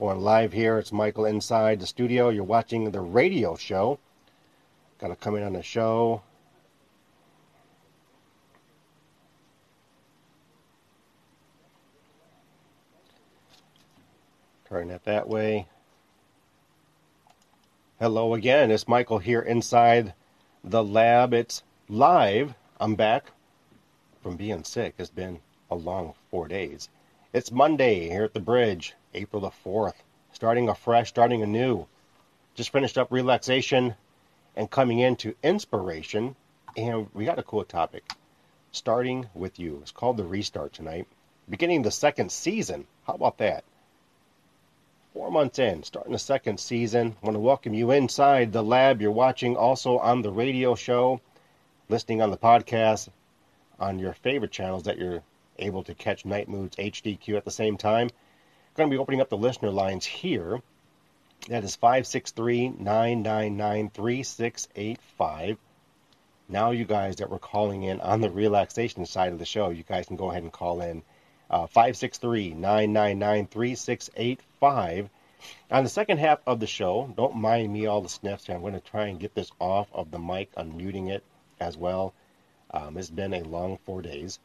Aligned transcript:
Going 0.00 0.20
live 0.22 0.54
here. 0.54 0.78
It's 0.78 0.92
Michael 0.92 1.26
inside 1.26 1.78
the 1.78 1.86
studio. 1.86 2.30
You're 2.30 2.42
watching 2.42 2.90
the 2.90 3.02
radio 3.02 3.54
show. 3.54 3.98
Got 4.98 5.08
to 5.08 5.14
come 5.14 5.36
in 5.36 5.42
on 5.42 5.52
the 5.52 5.62
show. 5.62 6.22
Turn 14.70 14.88
it 14.88 15.04
that 15.04 15.28
way. 15.28 15.66
Hello 17.98 18.32
again. 18.32 18.70
It's 18.70 18.88
Michael 18.88 19.18
here 19.18 19.42
inside 19.42 20.14
the 20.64 20.82
lab. 20.82 21.34
It's 21.34 21.62
live. 21.90 22.54
I'm 22.80 22.94
back 22.94 23.32
from 24.22 24.36
being 24.36 24.64
sick. 24.64 24.94
It's 24.96 25.10
been 25.10 25.40
a 25.70 25.74
long 25.74 26.14
four 26.30 26.48
days. 26.48 26.88
It's 27.32 27.52
Monday 27.52 28.08
here 28.08 28.24
at 28.24 28.34
the 28.34 28.40
bridge, 28.40 28.94
April 29.14 29.40
the 29.40 29.52
4th. 29.64 29.94
Starting 30.32 30.68
afresh, 30.68 31.10
starting 31.10 31.44
anew. 31.44 31.86
Just 32.56 32.72
finished 32.72 32.98
up 32.98 33.12
relaxation 33.12 33.94
and 34.56 34.68
coming 34.68 34.98
into 34.98 35.36
inspiration. 35.40 36.34
And 36.76 37.06
we 37.14 37.26
got 37.26 37.38
a 37.38 37.44
cool 37.44 37.62
topic. 37.62 38.14
Starting 38.72 39.28
with 39.32 39.60
you. 39.60 39.78
It's 39.80 39.92
called 39.92 40.16
the 40.16 40.24
restart 40.24 40.72
tonight. 40.72 41.06
Beginning 41.48 41.82
the 41.82 41.92
second 41.92 42.32
season. 42.32 42.88
How 43.06 43.14
about 43.14 43.38
that? 43.38 43.62
Four 45.12 45.30
months 45.30 45.60
in, 45.60 45.84
starting 45.84 46.12
the 46.12 46.18
second 46.18 46.58
season. 46.58 47.14
I 47.22 47.26
want 47.26 47.36
to 47.36 47.40
welcome 47.40 47.74
you 47.74 47.92
inside 47.92 48.52
the 48.52 48.64
lab. 48.64 49.00
You're 49.00 49.12
watching 49.12 49.56
also 49.56 49.98
on 49.98 50.22
the 50.22 50.32
radio 50.32 50.74
show, 50.74 51.20
listening 51.88 52.22
on 52.22 52.32
the 52.32 52.36
podcast, 52.36 53.08
on 53.78 54.00
your 54.00 54.14
favorite 54.14 54.50
channels 54.50 54.82
that 54.82 54.98
you're 54.98 55.22
able 55.60 55.84
to 55.84 55.94
catch 55.94 56.24
Night 56.24 56.48
Moods 56.48 56.76
HDQ 56.76 57.36
at 57.36 57.44
the 57.44 57.50
same 57.50 57.76
time. 57.76 58.08
I'm 58.08 58.74
going 58.74 58.90
to 58.90 58.94
be 58.94 59.00
opening 59.00 59.20
up 59.20 59.28
the 59.28 59.36
listener 59.36 59.70
lines 59.70 60.04
here. 60.04 60.60
That 61.48 61.64
is 61.64 61.76
563 61.76 62.68
999 62.78 63.90
3685. 63.90 65.58
Now, 66.48 66.72
you 66.72 66.84
guys 66.84 67.16
that 67.16 67.30
were 67.30 67.38
calling 67.38 67.84
in 67.84 68.00
on 68.00 68.20
the 68.20 68.30
relaxation 68.30 69.06
side 69.06 69.32
of 69.32 69.38
the 69.38 69.44
show, 69.44 69.70
you 69.70 69.84
guys 69.84 70.06
can 70.06 70.16
go 70.16 70.30
ahead 70.30 70.42
and 70.42 70.52
call 70.52 70.80
in 70.80 71.02
uh, 71.48 71.66
563 71.66 72.50
999 72.54 73.46
3685. 73.46 75.10
On 75.70 75.84
the 75.84 75.90
second 75.90 76.18
half 76.18 76.40
of 76.46 76.60
the 76.60 76.66
show, 76.66 77.12
don't 77.16 77.36
mind 77.36 77.72
me 77.72 77.86
all 77.86 78.02
the 78.02 78.08
sniffs. 78.08 78.46
Here 78.46 78.54
I'm 78.54 78.60
going 78.60 78.74
to 78.74 78.80
try 78.80 79.06
and 79.06 79.18
get 79.18 79.34
this 79.34 79.50
off 79.58 79.88
of 79.92 80.10
the 80.10 80.18
mic, 80.18 80.54
unmuting 80.56 81.10
it 81.10 81.24
as 81.58 81.76
well. 81.76 82.12
Um, 82.72 82.96
it's 82.98 83.10
been 83.10 83.32
a 83.32 83.42
long 83.42 83.78
four 83.84 84.02
days. 84.02 84.38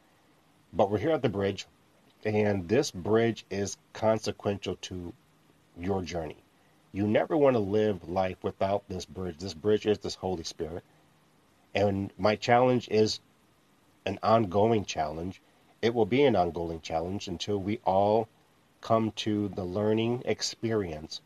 But 0.75 0.91
we're 0.91 0.99
here 0.99 1.11
at 1.11 1.21
the 1.21 1.29
bridge, 1.29 1.65
and 2.23 2.67
this 2.67 2.91
bridge 2.91 3.45
is 3.49 3.77
consequential 3.93 4.75
to 4.81 5.13
your 5.79 6.01
journey. 6.01 6.37
You 6.91 7.07
never 7.07 7.35
want 7.35 7.55
to 7.55 7.59
live 7.59 8.09
life 8.09 8.37
without 8.43 8.83
this 8.87 9.05
bridge. 9.05 9.37
This 9.39 9.53
bridge 9.53 9.85
is 9.85 9.99
this 9.99 10.15
Holy 10.15 10.43
Spirit. 10.43 10.83
And 11.73 12.11
my 12.17 12.35
challenge 12.35 12.87
is 12.89 13.19
an 14.05 14.19
ongoing 14.21 14.85
challenge 14.85 15.41
it 15.85 15.93
will 15.93 16.07
be 16.07 16.23
an 16.23 16.35
ongoing 16.35 16.81
challenge 16.81 17.27
until 17.27 17.59
we 17.59 17.79
all 17.85 18.27
come 18.81 19.11
to 19.11 19.49
the 19.49 19.63
learning 19.63 20.23
experience 20.25 21.21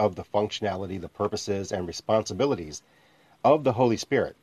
of 0.00 0.16
the 0.16 0.24
functionality, 0.24 1.00
the 1.00 1.08
purposes, 1.08 1.70
and 1.70 1.86
responsibilities 1.86 2.82
of 3.44 3.62
the 3.62 3.74
Holy 3.74 3.96
Spirit. 3.96 4.34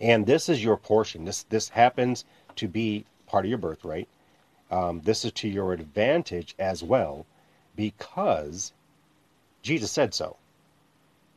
And 0.00 0.26
this 0.26 0.48
is 0.48 0.62
your 0.62 0.76
portion. 0.76 1.24
This 1.24 1.42
this 1.42 1.70
happens 1.70 2.24
to 2.56 2.68
be 2.68 3.04
part 3.26 3.44
of 3.44 3.48
your 3.48 3.58
birthright. 3.58 4.08
Um, 4.70 5.00
this 5.02 5.24
is 5.24 5.32
to 5.32 5.48
your 5.48 5.72
advantage 5.72 6.54
as 6.58 6.82
well, 6.82 7.26
because 7.76 8.72
Jesus 9.62 9.90
said 9.90 10.14
so. 10.14 10.36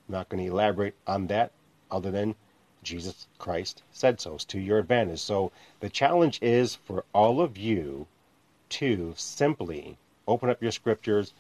I'm 0.08 0.14
not 0.14 0.30
going 0.30 0.44
to 0.44 0.52
elaborate 0.52 0.96
on 1.06 1.28
that 1.28 1.52
other 1.92 2.12
than 2.12 2.36
Jesus 2.84 3.28
Christ 3.40 3.82
said 3.92 4.22
so. 4.22 4.36
It's 4.36 4.46
to 4.46 4.60
your 4.60 4.78
advantage. 4.78 5.20
So 5.20 5.52
the 5.80 5.90
challenge 5.90 6.40
is 6.42 6.76
for 6.76 7.04
all 7.14 7.42
of 7.42 7.58
you 7.58 8.08
to 8.70 9.14
simply 9.18 9.98
open 10.28 10.50
up 10.50 10.62
your 10.62 10.72
scriptures, 10.72 11.34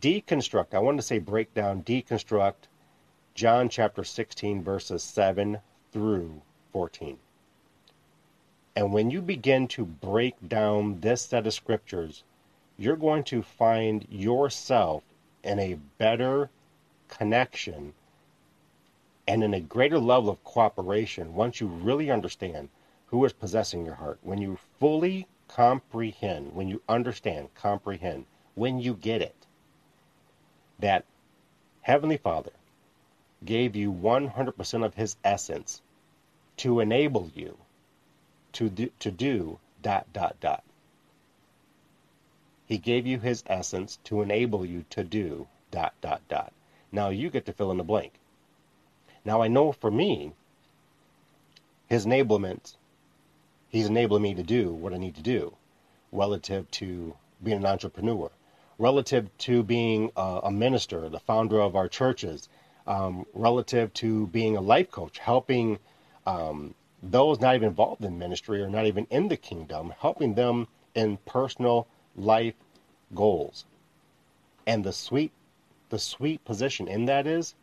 deconstruct. 0.00 0.74
I 0.74 0.78
want 0.78 0.98
to 0.98 1.02
say 1.02 1.18
break 1.18 1.52
down, 1.54 1.82
deconstruct 1.82 2.68
John 3.34 3.68
chapter 3.68 4.04
16, 4.04 4.62
verses 4.62 5.02
7 5.02 5.58
through 5.92 6.42
14. 6.72 7.18
And 8.74 8.92
when 8.92 9.10
you 9.10 9.20
begin 9.20 9.68
to 9.68 9.84
break 9.84 10.48
down 10.48 11.00
this 11.00 11.22
set 11.22 11.46
of 11.46 11.52
scriptures, 11.52 12.24
you're 12.78 12.96
going 12.96 13.24
to 13.24 13.42
find 13.42 14.06
yourself 14.10 15.02
in 15.44 15.58
a 15.58 15.74
better 15.98 16.48
connection 17.08 17.92
and 19.28 19.44
in 19.44 19.52
a 19.52 19.60
greater 19.60 19.98
level 19.98 20.30
of 20.30 20.42
cooperation 20.42 21.34
once 21.34 21.60
you 21.60 21.66
really 21.66 22.10
understand 22.10 22.70
who 23.06 23.24
is 23.26 23.32
possessing 23.32 23.84
your 23.84 23.94
heart. 23.94 24.18
When 24.22 24.40
you 24.40 24.58
fully 24.80 25.26
comprehend, 25.48 26.54
when 26.54 26.68
you 26.68 26.80
understand, 26.88 27.54
comprehend, 27.54 28.24
when 28.54 28.78
you 28.78 28.94
get 28.94 29.20
it, 29.20 29.46
that 30.78 31.04
Heavenly 31.82 32.16
Father 32.16 32.52
gave 33.44 33.76
you 33.76 33.92
100% 33.92 34.84
of 34.84 34.94
His 34.94 35.16
essence 35.22 35.82
to 36.56 36.80
enable 36.80 37.30
you 37.34 37.58
to 38.52 38.68
do, 38.68 38.90
to 38.98 39.10
do 39.10 39.58
dot, 39.82 40.06
dot, 40.12 40.36
dot. 40.40 40.62
He 42.66 42.78
gave 42.78 43.06
you 43.06 43.18
His 43.18 43.44
essence 43.46 43.98
to 44.04 44.22
enable 44.22 44.64
you 44.64 44.84
to 44.90 45.04
do 45.04 45.48
dot, 45.70 45.94
dot, 46.00 46.22
dot. 46.28 46.52
Now 46.90 47.08
you 47.08 47.30
get 47.30 47.46
to 47.46 47.52
fill 47.52 47.70
in 47.70 47.78
the 47.78 47.84
blank. 47.84 48.12
Now 49.24 49.42
I 49.42 49.48
know 49.48 49.72
for 49.72 49.90
me, 49.90 50.32
his 51.88 52.06
enablement, 52.06 52.76
he's 53.68 53.86
enabling 53.86 54.22
me 54.22 54.34
to 54.34 54.42
do 54.42 54.72
what 54.72 54.94
I 54.94 54.96
need 54.96 55.14
to 55.16 55.22
do 55.22 55.54
relative 56.10 56.70
to 56.72 57.14
being 57.42 57.58
an 57.58 57.66
entrepreneur, 57.66 58.30
relative 58.78 59.28
to 59.38 59.62
being 59.62 60.10
a, 60.16 60.40
a 60.44 60.50
minister, 60.50 61.08
the 61.08 61.20
founder 61.20 61.60
of 61.60 61.76
our 61.76 61.88
churches, 61.88 62.48
um, 62.86 63.26
relative 63.34 63.92
to 63.94 64.26
being 64.28 64.56
a 64.56 64.60
life 64.60 64.90
coach, 64.90 65.18
helping 65.18 65.78
um, 66.26 66.74
those 67.02 67.40
not 67.40 67.56
even 67.56 67.68
involved 67.68 68.04
in 68.04 68.18
ministry 68.18 68.62
or 68.62 68.68
not 68.68 68.86
even 68.86 69.06
in 69.10 69.28
the 69.28 69.36
kingdom, 69.36 69.92
helping 69.98 70.34
them 70.34 70.68
in 70.94 71.16
personal 71.26 71.88
life 72.14 72.54
goals. 73.14 73.64
And 74.66 74.84
the 74.84 74.92
sweet, 74.92 75.32
the 75.88 75.98
sweet 75.98 76.44
position 76.44 76.86
in 76.86 77.06
that 77.06 77.26
is 77.26 77.54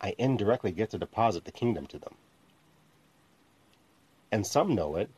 I 0.00 0.14
indirectly 0.18 0.72
get 0.72 0.90
to 0.90 0.98
deposit 0.98 1.44
the 1.44 1.52
kingdom 1.52 1.86
to 1.86 1.98
them. 1.98 2.14
And 4.32 4.46
some 4.46 4.74
know 4.74 4.96
it, 4.96 5.08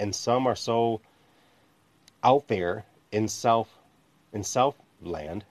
and 0.00 0.14
some 0.14 0.46
are 0.46 0.56
so 0.56 1.00
out 2.24 2.48
there 2.48 2.84
in 3.12 3.28
self 3.28 3.78
in 4.32 4.42
self 4.42 4.74
land 5.00 5.44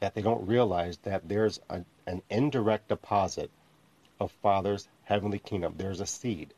that 0.00 0.14
they 0.14 0.22
don't 0.22 0.46
realize 0.46 0.96
that 0.98 1.28
there's 1.28 1.60
a, 1.68 1.84
an 2.06 2.22
indirect 2.30 2.88
deposit 2.88 3.50
of 4.20 4.32
Father's 4.42 4.88
heavenly 5.04 5.38
kingdom. 5.38 5.74
There's 5.76 6.00
a 6.00 6.06
seed. 6.06 6.54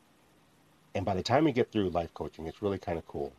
And 0.94 1.04
by 1.04 1.14
the 1.14 1.22
time 1.22 1.44
we 1.44 1.52
get 1.52 1.70
through 1.70 1.90
life 1.90 2.12
coaching, 2.14 2.46
it's 2.46 2.62
really 2.62 2.78
kind 2.78 2.98
of 2.98 3.06
cool. 3.06 3.32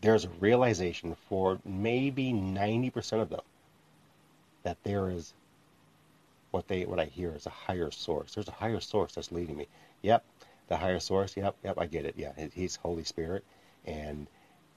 There's 0.00 0.24
a 0.24 0.30
realization 0.40 1.16
for 1.28 1.58
maybe 1.64 2.32
90% 2.32 3.20
of 3.20 3.30
them 3.30 3.40
that 4.62 4.82
there 4.84 5.10
is 5.10 5.32
what 6.50 6.68
they 6.68 6.84
what 6.84 7.00
I 7.00 7.06
hear 7.06 7.32
is 7.34 7.46
a 7.46 7.50
higher 7.50 7.90
source. 7.90 8.34
There's 8.34 8.48
a 8.48 8.52
higher 8.52 8.80
source 8.80 9.14
that's 9.14 9.32
leading 9.32 9.56
me. 9.56 9.66
Yep, 10.02 10.24
the 10.68 10.76
higher 10.76 11.00
source. 11.00 11.36
Yep, 11.36 11.56
yep, 11.64 11.78
I 11.78 11.86
get 11.86 12.04
it. 12.04 12.14
Yeah, 12.16 12.32
he's 12.52 12.76
Holy 12.76 13.04
Spirit, 13.04 13.44
and 13.86 14.26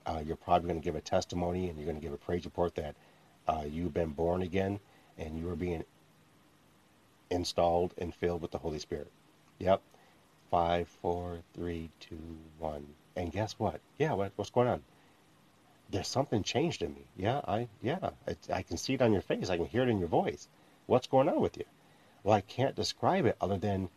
uh, 0.05 0.21
you're 0.25 0.35
probably 0.35 0.69
going 0.69 0.79
to 0.79 0.85
give 0.85 0.95
a 0.95 1.01
testimony 1.01 1.69
and 1.69 1.77
you're 1.77 1.85
going 1.85 1.97
to 1.97 2.01
give 2.01 2.13
a 2.13 2.17
praise 2.17 2.45
report 2.45 2.75
that 2.75 2.95
uh, 3.47 3.63
you've 3.67 3.93
been 3.93 4.11
born 4.11 4.41
again 4.41 4.79
and 5.17 5.37
you 5.37 5.49
are 5.49 5.55
being 5.55 5.83
installed 7.29 7.93
and 7.97 8.13
filled 8.13 8.41
with 8.41 8.51
the 8.51 8.57
Holy 8.57 8.79
Spirit. 8.79 9.11
Yep. 9.59 9.81
Five, 10.51 10.87
four, 11.01 11.39
three, 11.53 11.89
two, 11.99 12.37
one. 12.59 12.85
And 13.15 13.31
guess 13.31 13.53
what? 13.57 13.79
Yeah, 13.97 14.13
what, 14.13 14.31
what's 14.35 14.51
going 14.51 14.67
on? 14.67 14.83
There's 15.89 16.07
something 16.07 16.43
changed 16.43 16.81
in 16.81 16.93
me. 16.93 17.05
Yeah, 17.15 17.41
I 17.47 17.67
yeah, 17.81 18.09
I, 18.27 18.35
I 18.51 18.61
can 18.63 18.77
see 18.77 18.95
it 18.95 19.01
on 19.01 19.13
your 19.13 19.21
face. 19.21 19.49
I 19.49 19.57
can 19.57 19.67
hear 19.67 19.83
it 19.83 19.89
in 19.89 19.99
your 19.99 20.07
voice. 20.07 20.47
What's 20.87 21.07
going 21.07 21.29
on 21.29 21.39
with 21.41 21.57
you? 21.57 21.65
Well, 22.23 22.35
I 22.35 22.41
can't 22.41 22.75
describe 22.75 23.25
it 23.25 23.37
other 23.39 23.57
than 23.57 23.89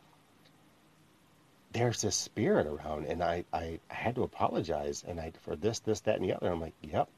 there's 1.72 2.02
this 2.02 2.16
spirit 2.16 2.66
around, 2.66 3.06
and 3.06 3.22
I, 3.22 3.44
I, 3.52 3.80
had 3.88 4.14
to 4.14 4.22
apologize, 4.22 5.04
and 5.06 5.20
I 5.20 5.32
for 5.42 5.56
this, 5.56 5.80
this, 5.80 6.00
that, 6.00 6.16
and 6.16 6.25
the 6.25 6.34
other. 6.34 6.50
I'm 6.50 6.60
like, 6.60 6.75
yep, 6.82 7.08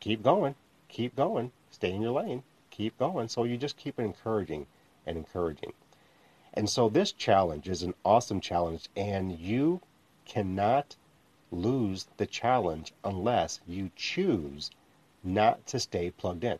keep 0.00 0.22
going, 0.22 0.54
keep 0.88 1.16
going, 1.16 1.52
stay 1.70 1.90
in 1.92 2.02
your 2.02 2.12
lane, 2.12 2.42
keep 2.70 2.98
going. 2.98 3.28
So 3.28 3.44
you 3.44 3.56
just 3.56 3.76
keep 3.76 3.98
encouraging 3.98 4.66
and 5.10 5.18
encouraging. 5.18 5.72
And 6.54 6.68
so 6.68 6.88
this 6.88 7.12
challenge 7.12 7.68
is 7.68 7.82
an 7.82 7.94
awesome 8.04 8.40
challenge, 8.40 8.88
and 8.96 9.38
you 9.38 9.80
cannot 10.24 10.96
lose 11.52 12.06
the 12.16 12.26
challenge 12.26 12.92
unless 13.04 13.60
you 13.66 13.90
choose 13.96 14.70
not 15.22 15.66
to 15.66 15.78
stay 15.78 16.10
plugged 16.10 16.44
in. 16.44 16.58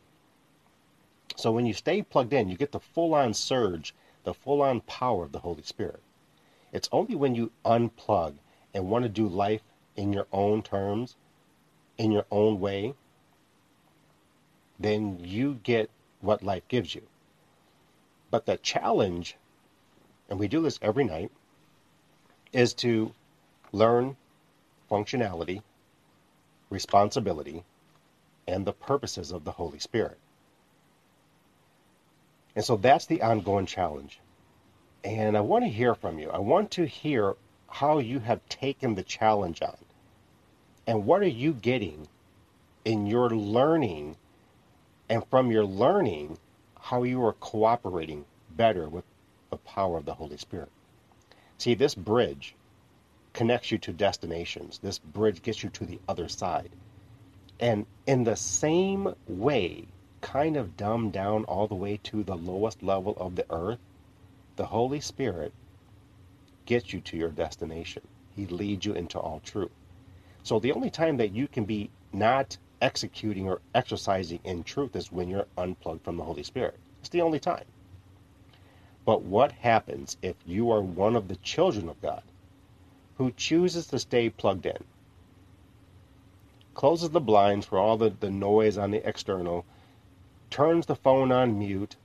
So 1.37 1.53
when 1.53 1.65
you 1.65 1.73
stay 1.73 2.03
plugged 2.03 2.33
in, 2.33 2.49
you 2.49 2.57
get 2.57 2.73
the 2.73 2.81
full 2.81 3.15
on 3.15 3.35
surge, 3.35 3.95
the 4.25 4.35
full 4.35 4.63
on 4.63 4.81
power 4.83 5.25
of 5.25 5.33
the 5.33 5.39
Holy 5.39 5.63
Spirit. 5.63 6.03
It's 6.73 6.89
only 6.93 7.15
when 7.15 7.35
you 7.35 7.53
unplug 7.65 8.35
and 8.75 8.91
want 8.91 9.05
to 9.05 9.09
do 9.09 9.27
life 9.27 9.63
in 9.97 10.13
your 10.13 10.27
own 10.33 10.63
terms, 10.63 11.17
in 11.99 12.13
your 12.13 12.27
own 12.31 12.61
way, 12.61 12.95
then 14.79 15.19
you 15.21 15.61
get 15.63 15.91
what 16.21 16.43
life 16.43 16.67
gives 16.69 16.95
you. 16.95 17.03
But 18.31 18.47
the 18.47 18.57
challenge, 18.57 19.37
and 20.29 20.39
we 20.39 20.49
do 20.49 20.63
this 20.63 20.79
every 20.83 21.05
night, 21.05 21.31
is 22.53 22.75
to 22.75 23.13
learn 23.73 24.17
functionality, 24.91 25.63
responsibility, 26.69 27.65
and 28.47 28.67
the 28.67 28.73
purposes 28.73 29.31
of 29.31 29.45
the 29.45 29.53
Holy 29.53 29.79
Spirit. 29.79 30.19
And 32.57 32.65
so 32.65 32.77
that's 32.77 33.07
the 33.07 33.23
ongoing 33.23 33.67
challenge. 33.67 34.21
And 35.05 35.37
I 35.37 35.41
want 35.41 35.65
to 35.65 35.71
hear 35.71 35.95
from 35.95 36.19
you. 36.19 36.31
I 36.31 36.39
want 36.39 36.73
to 36.73 36.87
hear 36.87 37.37
how 37.69 37.99
you 37.99 38.19
have 38.19 38.47
taken 38.49 38.95
the 38.95 39.03
challenge 39.03 39.63
on. 39.63 39.77
And 40.87 41.07
what 41.07 41.23
are 41.23 41.29
you 41.29 41.53
getting 41.53 42.09
in 42.85 43.07
your 43.07 43.31
learning? 43.31 44.17
And 45.09 45.25
from 45.27 45.51
your 45.51 45.65
learning, 45.65 46.39
how 46.81 47.03
you 47.03 47.25
are 47.25 47.35
cooperating 47.35 48.25
better 48.57 48.89
with 48.89 49.05
the 49.51 49.57
power 49.57 49.99
of 49.99 50.05
the 50.05 50.15
Holy 50.15 50.37
Spirit. 50.37 50.71
See, 51.59 51.75
this 51.75 51.95
bridge 51.95 52.55
connects 53.33 53.71
you 53.71 53.79
to 53.79 53.93
destinations. 53.93 54.79
This 54.79 54.99
bridge 54.99 55.43
gets 55.43 55.63
you 55.63 55.71
to 55.71 55.85
the 55.85 56.01
other 56.09 56.29
side. 56.29 56.71
And 57.59 57.87
in 58.07 58.25
the 58.25 58.37
same 58.37 59.15
way, 59.29 59.85
kind 60.21 60.57
of 60.57 60.77
dumbed 60.77 61.13
down 61.13 61.45
all 61.45 61.67
the 61.67 61.75
way 61.75 61.99
to 62.05 62.23
the 62.23 62.37
lowest 62.37 62.83
level 62.83 63.15
of 63.19 63.37
the 63.37 63.47
earth, 63.51 63.79
the 64.57 64.67
Holy 64.67 65.01
Spirit 65.01 65.53
gets 66.67 66.93
you 66.93 67.01
to 67.01 67.17
your 67.17 67.31
destination. 67.31 68.03
He 68.37 68.47
leads 68.47 68.87
you 68.87 68.93
into 68.93 69.19
all 69.19 69.41
truth. 69.45 69.71
So 70.43 70.59
the 70.59 70.73
only 70.73 70.91
time 70.91 71.19
that 71.19 71.33
you 71.33 71.49
can 71.49 71.65
be 71.65 71.91
not 72.13 72.57
executing 72.81 73.49
or 73.49 73.61
exercising 73.75 74.41
in 74.45 74.63
truth 74.65 74.97
is 74.97 75.13
when 75.13 75.29
you're 75.29 75.47
unplugged 75.57 76.05
from 76.05 76.17
the 76.17 76.25
Holy 76.25 76.43
Spirit. 76.43 76.79
It's 77.01 77.09
the 77.09 77.23
only 77.23 77.41
time. 77.41 77.65
But 79.05 79.23
what 79.23 79.53
happens 79.53 80.17
if 80.23 80.37
you 80.47 80.71
are 80.71 80.83
one 80.83 81.17
of 81.17 81.29
the 81.29 81.37
children 81.37 81.89
of 81.89 82.01
God 82.01 82.23
who 83.17 83.33
chooses 83.33 83.87
to 83.89 83.99
stay 83.99 84.31
plugged 84.31 84.67
in? 84.67 84.85
Closes 86.75 87.11
the 87.11 87.21
blinds 87.21 87.67
for 87.67 87.79
all 87.79 87.97
the, 87.97 88.11
the 88.11 88.31
noise 88.31 88.79
on 88.79 88.91
the 88.91 89.07
external, 89.07 89.65
turns 90.51 90.87
the 90.87 90.97
phone 90.97 91.33
on 91.33 91.59
mute 91.59 91.97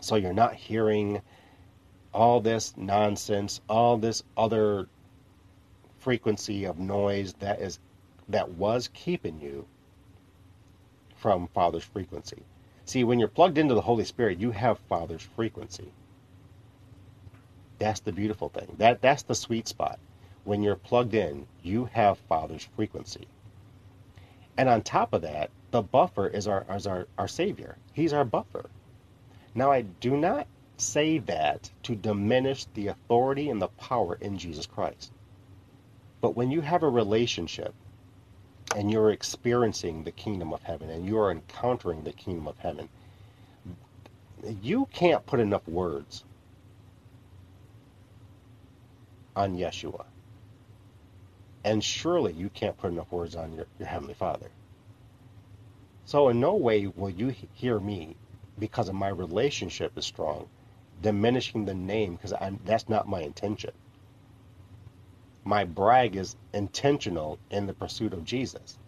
so 0.00 0.16
you're 0.16 0.32
not 0.32 0.54
hearing 0.54 1.20
all 2.12 2.40
this 2.40 2.74
nonsense, 2.76 3.60
all 3.68 3.96
this 3.96 4.22
other 4.36 4.88
frequency 5.98 6.64
of 6.64 6.78
noise 6.78 7.34
that 7.34 7.60
is 7.60 7.78
that 8.32 8.52
was 8.52 8.88
keeping 8.92 9.40
you 9.40 9.66
from 11.16 11.48
Father's 11.48 11.84
frequency. 11.84 12.42
See, 12.84 13.04
when 13.04 13.18
you're 13.18 13.28
plugged 13.28 13.58
into 13.58 13.74
the 13.74 13.82
Holy 13.82 14.04
Spirit, 14.04 14.40
you 14.40 14.50
have 14.50 14.78
Father's 14.78 15.22
frequency. 15.22 15.92
That's 17.78 18.00
the 18.00 18.12
beautiful 18.12 18.48
thing. 18.48 18.74
That 18.78 19.00
that's 19.00 19.22
the 19.22 19.34
sweet 19.34 19.68
spot. 19.68 19.98
When 20.44 20.62
you're 20.62 20.76
plugged 20.76 21.14
in, 21.14 21.46
you 21.62 21.84
have 21.92 22.18
Father's 22.18 22.64
frequency. 22.76 23.26
And 24.56 24.68
on 24.68 24.82
top 24.82 25.12
of 25.12 25.22
that, 25.22 25.50
the 25.70 25.82
buffer 25.82 26.26
is 26.26 26.48
our 26.48 26.66
is 26.70 26.86
our, 26.86 27.06
our 27.16 27.28
Savior. 27.28 27.76
He's 27.92 28.12
our 28.12 28.24
buffer. 28.24 28.68
Now 29.54 29.70
I 29.70 29.82
do 29.82 30.16
not 30.16 30.46
say 30.76 31.18
that 31.18 31.70
to 31.84 31.94
diminish 31.94 32.64
the 32.74 32.88
authority 32.88 33.50
and 33.50 33.60
the 33.60 33.68
power 33.68 34.16
in 34.20 34.38
Jesus 34.38 34.66
Christ. 34.66 35.12
But 36.20 36.36
when 36.36 36.50
you 36.50 36.60
have 36.60 36.82
a 36.82 36.88
relationship 36.88 37.74
and 38.76 38.90
you're 38.90 39.10
experiencing 39.10 40.04
the 40.04 40.12
kingdom 40.12 40.52
of 40.52 40.62
heaven 40.62 40.90
and 40.90 41.04
you 41.04 41.18
are 41.18 41.30
encountering 41.30 42.04
the 42.04 42.12
kingdom 42.12 42.46
of 42.46 42.56
heaven, 42.58 42.88
you 44.62 44.86
can't 44.92 45.26
put 45.26 45.40
enough 45.40 45.66
words 45.66 46.24
on 49.34 49.56
Yeshua. 49.56 50.04
And 51.64 51.84
surely 51.84 52.32
you 52.32 52.48
can't 52.48 52.76
put 52.78 52.90
enough 52.90 53.10
words 53.12 53.36
on 53.36 53.52
your, 53.54 53.66
your 53.78 53.88
Heavenly 53.88 54.14
Father. 54.14 54.48
So, 56.06 56.28
in 56.30 56.40
no 56.40 56.54
way 56.54 56.86
will 56.86 57.10
you 57.10 57.34
hear 57.54 57.78
me, 57.78 58.16
because 58.58 58.88
of 58.88 58.94
my 58.94 59.08
relationship 59.08 59.96
is 59.96 60.06
strong, 60.06 60.48
diminishing 61.02 61.66
the 61.66 61.74
name, 61.74 62.16
because 62.16 62.34
that's 62.64 62.88
not 62.88 63.08
my 63.08 63.20
intention 63.20 63.72
my 65.44 65.64
brag 65.64 66.16
is 66.16 66.36
intentional 66.52 67.38
in 67.50 67.66
the 67.66 67.74
pursuit 67.74 68.12
of 68.12 68.24
Jesus. 68.24 68.78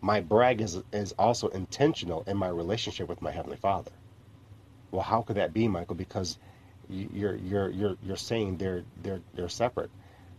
My 0.00 0.20
brag 0.20 0.60
is, 0.60 0.82
is 0.92 1.12
also 1.18 1.48
intentional 1.48 2.24
in 2.26 2.36
my 2.36 2.48
relationship 2.48 3.08
with 3.08 3.22
my 3.22 3.30
Heavenly 3.30 3.56
Father. 3.56 3.92
Well, 4.90 5.02
how 5.02 5.22
could 5.22 5.36
that 5.36 5.54
be, 5.54 5.68
Michael? 5.68 5.96
Because 5.96 6.38
you're, 6.88 7.36
you're, 7.36 7.70
you're, 7.70 7.96
you're 8.02 8.16
saying 8.16 8.58
they're, 8.58 8.84
they're, 9.02 9.20
they're 9.34 9.48
separate. 9.48 9.90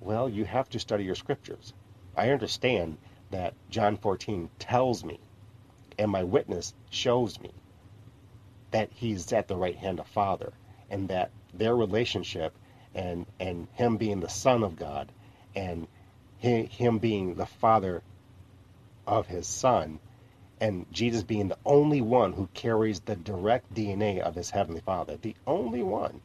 Well, 0.01 0.29
you 0.29 0.45
have 0.45 0.69
to 0.69 0.79
study 0.79 1.05
your 1.05 1.15
scriptures. 1.15 1.73
I 2.15 2.29
understand 2.29 2.97
that 3.31 3.55
John 3.69 3.97
14 3.97 4.49
tells 4.59 5.03
me, 5.03 5.19
and 5.97 6.11
my 6.11 6.23
witness 6.23 6.73
shows 6.89 7.39
me, 7.39 7.51
that 8.71 8.89
he's 8.93 9.31
at 9.33 9.47
the 9.47 9.55
right 9.55 9.75
hand 9.77 9.99
of 9.99 10.07
Father, 10.07 10.53
and 10.89 11.07
that 11.07 11.31
their 11.53 11.75
relationship 11.75 12.53
and 12.95 13.25
and 13.39 13.67
him 13.73 13.97
being 13.97 14.19
the 14.19 14.29
son 14.29 14.63
of 14.63 14.75
God 14.75 15.11
and 15.55 15.87
him 16.37 16.97
being 16.97 17.35
the 17.35 17.45
father 17.45 18.01
of 19.07 19.27
his 19.27 19.47
son 19.47 19.99
and 20.59 20.85
Jesus 20.91 21.23
being 21.23 21.47
the 21.47 21.57
only 21.65 22.01
one 22.01 22.33
who 22.33 22.47
carries 22.53 22.99
the 23.01 23.15
direct 23.15 23.73
DNA 23.73 24.19
of 24.19 24.35
his 24.35 24.49
heavenly 24.49 24.81
father 24.81 25.17
the 25.17 25.35
only 25.47 25.83
one. 25.83 26.21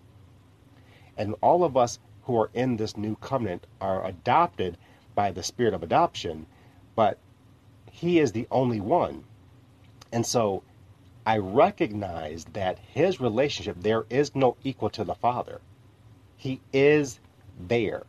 And 1.16 1.34
all 1.40 1.64
of 1.64 1.76
us 1.76 1.98
who 2.22 2.38
are 2.40 2.50
in 2.54 2.76
this 2.76 2.96
new 2.96 3.16
covenant 3.16 3.66
are 3.80 4.04
adopted 4.04 4.76
by 5.14 5.32
the 5.32 5.42
spirit 5.42 5.74
of 5.74 5.82
adoption 5.82 6.46
but 6.94 7.18
he 7.90 8.18
is 8.18 8.32
the 8.32 8.46
only 8.50 8.80
one. 8.80 9.24
And 10.12 10.26
so 10.26 10.62
I 11.26 11.38
recognize 11.38 12.44
that 12.52 12.78
his 12.78 13.20
relationship 13.20 13.76
there 13.80 14.04
is 14.10 14.34
no 14.34 14.56
equal 14.64 14.90
to 14.90 15.04
the 15.04 15.14
father 15.14 15.60
he 16.38 16.60
is 16.72 17.20
there. 17.68 18.04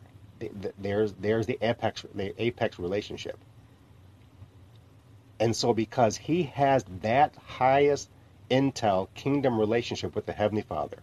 There's 0.78 1.12
there's 1.14 1.46
the 1.46 1.58
apex 1.60 2.06
the 2.14 2.32
apex 2.42 2.78
relationship. 2.78 3.36
And 5.38 5.54
so 5.54 5.74
because 5.74 6.16
he 6.16 6.44
has 6.44 6.84
that 7.02 7.34
highest 7.36 8.08
intel 8.50 9.08
kingdom 9.14 9.58
relationship 9.58 10.14
with 10.14 10.26
the 10.26 10.32
heavenly 10.32 10.62
Father, 10.62 10.98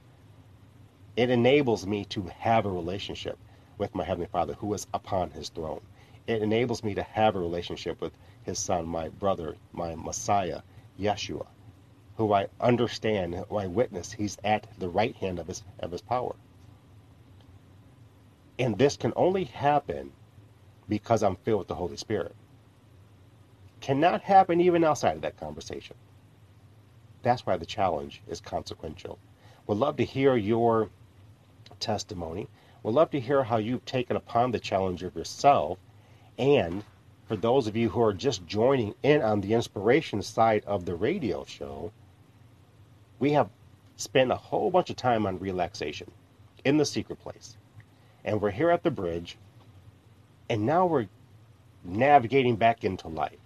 it 1.16 1.30
enables 1.30 1.86
me 1.86 2.06
to 2.06 2.24
have 2.40 2.66
a 2.66 2.72
relationship 2.72 3.38
with 3.78 3.94
my 3.94 4.04
heavenly 4.04 4.30
Father 4.32 4.54
who 4.54 4.74
is 4.74 4.88
upon 4.94 5.32
his 5.32 5.50
throne. 5.50 5.82
It 6.28 6.42
enables 6.42 6.84
me 6.84 6.96
to 6.96 7.04
have 7.04 7.36
a 7.36 7.40
relationship 7.40 8.02
with 8.02 8.14
his 8.44 8.58
son, 8.58 8.88
my 8.88 9.10
brother, 9.10 9.58
my 9.74 9.96
Messiah, 9.96 10.62
Yeshua, 11.00 11.48
who 12.16 12.34
I 12.34 12.48
understand, 12.62 13.36
who 13.36 13.58
I 13.58 13.68
witness, 13.68 14.14
he's 14.14 14.38
at 14.44 14.68
the 14.80 14.90
right 14.90 15.16
hand 15.18 15.40
of 15.40 15.48
his 15.48 15.64
of 15.80 15.92
his 15.92 16.02
power. 16.02 16.36
And 18.60 18.78
this 18.78 18.98
can 18.98 19.14
only 19.16 19.44
happen 19.44 20.12
because 20.90 21.22
I'm 21.22 21.36
filled 21.36 21.60
with 21.60 21.68
the 21.68 21.76
Holy 21.76 21.98
Spirit. 21.98 22.36
Cannot 23.82 24.22
happen 24.22 24.60
even 24.60 24.84
outside 24.84 25.16
of 25.16 25.22
that 25.22 25.40
conversation. 25.40 25.96
That's 27.22 27.46
why 27.46 27.58
the 27.58 27.66
challenge 27.66 28.22
is 28.28 28.42
consequential. 28.42 29.20
We'd 29.68 29.78
love 29.78 29.98
to 29.98 30.06
hear 30.06 30.36
your 30.36 30.90
testimony. 31.80 32.48
We'd 32.82 32.94
love 32.94 33.12
to 33.12 33.20
hear 33.20 33.44
how 33.44 33.58
you've 33.58 33.86
taken 33.86 34.16
upon 34.16 34.52
the 34.52 34.60
challenge 34.60 35.04
of 35.04 35.16
yourself. 35.16 35.78
And 36.40 36.84
for 37.28 37.36
those 37.36 37.68
of 37.68 37.76
you 37.76 37.90
who 37.90 38.02
are 38.02 38.14
just 38.14 38.48
joining 38.48 38.96
in 39.04 39.22
on 39.22 39.42
the 39.42 39.54
inspiration 39.54 40.22
side 40.24 40.64
of 40.66 40.86
the 40.86 40.96
radio 40.96 41.46
show, 41.46 41.92
we 43.20 43.34
have 43.34 43.50
spent 43.98 44.32
a 44.32 44.36
whole 44.36 44.72
bunch 44.72 44.90
of 44.90 44.96
time 44.96 45.28
on 45.28 45.38
relaxation 45.40 46.10
in 46.64 46.78
the 46.78 46.86
secret 46.86 47.20
place 47.20 47.58
and 48.28 48.42
we're 48.42 48.52
here 48.52 48.70
at 48.70 48.84
the 48.84 48.92
bridge, 48.92 49.38
and 50.50 50.66
now 50.66 50.86
we're 50.86 51.08
navigating 51.86 52.58
back 52.58 52.84
into 52.84 53.08
life. 53.08 53.40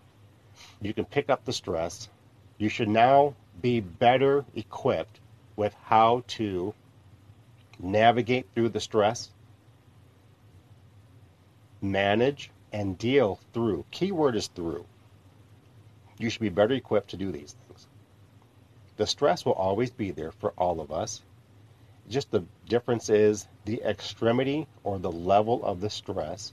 You 0.81 0.91
can 0.91 1.05
pick 1.05 1.29
up 1.29 1.45
the 1.45 1.53
stress. 1.53 2.09
You 2.57 2.67
should 2.67 2.89
now 2.89 3.35
be 3.61 3.79
better 3.79 4.43
equipped 4.55 5.19
with 5.55 5.75
how 5.83 6.23
to 6.29 6.73
navigate 7.79 8.47
through 8.55 8.69
the 8.69 8.79
stress, 8.79 9.29
manage, 11.79 12.49
and 12.73 12.97
deal 12.97 13.39
through. 13.53 13.85
Keyword 13.91 14.35
is 14.35 14.47
through. 14.47 14.85
you 16.17 16.29
should 16.29 16.41
be 16.41 16.49
better 16.49 16.73
equipped 16.73 17.11
to 17.11 17.17
do 17.17 17.31
these 17.31 17.55
things. 17.67 17.87
The 18.97 19.05
stress 19.05 19.45
will 19.45 19.53
always 19.53 19.91
be 19.91 20.09
there 20.09 20.31
for 20.31 20.53
all 20.57 20.81
of 20.81 20.91
us. 20.91 21.21
Just 22.11 22.29
the 22.31 22.43
difference 22.67 23.09
is 23.09 23.47
the 23.63 23.81
extremity 23.83 24.67
or 24.83 24.99
the 24.99 25.11
level 25.11 25.63
of 25.63 25.79
the 25.79 25.89
stress. 25.89 26.51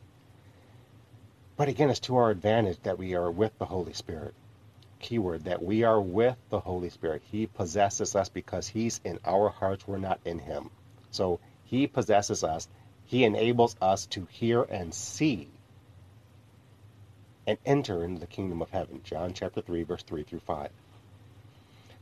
But 1.57 1.67
again, 1.69 1.91
it's 1.91 1.99
to 2.01 2.17
our 2.17 2.31
advantage 2.31 2.79
that 2.85 2.97
we 2.97 3.17
are 3.17 3.29
with 3.29 3.59
the 3.59 3.65
Holy 3.65 3.93
Spirit. 3.93 4.35
Keyword 5.01 5.45
that 5.45 5.61
we 5.61 5.83
are 5.83 6.01
with 6.01 6.37
the 6.51 6.61
Holy 6.61 6.91
Spirit. 6.91 7.23
He 7.29 7.49
possesses 7.49 8.15
us 8.15 8.29
because 8.29 8.69
He's 8.69 9.01
in 9.05 9.19
our 9.25 9.49
hearts, 9.49 9.87
we're 9.89 9.99
not 9.99 10.21
in 10.25 10.39
Him. 10.39 10.71
So 11.11 11.41
He 11.65 11.89
possesses 11.89 12.45
us. 12.45 12.69
He 13.05 13.25
enables 13.25 13.75
us 13.83 14.07
to 14.07 14.29
hear 14.31 14.63
and 14.63 14.95
see 14.95 15.49
and 17.49 17.59
enter 17.67 18.05
into 18.05 18.21
the 18.21 18.27
kingdom 18.29 18.63
of 18.63 18.71
heaven. 18.71 19.01
John 19.03 19.33
chapter 19.33 19.61
3, 19.61 19.83
verse 19.83 20.05
3 20.05 20.23
through 20.23 20.41
5. 20.41 20.71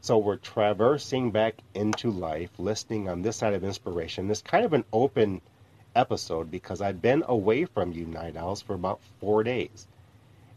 So 0.06 0.18
we're 0.18 0.36
traversing 0.36 1.32
back 1.32 1.56
into 1.74 2.12
life, 2.12 2.50
listening 2.58 3.08
on 3.08 3.22
this 3.22 3.38
side 3.38 3.54
of 3.54 3.64
inspiration. 3.64 4.28
This 4.28 4.40
kind 4.40 4.64
of 4.64 4.72
an 4.72 4.84
open 4.92 5.40
episode 5.96 6.48
because 6.48 6.80
I've 6.80 7.02
been 7.02 7.24
away 7.26 7.64
from 7.64 7.90
you 7.90 8.06
night 8.06 8.36
owls 8.36 8.62
for 8.62 8.74
about 8.74 9.00
four 9.18 9.42
days. 9.42 9.88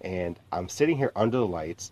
And 0.02 0.40
I'm 0.52 0.70
sitting 0.70 0.98
here 0.98 1.12
under 1.16 1.40
the 1.40 1.48
lights, 1.48 1.92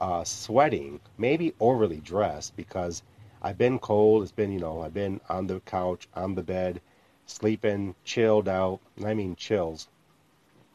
uh, 0.00 0.24
sweating, 0.24 1.00
maybe 1.18 1.52
overly 1.60 1.98
dressed 1.98 2.56
because 2.56 3.02
I've 3.42 3.58
been 3.58 3.78
cold. 3.78 4.22
It's 4.22 4.32
been, 4.32 4.50
you 4.50 4.60
know, 4.60 4.80
I've 4.80 4.94
been 4.94 5.20
on 5.28 5.48
the 5.48 5.60
couch, 5.60 6.08
on 6.14 6.34
the 6.34 6.42
bed, 6.42 6.80
sleeping, 7.26 7.94
chilled 8.04 8.48
out. 8.48 8.80
I 9.04 9.12
mean, 9.12 9.36
chills 9.36 9.88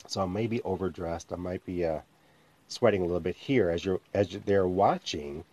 so 0.05 0.21
I 0.21 0.25
may 0.27 0.45
be 0.45 0.61
overdressed. 0.61 1.33
I 1.33 1.37
might 1.37 1.65
be 1.65 1.83
uh, 1.83 2.01
sweating 2.67 3.01
a 3.01 3.05
little 3.05 3.21
bit 3.21 3.37
here 3.37 3.71
as 3.71 3.83
you're 3.83 4.01
as 4.13 4.29
they're 4.45 4.67
watching 4.67 5.45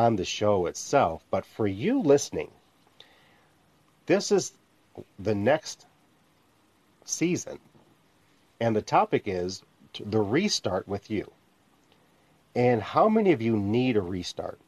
on 0.00 0.16
the 0.16 0.24
show 0.24 0.66
itself. 0.66 1.22
But 1.30 1.44
for 1.44 1.66
you 1.66 2.00
listening, 2.00 2.50
this 4.06 4.32
is 4.32 4.52
the 5.18 5.34
next 5.34 5.86
season, 7.04 7.58
and 8.60 8.74
the 8.74 8.82
topic 8.82 9.24
is 9.26 9.62
the 10.04 10.20
restart 10.20 10.88
with 10.88 11.10
you. 11.10 11.30
And 12.54 12.82
how 12.82 13.08
many 13.08 13.32
of 13.32 13.42
you 13.42 13.56
need 13.56 13.96
a 13.96 14.00
restart? 14.00 14.58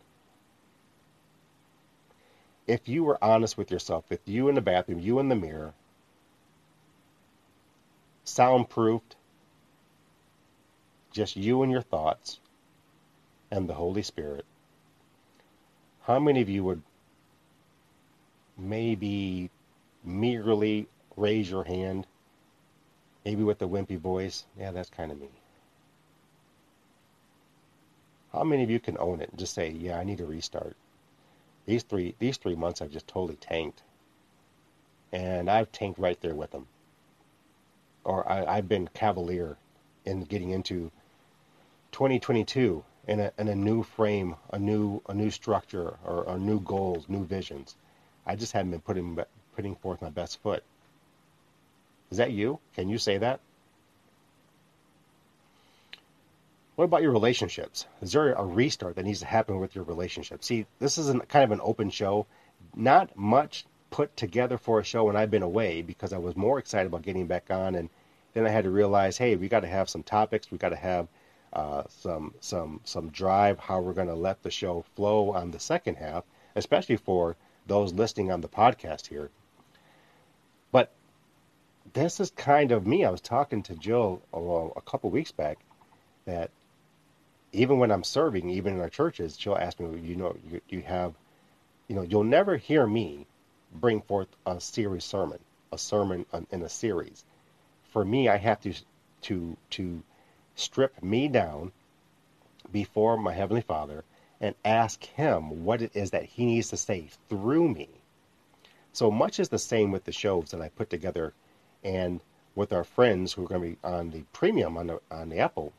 If 2.67 2.89
you 2.89 3.03
were 3.03 3.23
honest 3.23 3.59
with 3.59 3.71
yourself, 3.71 4.05
if 4.11 4.21
you 4.27 4.49
in 4.49 4.55
the 4.55 4.61
bathroom, 4.61 5.01
you 5.01 5.19
in 5.19 5.29
the 5.29 5.35
mirror, 5.35 5.75
soundproofed, 8.25 9.17
just 11.11 11.37
you 11.37 11.63
and 11.63 11.73
your 11.73 11.83
thoughts 11.83 12.39
and 13.51 13.69
the 13.69 13.75
Holy 13.75 14.03
Spirit, 14.03 14.47
how 16.05 16.19
many 16.19 16.41
of 16.41 16.49
you 16.49 16.65
would 16.65 16.83
maybe 18.57 19.51
meagerly 20.05 20.87
raise 21.17 21.51
your 21.51 21.65
hand, 21.65 22.07
maybe 23.25 23.43
with 23.43 23.59
the 23.59 23.69
wimpy 23.69 23.99
voice? 23.99 24.45
Yeah, 24.59 24.73
that's 24.73 24.91
kind 24.91 25.13
of 25.13 25.21
me. 25.21 25.29
How 28.33 28.45
many 28.45 28.63
of 28.63 28.71
you 28.71 28.81
can 28.81 28.97
own 28.99 29.21
it 29.21 29.31
and 29.31 29.39
just 29.39 29.55
say, 29.55 29.71
"Yeah, 29.71 29.99
I 29.99 30.05
need 30.05 30.19
to 30.19 30.27
restart"? 30.27 30.77
These 31.67 31.85
three 31.85 32.15
these 32.19 32.37
three 32.39 32.57
months 32.57 32.83
I've 32.83 32.91
just 32.91 33.07
totally 33.07 33.37
tanked, 33.37 33.83
and 35.13 35.49
I've 35.51 35.71
tanked 35.71 35.99
right 35.99 36.21
there 36.21 36.35
with 36.35 36.51
them. 36.51 36.67
Or 38.05 38.29
I, 38.29 38.45
I've 38.57 38.69
been 38.69 38.89
cavalier 38.89 39.59
in 40.05 40.25
getting 40.25 40.51
into 40.51 40.91
2022 41.93 42.85
in 43.07 43.21
a, 43.21 43.33
in 43.39 43.49
a 43.49 43.55
new 43.55 43.83
frame, 43.83 44.37
a 44.51 44.59
new 44.59 45.03
a 45.09 45.15
new 45.15 45.31
structure, 45.31 45.99
or, 46.05 46.25
or 46.25 46.39
new 46.39 46.61
goals, 46.61 47.09
new 47.09 47.25
visions. 47.25 47.75
I 48.27 48.37
just 48.37 48.53
haven't 48.53 48.71
been 48.71 48.81
putting 48.81 49.19
putting 49.57 49.75
forth 49.77 50.03
my 50.03 50.11
best 50.11 50.41
foot. 50.43 50.63
Is 52.11 52.19
that 52.19 52.33
you? 52.33 52.59
Can 52.75 52.89
you 52.89 52.99
say 52.99 53.19
that? 53.19 53.41
What 56.77 56.85
about 56.85 57.03
your 57.03 57.13
relationships? 57.13 57.87
Is 58.01 58.13
there 58.13 58.33
a 58.33 58.45
restart 58.45 58.97
that 58.97 59.05
needs 59.05 59.21
to 59.21 59.27
happen 59.27 59.61
with 59.61 59.75
your 59.75 59.85
relationship? 59.85 60.43
See, 60.43 60.67
this 60.79 60.97
is 60.97 61.13
not 61.13 61.29
kind 61.29 61.45
of 61.45 61.53
an 61.53 61.61
open 61.63 61.91
show. 61.91 62.27
Not 62.75 63.17
much 63.17 63.67
put 63.91 64.17
together 64.17 64.57
for 64.57 64.81
a 64.81 64.85
show 64.85 65.05
when 65.05 65.17
I've 65.17 65.31
been 65.31 65.43
away 65.43 65.83
because 65.83 66.13
I 66.13 66.19
was 66.19 66.35
more 66.35 66.59
excited 66.59 66.87
about 66.87 67.03
getting 67.03 67.27
back 67.27 67.51
on, 67.51 67.75
and 67.75 67.91
then 68.33 68.47
I 68.47 68.51
had 68.51 68.65
to 68.65 68.71
realize, 68.71 69.19
hey, 69.19 69.37
we 69.37 69.49
got 69.49 69.61
to 69.61 69.69
have 69.69 69.91
some 69.91 70.03
topics. 70.03 70.51
We 70.51 70.57
got 70.57 70.71
to 70.71 70.77
have 70.77 71.09
uh, 71.53 71.85
some 71.89 72.35
some 72.41 72.81
some 72.85 73.11
drive 73.11 73.59
how 73.59 73.81
we're 73.81 73.93
going 73.93 74.09
to 74.09 74.15
let 74.15 74.43
the 74.43 74.51
show 74.51 74.85
flow 74.97 75.33
on 75.33 75.51
the 75.51 75.61
second 75.61 75.97
half, 75.97 76.25
especially 76.57 76.97
for 76.97 77.37
those 77.67 77.93
listening 77.93 78.33
on 78.33 78.41
the 78.41 78.49
podcast 78.49 79.07
here. 79.07 79.31
But 80.71 80.91
this 81.93 82.21
is 82.21 82.31
kind 82.31 82.73
of 82.73 82.87
me. 82.87 83.05
I 83.05 83.11
was 83.11 83.21
talking 83.21 83.63
to 83.65 83.75
Jill 83.75 84.23
a, 84.33 84.39
a 84.39 84.81
couple 84.83 85.11
weeks 85.11 85.33
back 85.33 85.59
that 86.25 86.51
even 87.53 87.79
when 87.79 87.91
I'm 87.91 88.05
serving, 88.05 88.49
even 88.49 88.75
in 88.75 88.81
our 88.81 88.89
churches, 88.89 89.39
she'll 89.39 89.57
ask 89.57 89.79
me, 89.79 90.01
you 90.01 90.17
know, 90.17 90.37
you, 90.51 90.61
you 90.69 90.81
have, 90.83 91.13
you 91.87 91.95
know, 91.95 92.03
you'll 92.03 92.25
never 92.25 92.57
hear 92.57 92.87
me 92.87 93.27
bring 93.75 94.01
forth 94.01 94.29
a 94.47 94.61
series 94.61 95.05
sermon, 95.05 95.39
a 95.71 95.79
sermon 95.79 96.25
in 96.51 96.63
a 96.63 96.69
series. 96.69 97.25
For 97.93 98.05
me, 98.05 98.29
I 98.29 98.37
have 98.39 98.61
to 98.63 98.73
to 99.23 99.57
to 99.71 100.03
strip 100.55 101.03
me 101.03 101.29
down 101.29 101.73
before 102.71 103.17
my 103.17 103.33
Heavenly 103.33 103.63
Father 103.63 104.05
and 104.41 104.55
ask 104.65 105.05
Him 105.05 105.65
what 105.65 105.83
it 105.83 105.95
is 105.95 106.11
that 106.11 106.25
He 106.25 106.45
needs 106.45 106.71
to 106.71 106.77
say 106.77 107.09
through 107.29 107.69
me. 107.69 107.89
So 108.93 109.11
much 109.11 109.41
is 109.41 109.49
the 109.49 109.59
same 109.59 109.91
with 109.91 110.05
the 110.05 110.13
shows 110.13 110.51
that 110.51 110.61
I 110.61 110.69
put 110.69 110.91
together 110.91 111.33
and 111.83 112.21
with 112.55 112.73
our 112.73 112.85
friends 112.85 113.33
who 113.33 113.45
are 113.45 113.49
going 113.49 113.63
to 113.63 113.69
be 113.69 113.79
on 113.83 114.11
the 114.11 114.25
premium, 114.33 114.77
on 114.77 114.89
the, 114.89 115.01
on 115.11 115.31
the 115.31 115.39
Apple 115.39 115.73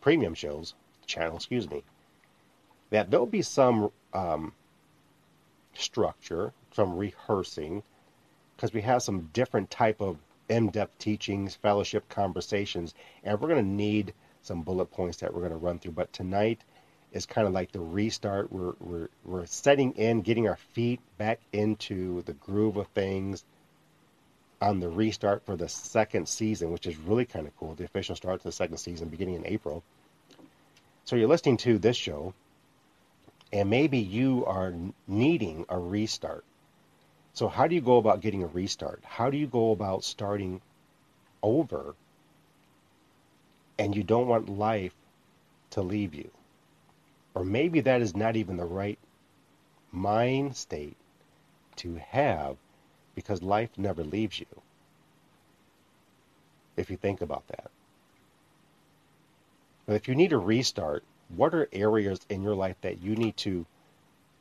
premium 0.00 0.34
shows, 0.34 0.74
channel, 1.06 1.36
excuse 1.36 1.68
me, 1.70 1.82
that 2.90 3.10
there'll 3.10 3.26
be 3.26 3.42
some 3.42 3.90
um, 4.12 4.52
structure, 5.74 6.52
some 6.72 6.96
rehearsing, 6.96 7.82
because 8.56 8.72
we 8.72 8.80
have 8.80 9.02
some 9.02 9.28
different 9.32 9.70
type 9.70 10.00
of 10.00 10.18
in-depth 10.48 10.98
teachings, 10.98 11.54
fellowship 11.54 12.08
conversations, 12.08 12.94
and 13.24 13.40
we're 13.40 13.48
going 13.48 13.64
to 13.64 13.70
need 13.70 14.14
some 14.42 14.62
bullet 14.62 14.86
points 14.86 15.18
that 15.18 15.32
we're 15.32 15.40
going 15.40 15.52
to 15.52 15.58
run 15.58 15.78
through. 15.78 15.92
But 15.92 16.12
tonight 16.12 16.60
is 17.12 17.26
kind 17.26 17.46
of 17.46 17.52
like 17.52 17.72
the 17.72 17.80
restart. 17.80 18.52
We're 18.52 18.74
we're 18.80 19.08
we're 19.24 19.46
setting 19.46 19.92
in, 19.92 20.22
getting 20.22 20.48
our 20.48 20.58
feet 20.74 21.00
back 21.16 21.40
into 21.52 22.22
the 22.22 22.34
groove 22.34 22.76
of 22.76 22.86
things 22.88 23.44
on 24.60 24.80
the 24.80 24.88
restart 24.88 25.44
for 25.46 25.56
the 25.56 25.68
second 25.68 26.28
season, 26.28 26.72
which 26.72 26.86
is 26.86 26.96
really 26.96 27.24
kind 27.24 27.46
of 27.46 27.56
cool. 27.58 27.74
The 27.74 27.84
official 27.84 28.16
start 28.16 28.40
to 28.40 28.48
the 28.48 28.52
second 28.52 28.78
season 28.78 29.08
beginning 29.08 29.36
in 29.36 29.46
April. 29.46 29.82
So 31.04 31.16
you're 31.16 31.28
listening 31.28 31.56
to 31.58 31.78
this 31.78 31.96
show, 31.96 32.34
and 33.52 33.70
maybe 33.70 33.98
you 33.98 34.44
are 34.46 34.74
needing 35.06 35.64
a 35.68 35.78
restart. 35.78 36.44
So, 37.38 37.46
how 37.46 37.68
do 37.68 37.76
you 37.76 37.80
go 37.80 37.98
about 37.98 38.20
getting 38.20 38.42
a 38.42 38.48
restart? 38.48 39.00
How 39.04 39.30
do 39.30 39.36
you 39.36 39.46
go 39.46 39.70
about 39.70 40.02
starting 40.02 40.60
over 41.40 41.94
and 43.78 43.94
you 43.94 44.02
don't 44.02 44.26
want 44.26 44.48
life 44.48 44.96
to 45.70 45.82
leave 45.82 46.14
you? 46.14 46.32
Or 47.36 47.44
maybe 47.44 47.78
that 47.82 48.02
is 48.02 48.16
not 48.16 48.34
even 48.34 48.56
the 48.56 48.64
right 48.64 48.98
mind 49.92 50.56
state 50.56 50.96
to 51.76 51.94
have 52.08 52.56
because 53.14 53.40
life 53.40 53.70
never 53.76 54.02
leaves 54.02 54.40
you. 54.40 54.62
If 56.76 56.90
you 56.90 56.96
think 56.96 57.20
about 57.20 57.46
that. 57.46 57.70
But 59.86 59.94
if 59.94 60.08
you 60.08 60.16
need 60.16 60.32
a 60.32 60.38
restart, 60.38 61.04
what 61.28 61.54
are 61.54 61.68
areas 61.72 62.18
in 62.28 62.42
your 62.42 62.56
life 62.56 62.80
that 62.80 63.00
you 63.00 63.14
need 63.14 63.36
to 63.36 63.64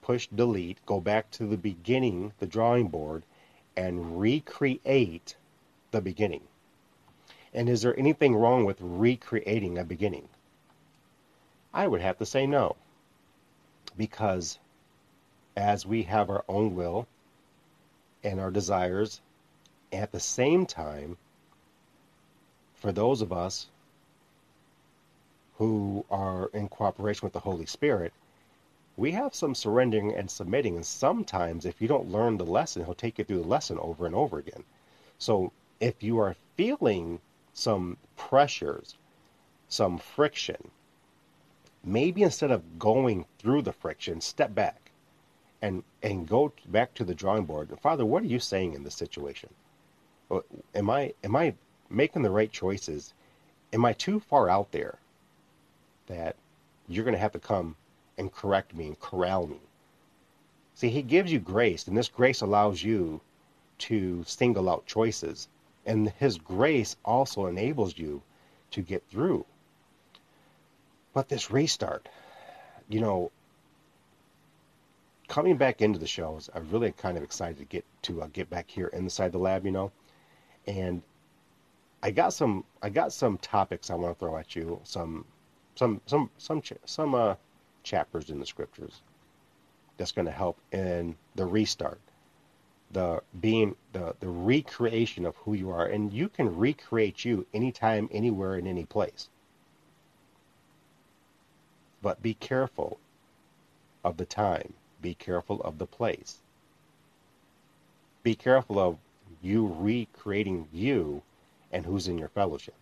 push 0.08 0.28
delete, 0.28 0.78
go 0.86 1.02
back 1.02 1.30
to 1.30 1.46
the 1.46 1.58
beginning, 1.58 2.32
the 2.40 2.48
drawing 2.48 2.88
board, 2.88 3.24
and 3.76 4.18
recreate 4.22 5.36
the 5.92 6.00
beginning. 6.00 6.44
And 7.54 7.68
is 7.68 7.82
there 7.82 8.00
anything 8.00 8.34
wrong 8.34 8.64
with 8.64 8.78
recreating 8.80 9.78
a 9.78 9.84
beginning? 9.84 10.30
I 11.74 11.88
would 11.88 12.00
have 12.00 12.18
to 12.20 12.26
say 12.26 12.48
no. 12.48 12.78
Because 13.98 14.60
as 15.58 15.86
we 15.86 16.04
have 16.04 16.30
our 16.30 16.46
own 16.48 16.74
will 16.74 17.06
and 18.24 18.40
our 18.40 18.50
desires, 18.50 19.20
at 19.92 20.14
the 20.14 20.22
same 20.22 20.66
time, 20.66 21.18
for 22.76 22.94
those 22.94 23.22
of 23.22 23.34
us 23.34 23.68
who 25.58 26.06
are 26.10 26.50
in 26.54 26.70
cooperation 26.70 27.26
with 27.26 27.34
the 27.34 27.42
Holy 27.42 27.66
Spirit, 27.66 28.14
we 28.98 29.12
have 29.12 29.36
some 29.36 29.54
surrendering 29.54 30.14
and 30.14 30.30
submitting. 30.30 30.76
And 30.76 30.86
sometimes, 30.86 31.66
if 31.66 31.80
you 31.82 31.88
don't 31.88 32.12
learn 32.12 32.38
the 32.38 32.46
lesson, 32.46 32.84
he'll 32.84 32.96
take 32.96 33.20
you 33.20 33.24
through 33.24 33.44
the 33.44 33.48
lesson 33.48 33.78
over 33.78 34.08
and 34.08 34.16
over 34.16 34.40
again. 34.40 34.64
So, 35.20 35.52
if 35.80 36.02
you 36.02 36.18
are 36.20 36.36
feeling 36.56 37.20
some 37.54 37.98
pressures, 38.16 38.96
some 39.70 40.00
friction, 40.00 40.72
maybe 41.84 42.24
instead 42.24 42.50
of 42.50 42.80
going 42.80 43.26
through 43.38 43.62
the 43.62 43.72
friction, 43.72 44.20
step 44.20 44.56
back 44.56 44.92
and 45.62 45.84
and 46.02 46.28
go 46.28 46.52
back 46.68 46.94
to 46.96 47.04
the 47.04 47.16
drawing 47.16 47.46
board. 47.46 47.70
Father, 47.80 48.06
what 48.06 48.24
are 48.24 48.28
you 48.28 48.40
saying 48.40 48.74
in 48.74 48.84
this 48.84 48.96
situation? 48.96 49.50
Uh, 50.30 50.42
am 50.74 50.90
I 50.90 51.14
am 51.24 51.36
I 51.36 51.54
making 51.90 52.24
the 52.24 52.32
right 52.32 52.52
choices? 52.52 53.14
Am 53.74 53.86
I 53.86 53.94
too 53.94 54.20
far 54.20 54.50
out 54.50 54.72
there 54.72 54.98
that 56.08 56.36
you're 56.88 57.04
going 57.04 57.14
to 57.14 57.20
have 57.20 57.34
to 57.34 57.40
come 57.40 57.76
and 58.18 58.32
correct 58.32 58.74
me 58.76 58.88
and 58.88 59.00
corral 59.00 59.48
me? 59.48 59.60
See, 60.74 60.90
he 60.90 61.02
gives 61.02 61.32
you 61.32 61.40
grace, 61.40 61.88
and 61.88 61.98
this 61.98 62.10
grace 62.10 62.42
allows 62.42 62.84
you 62.84 63.22
to 63.80 64.24
single 64.26 64.70
out 64.70 64.86
choices. 64.86 65.48
And 65.86 66.10
his 66.20 66.38
grace 66.38 66.96
also 67.06 67.46
enables 67.46 67.98
you 67.98 68.22
to 68.72 68.82
get 68.82 69.04
through. 69.10 69.46
But 71.14 71.30
this 71.30 71.50
restart, 71.50 72.10
you 72.90 73.00
know, 73.00 73.32
coming 75.28 75.58
back 75.58 75.82
into 75.82 75.98
the 75.98 76.08
shows, 76.08 76.50
I'm 76.54 76.70
really 76.70 76.92
kind 76.92 77.18
of 77.18 77.24
excited 77.24 77.58
to 77.58 77.66
get 77.66 77.86
to 78.04 78.22
uh, 78.22 78.28
get 78.34 78.50
back 78.50 78.70
here 78.70 78.88
inside 78.88 79.32
the 79.32 79.40
lab, 79.40 79.66
you 79.66 79.72
know, 79.72 79.92
and 80.68 81.02
I 82.04 82.12
got 82.12 82.34
some 82.34 82.64
I 82.82 82.90
got 82.90 83.12
some 83.12 83.38
topics 83.40 83.90
I 83.90 83.96
want 83.96 84.16
to 84.16 84.20
throw 84.20 84.38
at 84.38 84.56
you, 84.56 84.80
some 84.84 85.26
some 85.76 86.02
some 86.06 86.30
some 86.38 86.62
some 86.86 87.16
uh, 87.16 87.36
chapters 87.88 88.30
in 88.30 88.40
the 88.40 88.46
scriptures 88.46 89.02
that's 89.98 90.12
going 90.12 90.26
to 90.26 90.32
help 90.32 90.58
in 90.72 91.16
the 91.36 91.46
restart, 91.46 92.00
the 92.92 93.22
being 93.40 93.76
the 93.94 94.16
the 94.20 94.30
recreation 94.30 95.26
of 95.26 95.36
who 95.38 95.54
you 95.54 95.70
are, 95.70 95.86
and 95.86 96.14
you 96.14 96.30
can 96.30 96.56
recreate 96.56 97.26
you 97.26 97.46
anytime, 97.54 98.10
anywhere, 98.12 98.56
in 98.56 98.68
any 98.68 98.86
place. 98.86 99.30
But 102.02 102.22
be 102.22 102.34
careful 102.34 103.00
of 104.04 104.18
the 104.18 104.26
time 104.26 104.74
be 105.02 105.14
careful 105.14 105.62
of 105.62 105.78
the 105.78 105.86
place. 105.86 106.40
Be 108.24 108.36
careful 108.36 108.80
of 108.80 108.98
you 109.42 109.68
recreating 109.68 110.68
you 110.74 111.22
and 111.72 111.86
who's 111.86 112.08
in 112.08 112.18
your 112.18 112.30
fellowship. 112.30 112.76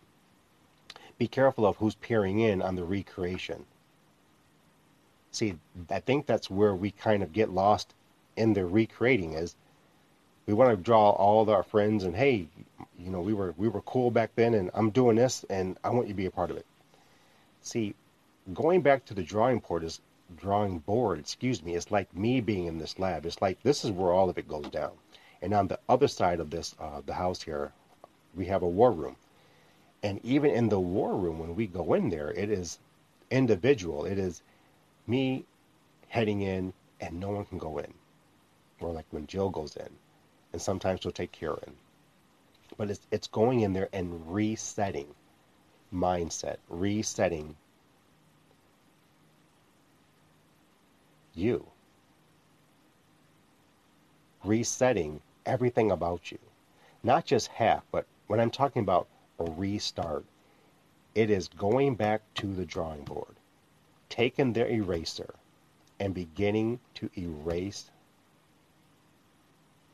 Be 1.17 1.27
careful 1.27 1.65
of 1.65 1.77
who's 1.77 1.95
peering 1.95 2.39
in 2.39 2.61
on 2.61 2.75
the 2.75 2.83
recreation. 2.83 3.65
See, 5.35 5.55
I 5.89 5.99
think 5.99 6.27
that's 6.27 6.49
where 6.49 6.73
we 6.73 6.91
kind 6.91 7.21
of 7.21 7.33
get 7.33 7.49
lost 7.49 7.93
in 8.37 8.53
the 8.53 8.65
recreating 8.65 9.33
is 9.33 9.57
we 10.45 10.53
want 10.53 10.69
to 10.69 10.77
draw 10.81 11.09
all 11.09 11.49
our 11.49 11.61
friends 11.61 12.05
and 12.05 12.15
hey, 12.15 12.47
you 12.97 13.09
know, 13.11 13.19
we 13.19 13.33
were 13.33 13.53
we 13.57 13.67
were 13.67 13.81
cool 13.81 14.11
back 14.11 14.31
then 14.35 14.53
and 14.53 14.71
I'm 14.73 14.91
doing 14.91 15.17
this 15.17 15.43
and 15.49 15.77
I 15.83 15.89
want 15.89 16.07
you 16.07 16.13
to 16.13 16.17
be 16.17 16.25
a 16.25 16.31
part 16.31 16.51
of 16.51 16.55
it. 16.57 16.65
See, 17.61 17.95
going 18.53 18.79
back 18.79 19.03
to 19.05 19.13
the 19.13 19.23
drawing 19.23 19.59
board 19.59 19.83
is 19.83 19.99
drawing 20.37 20.79
board, 20.79 21.19
excuse 21.19 21.61
me, 21.61 21.75
it's 21.75 21.91
like 21.91 22.15
me 22.15 22.39
being 22.39 22.67
in 22.67 22.77
this 22.77 22.97
lab. 22.97 23.25
It's 23.25 23.41
like 23.41 23.61
this 23.61 23.83
is 23.83 23.91
where 23.91 24.13
all 24.13 24.29
of 24.29 24.37
it 24.37 24.47
goes 24.47 24.69
down. 24.69 24.93
And 25.41 25.53
on 25.53 25.67
the 25.67 25.79
other 25.89 26.07
side 26.07 26.39
of 26.39 26.49
this, 26.49 26.75
uh, 26.79 27.01
the 27.05 27.15
house 27.15 27.41
here, 27.41 27.73
we 28.33 28.45
have 28.45 28.63
a 28.63 28.69
war 28.69 28.93
room. 28.93 29.17
And 30.01 30.23
even 30.23 30.51
in 30.51 30.69
the 30.69 30.79
war 30.79 31.13
room, 31.13 31.39
when 31.39 31.55
we 31.55 31.67
go 31.67 31.93
in 31.93 32.09
there, 32.09 32.31
it 32.31 32.49
is 32.49 32.79
individual. 33.29 34.05
It 34.05 34.17
is 34.17 34.41
me 35.07 35.45
heading 36.07 36.41
in, 36.41 36.73
and 36.99 37.19
no 37.19 37.29
one 37.29 37.45
can 37.45 37.57
go 37.57 37.77
in. 37.77 37.93
Or 38.79 38.91
like 38.91 39.05
when 39.11 39.27
Jill 39.27 39.49
goes 39.49 39.75
in, 39.75 39.89
and 40.53 40.61
sometimes 40.61 41.01
she'll 41.01 41.11
take 41.11 41.31
Karen. 41.31 41.75
But 42.77 42.89
it's 42.89 43.07
it's 43.11 43.27
going 43.27 43.61
in 43.61 43.73
there 43.73 43.89
and 43.93 44.33
resetting 44.33 45.13
mindset, 45.93 46.57
resetting 46.69 47.55
you. 51.33 51.65
Resetting 54.43 55.21
everything 55.45 55.91
about 55.91 56.31
you. 56.31 56.39
Not 57.03 57.25
just 57.25 57.47
half, 57.47 57.83
but 57.91 58.05
when 58.27 58.39
I'm 58.39 58.51
talking 58.51 58.81
about 58.81 59.07
a 59.39 59.45
restart, 59.45 60.25
it 61.13 61.29
is 61.29 61.47
going 61.47 61.95
back 61.95 62.21
to 62.35 62.47
the 62.47 62.65
drawing 62.65 63.03
board, 63.03 63.34
taking 64.15 64.53
their 64.53 64.67
eraser 64.67 65.33
and 65.99 66.13
beginning 66.13 66.79
to 66.93 67.09
erase 67.17 67.91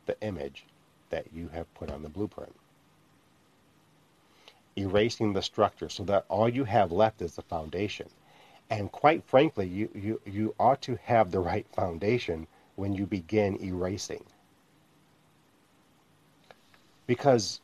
the 0.05 0.19
image 0.21 0.65
that 1.10 1.25
you 1.34 1.47
have 1.47 1.73
put 1.73 1.89
on 1.89 2.03
the 2.03 2.10
blueprint. 2.10 2.55
Erasing 4.77 5.34
the 5.34 5.41
structure 5.41 5.89
so 5.89 6.03
that 6.03 6.25
all 6.29 6.47
you 6.47 6.63
have 6.63 6.91
left 6.91 7.21
is 7.21 7.36
the 7.36 7.41
foundation. 7.41 8.07
And 8.69 8.91
quite 8.91 9.23
frankly, 9.23 9.67
you, 9.67 9.89
you, 9.93 10.21
you 10.25 10.55
ought 10.60 10.81
to 10.84 10.97
have 11.03 11.31
the 11.31 11.39
right 11.39 11.65
foundation 11.75 12.47
when 12.75 12.93
you 12.93 13.05
begin 13.05 13.62
erasing. 13.62 14.23
Because 17.07 17.60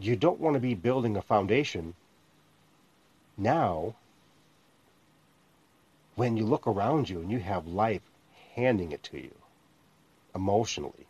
you 0.00 0.16
don't 0.16 0.40
want 0.40 0.54
to 0.54 0.60
be 0.60 0.74
building 0.74 1.16
a 1.16 1.22
foundation 1.22 1.94
now 3.36 3.94
when 6.18 6.36
you 6.36 6.44
look 6.44 6.66
around 6.66 7.08
you 7.08 7.20
and 7.20 7.30
you 7.30 7.38
have 7.38 7.68
life 7.68 8.02
handing 8.56 8.90
it 8.90 9.04
to 9.04 9.16
you 9.16 9.32
emotionally, 10.34 11.06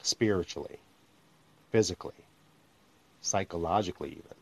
spiritually, 0.00 0.78
physically, 1.70 2.24
psychologically, 3.20 4.08
even. 4.12 4.38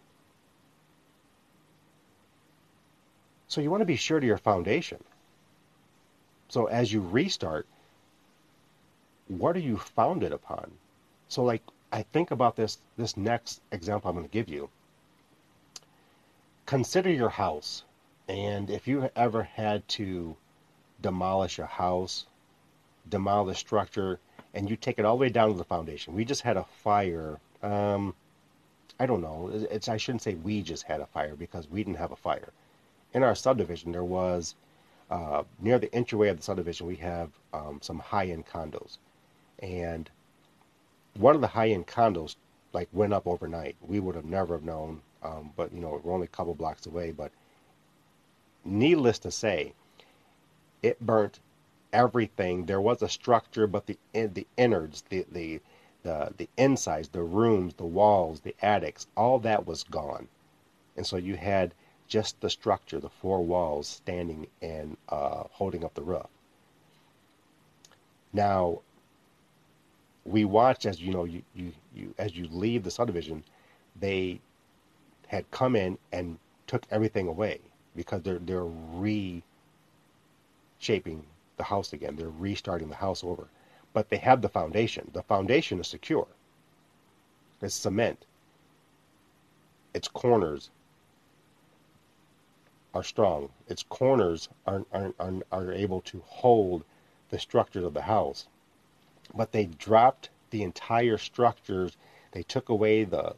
So 3.49 3.61
you 3.61 3.73
want 3.73 3.81
to 3.81 3.85
be 3.85 3.97
sure 3.97 4.21
to 4.21 4.27
your 4.27 4.39
foundation. 4.39 5.03
So 6.49 6.67
as 6.67 6.93
you 6.93 7.01
restart, 7.01 7.67
what 9.27 9.57
are 9.57 9.67
you 9.71 9.79
founded 9.79 10.33
upon? 10.33 10.71
So 11.27 11.43
like 11.43 11.63
I 11.91 12.03
think 12.03 12.31
about 12.31 12.55
this 12.55 12.79
this 12.97 13.17
next 13.17 13.61
example 13.73 14.11
I'm 14.11 14.17
going 14.17 14.29
to 14.29 14.33
give 14.33 14.49
you. 14.49 14.71
Consider 16.69 17.11
your 17.11 17.31
house. 17.31 17.83
And 18.29 18.71
if 18.71 18.87
you 18.87 19.11
ever 19.17 19.43
had 19.43 19.89
to 19.89 20.37
demolish 21.01 21.59
a 21.59 21.67
house, 21.67 22.27
demolish 23.09 23.59
structure, 23.59 24.21
and 24.55 24.71
you 24.71 24.77
take 24.77 24.99
it 24.99 25.05
all 25.05 25.17
the 25.17 25.23
way 25.23 25.29
down 25.29 25.51
to 25.51 25.59
the 25.59 25.65
foundation. 25.65 26.15
We 26.15 26.25
just 26.25 26.43
had 26.43 26.57
a 26.57 26.65
fire. 26.65 27.41
Um, 27.63 28.15
I 29.01 29.07
don't 29.07 29.23
know. 29.23 29.51
It's 29.53 29.89
I 29.89 29.97
shouldn't 29.97 30.23
say 30.23 30.35
we 30.35 30.63
just 30.63 30.85
had 30.85 31.01
a 31.01 31.07
fire 31.07 31.35
because 31.35 31.69
we 31.69 31.83
didn't 31.83 31.99
have 31.99 32.13
a 32.13 32.17
fire 32.17 32.53
in 33.15 33.23
our 33.23 33.35
subdivision, 33.35 33.93
there 33.93 34.05
was 34.05 34.55
uh, 35.11 35.43
near 35.61 35.79
the 35.79 35.93
entryway 35.95 36.29
of 36.29 36.37
the 36.37 36.43
subdivision, 36.43 36.87
we 36.87 36.97
have 36.97 37.31
um, 37.53 37.79
some 37.83 37.99
high-end 37.99 38.47
condos, 38.47 38.99
and 39.61 40.11
one 41.15 41.35
of 41.35 41.41
the 41.41 41.47
high-end 41.47 41.87
condos 41.87 42.37
like 42.73 42.89
went 42.93 43.13
up 43.13 43.27
overnight. 43.27 43.77
We 43.81 43.99
would 43.99 44.15
have 44.15 44.27
never 44.27 44.55
have 44.55 44.65
known, 44.65 45.01
um, 45.23 45.53
but 45.57 45.73
you 45.73 45.81
know 45.81 46.01
we're 46.03 46.15
only 46.15 46.27
a 46.27 46.37
couple 46.37 46.55
blocks 46.55 46.87
away. 46.87 47.13
But 47.13 47.33
needless 48.65 49.19
to 49.21 49.31
say, 49.31 49.75
it 50.83 51.01
burnt 51.01 51.41
everything. 51.93 52.67
There 52.67 52.81
was 52.81 53.03
a 53.03 53.09
structure, 53.09 53.67
but 53.67 53.87
the 53.87 53.99
the 54.13 54.47
innards, 54.57 55.03
the 55.09 55.27
the 55.31 55.61
the 56.03 56.33
the 56.37 56.49
insides, 56.57 57.09
the 57.09 57.23
rooms, 57.23 57.75
the 57.75 57.87
walls, 57.87 58.41
the 58.41 58.55
attics, 58.63 59.07
all 59.17 59.39
that 59.41 59.67
was 59.67 59.85
gone, 59.85 60.29
and 60.97 61.07
so 61.07 61.17
you 61.17 61.37
had 61.37 61.75
just 62.07 62.41
the 62.41 62.51
structure, 62.51 62.99
the 62.99 63.11
four 63.11 63.45
walls 63.45 63.87
standing 63.87 64.47
and 64.63 64.97
uh, 65.11 65.45
holding 65.51 65.85
up 65.85 65.95
the 65.95 66.03
roof. 66.03 66.27
Now, 68.33 68.81
we 70.25 70.45
watch 70.45 70.87
as 70.87 71.01
you 71.01 71.13
know 71.13 71.25
you, 71.25 71.43
you, 71.55 71.73
you 71.95 72.15
as 72.19 72.37
you 72.37 72.47
leave 72.51 72.85
the 72.85 72.91
subdivision, 72.91 73.45
they 73.99 74.41
had 75.29 75.51
come 75.51 75.77
in 75.77 75.97
and 76.13 76.39
took 76.67 76.83
everything 76.91 77.29
away 77.29 77.61
because 77.95 78.23
they're 78.23 78.41
they're 78.41 78.67
reshaping 78.67 79.43
the 81.57 81.65
house 81.65 81.93
again. 81.93 82.17
They're 82.17 82.29
restarting 82.29 82.89
the 82.89 82.97
house 82.97 83.23
over. 83.23 83.49
But 83.93 84.09
they 84.09 84.17
have 84.19 84.43
the 84.43 84.49
foundation. 84.49 85.11
The 85.13 85.23
foundation 85.23 85.81
is 85.81 85.89
secure. 85.89 86.27
It's 87.61 87.75
cement. 87.75 88.25
Its 89.95 90.09
corners 90.09 90.71
are 92.95 93.03
strong. 93.03 93.51
Its 93.69 93.83
corners 93.83 94.49
are, 94.67 94.85
are, 94.93 95.13
are, 95.19 95.35
are 95.53 95.73
able 95.73 96.01
to 96.03 96.23
hold 96.27 96.85
the 97.31 97.39
structures 97.39 97.85
of 97.85 97.95
the 97.95 98.03
house. 98.03 98.47
But 99.35 99.53
they 99.53 99.67
dropped 99.67 100.31
the 100.51 100.63
entire 100.63 101.19
structures. 101.19 101.97
They 102.33 102.43
took 102.43 102.69
away 102.69 103.05
the, 103.05 103.35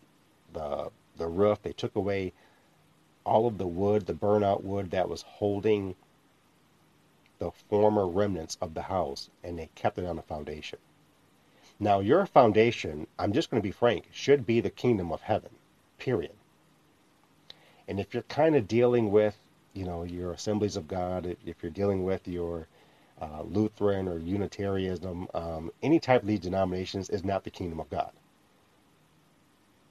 the, 0.53 0.90
the 1.21 1.29
roof. 1.29 1.63
They 1.63 1.73
took 1.73 1.97
away 1.97 2.33
all 3.25 3.47
of 3.47 3.59
the 3.59 3.69
wood, 3.69 4.07
the 4.07 4.15
burnout 4.15 4.65
wood 4.65 4.91
that 4.91 5.09
was 5.09 5.23
holding 5.23 5.95
the 7.39 7.53
former 7.53 8.09
remnants 8.09 8.59
of 8.61 8.75
the 8.75 8.83
house, 8.83 9.31
and 9.45 9.59
they 9.59 9.71
kept 9.77 9.99
it 9.99 10.07
on 10.07 10.17
the 10.17 10.23
foundation. 10.23 10.81
Now, 11.81 12.01
your 12.01 12.27
foundation, 12.27 13.07
I'm 13.19 13.33
just 13.33 13.51
going 13.51 13.63
to 13.63 13.67
be 13.67 13.73
frank, 13.73 14.09
should 14.13 14.47
be 14.47 14.61
the 14.61 14.71
kingdom 14.71 15.13
of 15.13 15.23
heaven, 15.23 15.51
period. 15.99 16.33
And 17.89 18.01
if 18.01 18.15
you're 18.15 18.25
kind 18.25 18.57
of 18.57 18.69
dealing 18.69 19.11
with, 19.11 19.39
you 19.75 19.85
know, 19.85 20.05
your 20.05 20.33
Assemblies 20.33 20.77
of 20.77 20.89
God, 20.89 21.37
if 21.47 21.63
you're 21.63 21.73
dealing 21.73 22.05
with 22.05 22.29
your 22.29 22.69
uh, 23.21 23.43
Lutheran 23.43 24.09
or 24.09 24.19
Unitarianism, 24.19 25.29
um, 25.35 25.71
any 25.83 26.01
type 26.01 26.23
of 26.23 26.29
these 26.29 26.41
denominations 26.41 27.11
is 27.11 27.25
not 27.25 27.45
the 27.45 27.51
kingdom 27.51 27.81
of 27.81 27.91
God. 27.91 28.13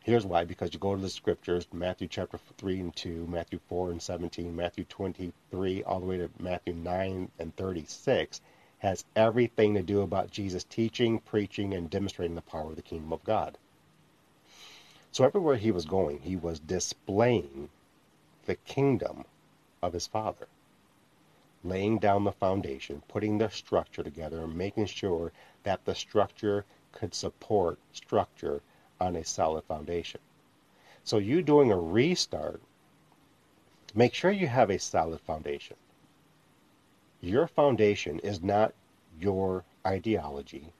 Here's 0.01 0.25
why 0.25 0.45
because 0.45 0.73
you 0.73 0.79
go 0.79 0.95
to 0.95 1.01
the 1.01 1.09
scriptures, 1.09 1.67
Matthew 1.73 2.07
chapter 2.07 2.37
3 2.57 2.79
and 2.79 2.95
2, 2.95 3.27
Matthew 3.27 3.59
4 3.67 3.91
and 3.91 4.01
17, 4.01 4.55
Matthew 4.55 4.85
23, 4.85 5.83
all 5.83 5.99
the 5.99 6.05
way 6.05 6.17
to 6.17 6.29
Matthew 6.39 6.73
9 6.73 7.29
and 7.37 7.55
36, 7.57 8.39
has 8.79 9.03
everything 9.15 9.73
to 9.73 9.83
do 9.83 10.01
about 10.01 10.31
Jesus 10.31 10.63
teaching, 10.63 11.19
preaching, 11.19 11.73
and 11.73 11.89
demonstrating 11.89 12.35
the 12.35 12.41
power 12.41 12.69
of 12.69 12.77
the 12.77 12.81
kingdom 12.81 13.11
of 13.11 13.23
God. 13.25 13.57
So 15.11 15.25
everywhere 15.25 15.57
he 15.57 15.71
was 15.71 15.85
going, 15.85 16.19
he 16.19 16.37
was 16.37 16.59
displaying 16.61 17.69
the 18.45 18.55
kingdom 18.55 19.25
of 19.81 19.91
his 19.91 20.07
Father, 20.07 20.47
laying 21.61 21.99
down 21.99 22.23
the 22.23 22.31
foundation, 22.31 23.03
putting 23.09 23.37
the 23.37 23.49
structure 23.49 24.03
together, 24.03 24.43
and 24.43 24.55
making 24.55 24.85
sure 24.85 25.33
that 25.63 25.83
the 25.83 25.93
structure 25.93 26.63
could 26.93 27.13
support 27.13 27.77
structure 27.91 28.61
on 28.99 29.15
a 29.15 29.23
solid 29.23 29.63
foundation. 29.63 30.19
So 31.03 31.17
you 31.17 31.41
doing 31.41 31.71
a 31.71 31.77
restart, 31.77 32.61
make 33.95 34.13
sure 34.13 34.31
you 34.31 34.47
have 34.47 34.69
a 34.69 34.79
solid 34.79 35.21
foundation. 35.21 35.77
Your 37.21 37.47
foundation 37.47 38.19
is 38.19 38.41
not 38.41 38.73
your 39.19 39.63
ideology, 39.85 40.73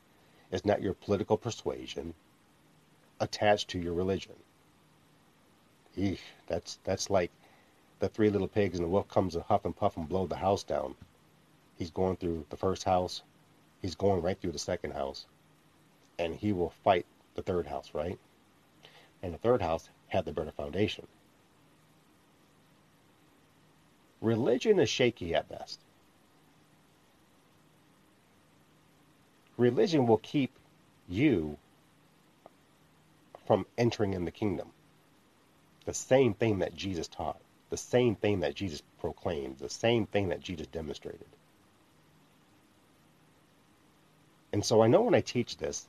is 0.52 0.66
not 0.66 0.82
your 0.82 0.94
political 0.94 1.38
persuasion 1.38 2.14
attached 3.20 3.70
to 3.70 3.80
your 3.80 3.94
religion. 3.94 4.36
Eesh, 5.98 6.20
that's 6.48 6.80
that's 6.84 7.10
like 7.10 7.32
the 8.00 8.08
three 8.08 8.30
little 8.30 8.48
pigs 8.48 8.78
and 8.78 8.86
the 8.86 8.90
wolf 8.90 9.08
comes 9.10 9.34
to 9.34 9.42
huff 9.42 9.66
and 9.66 9.76
puff 9.76 9.98
and 9.98 10.08
blow 10.08 10.26
the 10.28 10.38
house 10.38 10.64
down. 10.64 10.96
He's 11.78 11.92
going 11.92 12.18
through 12.18 12.46
the 12.50 12.58
first 12.58 12.84
house, 12.84 13.22
he's 13.82 13.96
going 13.96 14.22
right 14.22 14.40
through 14.40 14.52
the 14.52 14.60
second 14.60 14.92
house, 14.92 15.26
and 16.18 16.36
he 16.36 16.54
will 16.54 16.74
fight 16.84 17.06
the 17.40 17.54
third 17.54 17.68
house, 17.68 17.92
right? 17.94 18.20
And 19.24 19.34
the 19.34 19.38
third 19.38 19.62
house 19.62 19.90
had 20.08 20.26
the 20.26 20.34
better 20.34 20.52
foundation. 20.52 21.08
Religion 24.22 24.80
is 24.80 24.90
shaky 24.90 25.34
at 25.34 25.48
best. 25.48 25.80
Religion 29.58 30.06
will 30.08 30.18
keep 30.18 30.52
you 31.08 31.58
from 33.48 33.66
entering 33.78 34.14
in 34.14 34.26
the 34.26 34.32
kingdom. 34.32 34.70
The 35.86 35.94
same 35.94 36.34
thing 36.34 36.60
that 36.60 36.76
Jesus 36.76 37.08
taught, 37.08 37.40
the 37.70 37.78
same 37.78 38.16
thing 38.16 38.42
that 38.42 38.56
Jesus 38.56 38.84
proclaimed, 39.00 39.60
the 39.60 39.70
same 39.70 40.06
thing 40.06 40.30
that 40.30 40.42
Jesus 40.42 40.68
demonstrated. 40.68 41.28
And 44.52 44.66
so 44.66 44.82
I 44.82 44.88
know 44.88 45.04
when 45.04 45.16
I 45.16 45.22
teach 45.22 45.58
this, 45.58 45.88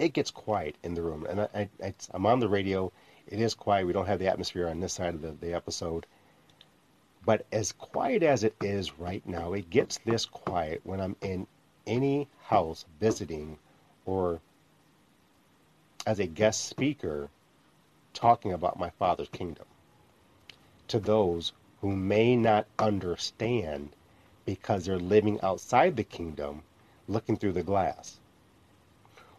it 0.00 0.14
gets 0.14 0.30
quiet 0.30 0.76
in 0.82 0.94
the 0.94 1.02
room. 1.02 1.26
And 1.26 1.42
I, 1.42 1.68
I, 1.82 1.94
I'm 2.12 2.24
on 2.24 2.40
the 2.40 2.48
radio. 2.48 2.90
It 3.26 3.38
is 3.38 3.54
quiet. 3.54 3.86
We 3.86 3.92
don't 3.92 4.06
have 4.06 4.18
the 4.18 4.28
atmosphere 4.28 4.66
on 4.66 4.80
this 4.80 4.94
side 4.94 5.14
of 5.14 5.20
the, 5.20 5.32
the 5.32 5.54
episode. 5.54 6.06
But 7.24 7.44
as 7.52 7.72
quiet 7.72 8.22
as 8.22 8.42
it 8.42 8.54
is 8.62 8.98
right 8.98 9.24
now, 9.26 9.52
it 9.52 9.68
gets 9.68 9.98
this 9.98 10.24
quiet 10.24 10.80
when 10.84 11.00
I'm 11.00 11.16
in 11.20 11.46
any 11.86 12.28
house 12.44 12.86
visiting 12.98 13.58
or 14.06 14.40
as 16.06 16.18
a 16.18 16.26
guest 16.26 16.64
speaker 16.64 17.28
talking 18.14 18.54
about 18.54 18.78
my 18.78 18.88
Father's 18.90 19.28
kingdom 19.28 19.66
to 20.88 20.98
those 20.98 21.52
who 21.82 21.94
may 21.94 22.36
not 22.36 22.66
understand 22.78 23.90
because 24.46 24.86
they're 24.86 24.98
living 24.98 25.38
outside 25.42 25.96
the 25.96 26.04
kingdom 26.04 26.62
looking 27.06 27.36
through 27.36 27.52
the 27.52 27.62
glass. 27.62 28.19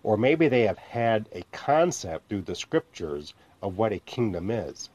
Or 0.03 0.17
maybe 0.17 0.47
they 0.47 0.63
have 0.63 0.79
had 0.79 1.29
a 1.31 1.43
concept 1.51 2.29
through 2.29 2.41
the 2.43 2.55
scriptures 2.55 3.33
of 3.61 3.77
what 3.77 3.93
a 3.93 3.99
kingdom 3.99 4.49
is, 4.49 4.89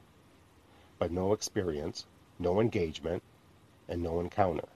but 0.99 1.11
no 1.11 1.33
experience, 1.33 2.05
no 2.39 2.59
engagement, 2.59 3.23
and 3.87 4.03
no 4.03 4.19
encounter. 4.19 4.67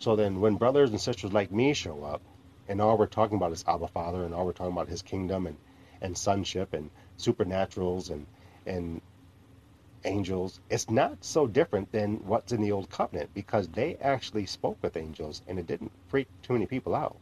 So 0.00 0.16
then, 0.16 0.40
when 0.40 0.56
brothers 0.56 0.90
and 0.90 1.00
sisters 1.00 1.32
like 1.32 1.52
me 1.52 1.72
show 1.72 2.02
up, 2.04 2.20
and 2.68 2.80
all 2.80 2.98
we're 2.98 3.06
talking 3.06 3.36
about 3.36 3.52
is 3.52 3.64
Abba 3.66 3.88
Father, 3.88 4.24
and 4.24 4.34
all 4.34 4.44
we're 4.44 4.52
talking 4.52 4.72
about 4.72 4.88
His 4.88 5.02
kingdom 5.02 5.46
and, 5.46 5.56
and 6.00 6.18
sonship 6.18 6.72
and 6.72 6.90
supernaturals 7.18 8.10
and 8.10 8.26
and 8.66 9.00
angels, 10.04 10.60
it's 10.70 10.90
not 10.90 11.24
so 11.24 11.46
different 11.46 11.92
than 11.92 12.16
what's 12.26 12.52
in 12.52 12.60
the 12.60 12.72
Old 12.72 12.90
Covenant 12.90 13.32
because 13.34 13.68
they 13.68 13.96
actually 13.96 14.46
spoke 14.46 14.78
with 14.82 14.96
angels, 14.96 15.42
and 15.46 15.58
it 15.58 15.66
didn't 15.66 15.92
freak 16.08 16.28
too 16.42 16.54
many 16.54 16.66
people 16.66 16.94
out. 16.94 17.16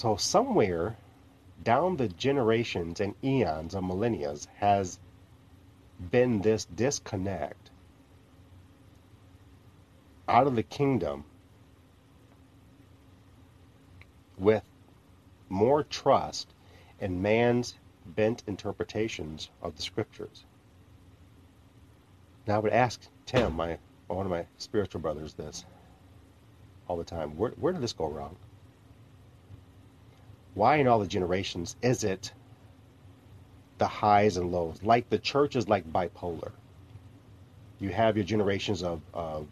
So 0.00 0.16
somewhere 0.16 0.96
down 1.62 1.98
the 1.98 2.08
generations 2.08 3.00
and 3.00 3.14
eons 3.22 3.74
of 3.74 3.84
millennia 3.84 4.34
has 4.56 4.98
been 6.10 6.40
this 6.40 6.64
disconnect 6.64 7.68
out 10.26 10.46
of 10.46 10.56
the 10.56 10.62
kingdom 10.62 11.26
with 14.38 14.62
more 15.50 15.82
trust 15.82 16.54
in 16.98 17.20
man's 17.20 17.74
bent 18.06 18.42
interpretations 18.46 19.50
of 19.60 19.76
the 19.76 19.82
scriptures. 19.82 20.46
Now 22.46 22.54
I 22.54 22.58
would 22.60 22.72
ask 22.72 23.02
Tim, 23.26 23.52
my 23.52 23.76
one 24.06 24.24
of 24.24 24.30
my 24.30 24.46
spiritual 24.56 25.02
brothers, 25.02 25.34
this 25.34 25.66
all 26.88 26.96
the 26.96 27.04
time. 27.04 27.36
Where, 27.36 27.50
where 27.50 27.74
did 27.74 27.82
this 27.82 27.92
go 27.92 28.06
wrong? 28.06 28.38
Why 30.54 30.76
in 30.76 30.86
all 30.88 30.98
the 30.98 31.06
generations 31.06 31.76
is 31.82 32.04
it 32.04 32.32
the 33.78 33.86
highs 33.86 34.36
and 34.36 34.50
lows? 34.50 34.82
Like 34.82 35.08
the 35.08 35.18
church 35.18 35.56
is 35.56 35.68
like 35.68 35.90
bipolar. 35.92 36.52
You 37.78 37.90
have 37.90 38.16
your 38.16 38.24
generations 38.24 38.82
of, 38.82 39.00
of 39.14 39.46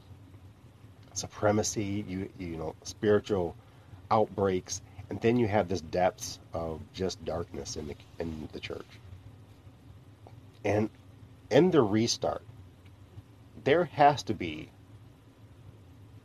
supremacy, 1.14 2.04
you 2.08 2.28
you 2.38 2.56
know, 2.56 2.74
spiritual 2.82 3.56
outbreaks, 4.10 4.82
and 5.10 5.20
then 5.20 5.38
you 5.38 5.48
have 5.48 5.68
this 5.68 5.80
depths 5.80 6.38
of 6.52 6.80
just 6.92 7.24
darkness 7.24 7.76
in 7.76 7.88
the 7.88 7.94
in 8.18 8.48
the 8.52 8.60
church. 8.60 9.00
And 10.64 10.90
in 11.50 11.70
the 11.70 11.80
restart, 11.80 12.42
there 13.64 13.84
has 13.84 14.22
to 14.24 14.34
be 14.34 14.70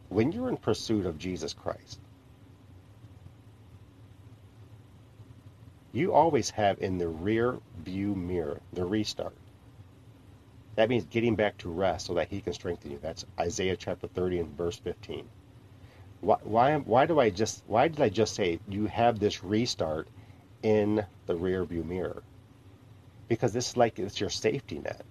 when 0.10 0.32
you're 0.32 0.50
in 0.50 0.58
pursuit 0.58 1.06
of 1.06 1.18
Jesus 1.18 1.54
Christ, 1.54 2.00
you 5.94 6.12
always 6.12 6.50
have 6.50 6.82
in 6.82 6.98
the 6.98 7.08
rear 7.08 7.60
view 7.78 8.16
mirror 8.16 8.60
the 8.74 8.84
restart. 8.84 9.38
That 10.76 10.90
means 10.90 11.06
getting 11.06 11.36
back 11.36 11.58
to 11.60 11.70
rest 11.70 12.08
so 12.08 12.16
that 12.16 12.30
he 12.30 12.42
can 12.42 12.54
strengthen 12.54 12.92
you. 12.92 13.00
That's 13.00 13.26
Isaiah 13.40 13.78
chapter 13.78 14.08
30 14.08 14.40
and 14.40 14.58
verse 14.58 14.78
15. 14.78 15.30
Why, 16.22 16.38
why, 16.42 16.78
why 16.78 17.06
do 17.06 17.20
I 17.20 17.30
just, 17.30 17.64
why 17.68 17.88
did 17.88 18.02
I 18.02 18.10
just 18.10 18.34
say 18.34 18.60
you 18.68 18.88
have 18.88 19.20
this 19.20 19.44
restart 19.44 20.08
in 20.64 21.06
the 21.28 21.36
rear 21.36 21.64
view 21.64 21.84
mirror? 21.84 22.24
Because 23.28 23.54
this 23.54 23.70
is 23.70 23.78
like, 23.78 24.00
it's 24.00 24.20
your 24.20 24.32
safety 24.32 24.80
net. 24.80 25.06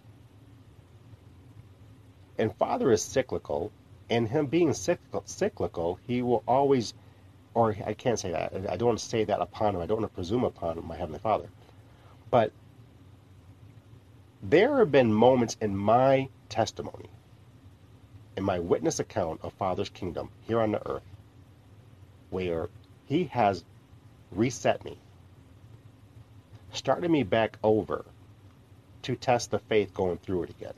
And 2.38 2.56
Father 2.56 2.90
is 2.90 3.02
cyclical, 3.02 3.70
and 4.10 4.28
him 4.28 4.46
being 4.46 4.72
cyclical, 4.72 5.22
cyclical, 5.26 6.00
he 6.06 6.22
will 6.22 6.42
always, 6.48 6.92
or 7.54 7.76
I 7.84 7.94
can't 7.94 8.18
say 8.18 8.32
that. 8.32 8.52
I 8.68 8.76
don't 8.76 8.88
want 8.88 8.98
to 8.98 9.04
say 9.04 9.24
that 9.24 9.40
upon 9.40 9.74
him. 9.74 9.82
I 9.82 9.86
don't 9.86 10.00
want 10.00 10.10
to 10.10 10.14
presume 10.14 10.44
upon 10.44 10.86
my 10.86 10.96
Heavenly 10.96 11.18
Father. 11.18 11.48
But 12.30 12.52
there 14.42 14.78
have 14.78 14.90
been 14.90 15.12
moments 15.12 15.56
in 15.60 15.76
my 15.76 16.28
testimony, 16.48 17.10
in 18.36 18.42
my 18.44 18.58
witness 18.58 19.00
account 19.00 19.40
of 19.42 19.52
Father's 19.52 19.90
kingdom 19.90 20.30
here 20.42 20.60
on 20.60 20.72
the 20.72 20.88
earth, 20.88 21.04
where 22.30 22.70
He 23.06 23.24
has 23.24 23.64
reset 24.30 24.84
me, 24.84 24.98
started 26.72 27.10
me 27.10 27.22
back 27.22 27.58
over 27.62 28.06
to 29.02 29.14
test 29.16 29.50
the 29.50 29.58
faith 29.58 29.92
going 29.92 30.16
through 30.18 30.44
it 30.44 30.50
again. 30.50 30.74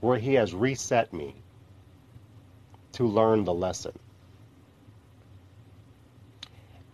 Where 0.00 0.18
He 0.18 0.34
has 0.34 0.54
reset 0.54 1.12
me 1.14 1.34
to 2.96 3.06
learn 3.06 3.44
the 3.44 3.52
lesson. 3.52 3.92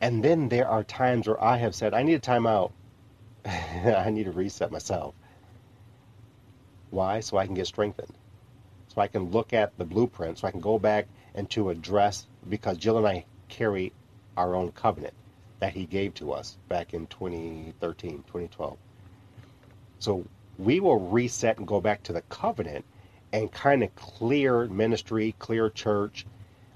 And 0.00 0.24
then 0.24 0.48
there 0.48 0.66
are 0.66 0.82
times 0.82 1.28
where 1.28 1.42
I 1.42 1.56
have 1.58 1.76
said, 1.76 1.94
I 1.94 2.02
need 2.02 2.14
a 2.14 2.18
time 2.18 2.44
out. 2.44 2.72
I 3.44 4.10
need 4.10 4.24
to 4.24 4.32
reset 4.32 4.72
myself. 4.72 5.14
Why? 6.90 7.20
So 7.20 7.36
I 7.36 7.46
can 7.46 7.54
get 7.54 7.68
strengthened. 7.68 8.12
So 8.88 9.00
I 9.00 9.06
can 9.06 9.30
look 9.30 9.52
at 9.52 9.78
the 9.78 9.84
blueprint, 9.84 10.38
so 10.38 10.48
I 10.48 10.50
can 10.50 10.60
go 10.60 10.76
back 10.76 11.06
and 11.36 11.48
to 11.50 11.70
address, 11.70 12.26
because 12.48 12.78
Jill 12.78 12.98
and 12.98 13.06
I 13.06 13.24
carry 13.48 13.92
our 14.36 14.56
own 14.56 14.72
covenant 14.72 15.14
that 15.60 15.72
He 15.72 15.86
gave 15.86 16.14
to 16.14 16.32
us 16.32 16.58
back 16.68 16.94
in 16.94 17.06
2013, 17.06 18.24
2012. 18.26 18.76
So 20.00 20.24
we 20.58 20.80
will 20.80 20.98
reset 20.98 21.58
and 21.58 21.66
go 21.66 21.80
back 21.80 22.02
to 22.02 22.12
the 22.12 22.22
covenant 22.22 22.84
and 23.32 23.50
kind 23.52 23.82
of 23.82 23.94
clear 23.96 24.66
ministry, 24.66 25.34
clear 25.38 25.70
church, 25.70 26.26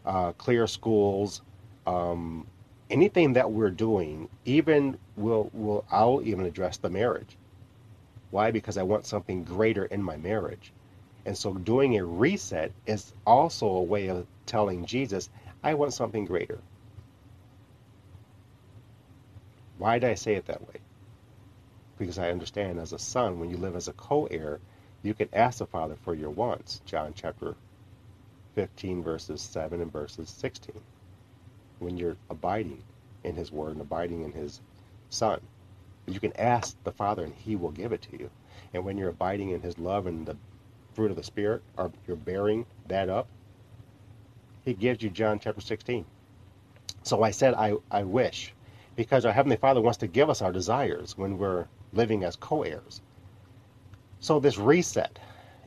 uh, 0.04 0.32
clear 0.32 0.66
schools, 0.66 1.42
um, 1.86 2.46
anything 2.90 3.34
that 3.34 3.50
we're 3.50 3.70
doing. 3.70 4.28
Even 4.44 4.98
will 5.16 5.50
will 5.52 5.84
I'll 5.90 6.22
even 6.22 6.46
address 6.46 6.76
the 6.78 6.90
marriage. 6.90 7.36
Why? 8.30 8.50
Because 8.50 8.76
I 8.76 8.82
want 8.82 9.06
something 9.06 9.44
greater 9.44 9.84
in 9.86 10.02
my 10.02 10.16
marriage. 10.16 10.72
And 11.24 11.36
so 11.36 11.54
doing 11.54 11.96
a 11.98 12.04
reset 12.04 12.72
is 12.86 13.12
also 13.26 13.66
a 13.66 13.82
way 13.82 14.08
of 14.08 14.26
telling 14.46 14.86
Jesus, 14.86 15.28
I 15.62 15.74
want 15.74 15.92
something 15.92 16.24
greater. 16.24 16.60
Why 19.78 19.98
did 19.98 20.10
I 20.10 20.14
say 20.14 20.34
it 20.34 20.46
that 20.46 20.62
way? 20.66 20.80
Because 21.98 22.18
I 22.18 22.30
understand 22.30 22.78
as 22.78 22.92
a 22.92 22.98
son, 22.98 23.40
when 23.40 23.50
you 23.50 23.56
live 23.56 23.76
as 23.76 23.88
a 23.88 23.92
co 23.92 24.26
heir, 24.26 24.60
you 25.02 25.14
can 25.14 25.28
ask 25.32 25.58
the 25.58 25.66
Father 25.66 25.96
for 26.02 26.14
your 26.14 26.30
wants. 26.30 26.80
John 26.84 27.12
chapter 27.14 27.54
15, 28.54 29.02
verses 29.02 29.40
7 29.40 29.80
and 29.80 29.92
verses 29.92 30.30
16. 30.30 30.74
When 31.78 31.96
you're 31.96 32.16
abiding 32.30 32.82
in 33.24 33.36
His 33.36 33.52
Word 33.52 33.72
and 33.72 33.80
abiding 33.80 34.22
in 34.22 34.32
His 34.32 34.60
Son, 35.10 35.40
you 36.06 36.20
can 36.20 36.34
ask 36.38 36.76
the 36.84 36.92
Father 36.92 37.24
and 37.24 37.34
He 37.34 37.56
will 37.56 37.70
give 37.70 37.92
it 37.92 38.02
to 38.02 38.18
you. 38.18 38.30
And 38.74 38.84
when 38.84 38.98
you're 38.98 39.10
abiding 39.10 39.50
in 39.50 39.60
His 39.60 39.78
love 39.78 40.06
and 40.06 40.26
the 40.26 40.36
fruit 40.94 41.10
of 41.10 41.16
the 41.16 41.22
Spirit, 41.22 41.62
or 41.76 41.92
you're 42.06 42.16
bearing 42.16 42.66
that 42.88 43.08
up, 43.08 43.28
He 44.64 44.74
gives 44.74 45.02
you 45.02 45.10
John 45.10 45.38
chapter 45.38 45.60
16. 45.60 46.04
So 47.02 47.22
I 47.22 47.30
said, 47.30 47.54
I, 47.54 47.74
I 47.90 48.02
wish, 48.02 48.52
because 48.96 49.24
our 49.24 49.32
Heavenly 49.32 49.56
Father 49.56 49.80
wants 49.80 49.98
to 49.98 50.06
give 50.08 50.30
us 50.30 50.42
our 50.42 50.52
desires 50.52 51.16
when 51.16 51.38
we're 51.38 51.66
living 51.92 52.24
as 52.24 52.36
co 52.36 52.62
heirs. 52.62 53.00
So 54.20 54.40
this 54.40 54.58
reset 54.58 55.18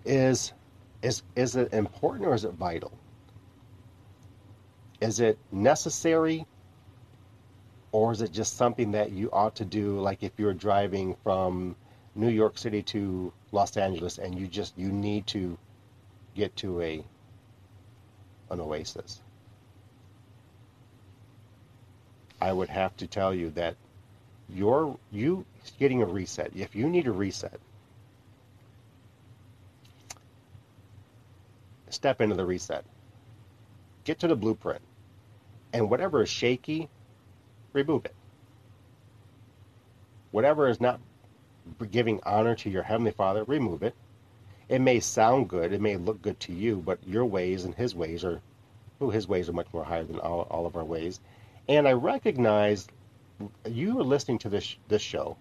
is 0.05 0.53
is 1.01 1.23
is 1.35 1.55
it 1.55 1.73
important 1.73 2.27
or 2.27 2.33
is 2.33 2.43
it 2.43 2.53
vital? 2.53 2.91
Is 5.01 5.19
it 5.19 5.37
necessary 5.51 6.45
or 7.91 8.11
is 8.11 8.21
it 8.21 8.31
just 8.31 8.57
something 8.57 8.91
that 8.91 9.11
you 9.11 9.29
ought 9.31 9.55
to 9.55 9.65
do 9.65 9.99
like 9.99 10.23
if 10.23 10.33
you're 10.37 10.53
driving 10.53 11.15
from 11.23 11.75
New 12.15 12.29
York 12.29 12.57
City 12.57 12.83
to 12.83 13.31
Los 13.51 13.77
Angeles 13.77 14.17
and 14.17 14.37
you 14.37 14.47
just 14.47 14.77
you 14.77 14.91
need 14.91 15.25
to 15.27 15.57
get 16.35 16.55
to 16.57 16.81
a 16.81 17.03
an 18.49 18.59
oasis? 18.59 19.21
I 22.41 22.51
would 22.53 22.69
have 22.69 22.95
to 22.97 23.07
tell 23.07 23.33
you 23.33 23.49
that 23.51 23.75
you're 24.49 24.97
you 25.11 25.45
getting 25.77 26.01
a 26.01 26.05
reset. 26.05 26.51
If 26.55 26.75
you 26.75 26.89
need 26.89 27.07
a 27.07 27.11
reset, 27.11 27.59
step 31.93 32.21
into 32.21 32.35
the 32.35 32.45
reset. 32.45 32.85
Get 34.03 34.19
to 34.19 34.27
the 34.27 34.35
blueprint. 34.35 34.81
And 35.73 35.89
whatever 35.89 36.23
is 36.23 36.29
shaky, 36.29 36.89
remove 37.73 38.05
it. 38.05 38.15
Whatever 40.31 40.67
is 40.67 40.81
not 40.81 40.99
giving 41.91 42.19
honor 42.23 42.55
to 42.55 42.69
your 42.69 42.83
Heavenly 42.83 43.11
Father, 43.11 43.43
remove 43.43 43.83
it. 43.83 43.95
It 44.67 44.79
may 44.79 44.99
sound 44.99 45.49
good, 45.49 45.73
it 45.73 45.81
may 45.81 45.97
look 45.97 46.21
good 46.21 46.39
to 46.41 46.53
you, 46.53 46.77
but 46.77 46.99
your 47.07 47.25
ways 47.25 47.65
and 47.65 47.73
His 47.73 47.95
ways 47.95 48.23
are, 48.23 48.41
well, 48.99 49.09
His 49.09 49.27
ways 49.27 49.49
are 49.49 49.53
much 49.53 49.73
more 49.73 49.83
higher 49.83 50.03
than 50.03 50.19
all, 50.19 50.41
all 50.51 50.65
of 50.65 50.75
our 50.75 50.83
ways. 50.83 51.19
And 51.67 51.87
I 51.87 51.93
recognize 51.93 52.87
you 53.65 53.99
are 53.99 54.03
listening 54.03 54.39
to 54.39 54.49
this 54.49 54.75
this 54.87 55.01
show 55.01 55.37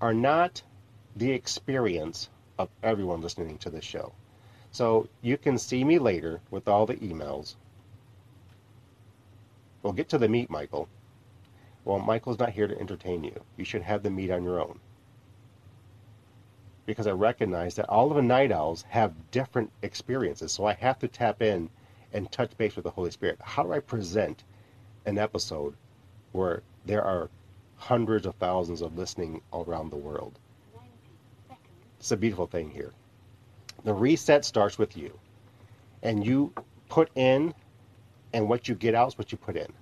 are 0.00 0.14
not 0.14 0.62
the 1.14 1.30
experience 1.30 2.28
of 2.58 2.68
everyone 2.82 3.20
listening 3.20 3.58
to 3.58 3.70
this 3.70 3.84
show. 3.84 4.12
So 4.76 5.08
you 5.22 5.38
can 5.38 5.56
see 5.56 5.84
me 5.84 5.98
later 5.98 6.42
with 6.50 6.68
all 6.68 6.84
the 6.84 6.96
emails. 6.96 7.54
We'll 9.82 9.94
get 9.94 10.10
to 10.10 10.18
the 10.18 10.28
meat, 10.28 10.50
Michael. 10.50 10.86
Well, 11.86 11.98
Michael's 11.98 12.38
not 12.38 12.50
here 12.50 12.68
to 12.68 12.78
entertain 12.78 13.24
you. 13.24 13.40
You 13.56 13.64
should 13.64 13.80
have 13.80 14.02
the 14.02 14.10
meat 14.10 14.30
on 14.30 14.44
your 14.44 14.60
own. 14.60 14.78
Because 16.84 17.06
I 17.06 17.12
recognize 17.12 17.74
that 17.76 17.88
all 17.88 18.10
of 18.10 18.16
the 18.16 18.22
night 18.22 18.52
owls 18.52 18.84
have 18.90 19.30
different 19.30 19.72
experiences. 19.80 20.52
So 20.52 20.66
I 20.66 20.74
have 20.74 20.98
to 20.98 21.08
tap 21.08 21.40
in 21.40 21.70
and 22.12 22.30
touch 22.30 22.54
base 22.58 22.76
with 22.76 22.84
the 22.84 22.90
Holy 22.90 23.10
Spirit. 23.10 23.38
How 23.40 23.62
do 23.62 23.72
I 23.72 23.80
present 23.80 24.44
an 25.06 25.16
episode 25.16 25.74
where 26.32 26.62
there 26.84 27.02
are 27.02 27.30
hundreds 27.76 28.26
of 28.26 28.34
thousands 28.34 28.82
of 28.82 28.98
listening 28.98 29.40
all 29.52 29.64
around 29.64 29.88
the 29.88 29.96
world? 29.96 30.38
It's 31.98 32.12
a 32.12 32.16
beautiful 32.18 32.46
thing 32.46 32.68
here. 32.68 32.92
The 33.84 33.94
reset 33.94 34.44
starts 34.44 34.78
with 34.78 34.96
you. 34.96 35.18
And 36.02 36.24
you 36.24 36.52
put 36.88 37.10
in, 37.14 37.54
and 38.32 38.48
what 38.48 38.68
you 38.68 38.74
get 38.74 38.94
out 38.94 39.08
is 39.08 39.18
what 39.18 39.32
you 39.32 39.38
put 39.38 39.56
in. 39.56 39.72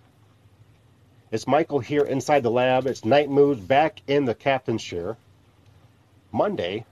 It's 1.31 1.47
Michael 1.47 1.81
here 1.81 2.05
inside 2.05 2.43
the 2.43 2.51
lab. 2.51 2.87
It's 2.87 3.05
Night 3.05 3.29
Mood 3.29 3.67
back 3.67 4.03
in 4.07 4.25
the 4.25 4.35
captain's 4.35 4.83
chair. 4.83 5.17
Monday, 6.31 6.85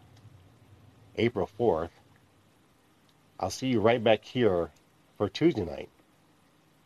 April 1.16 1.48
4th. 1.58 1.90
I'll 3.38 3.50
see 3.50 3.68
you 3.68 3.80
right 3.80 4.02
back 4.02 4.24
here 4.24 4.70
for 5.18 5.28
Tuesday 5.28 5.64
night. 5.64 5.88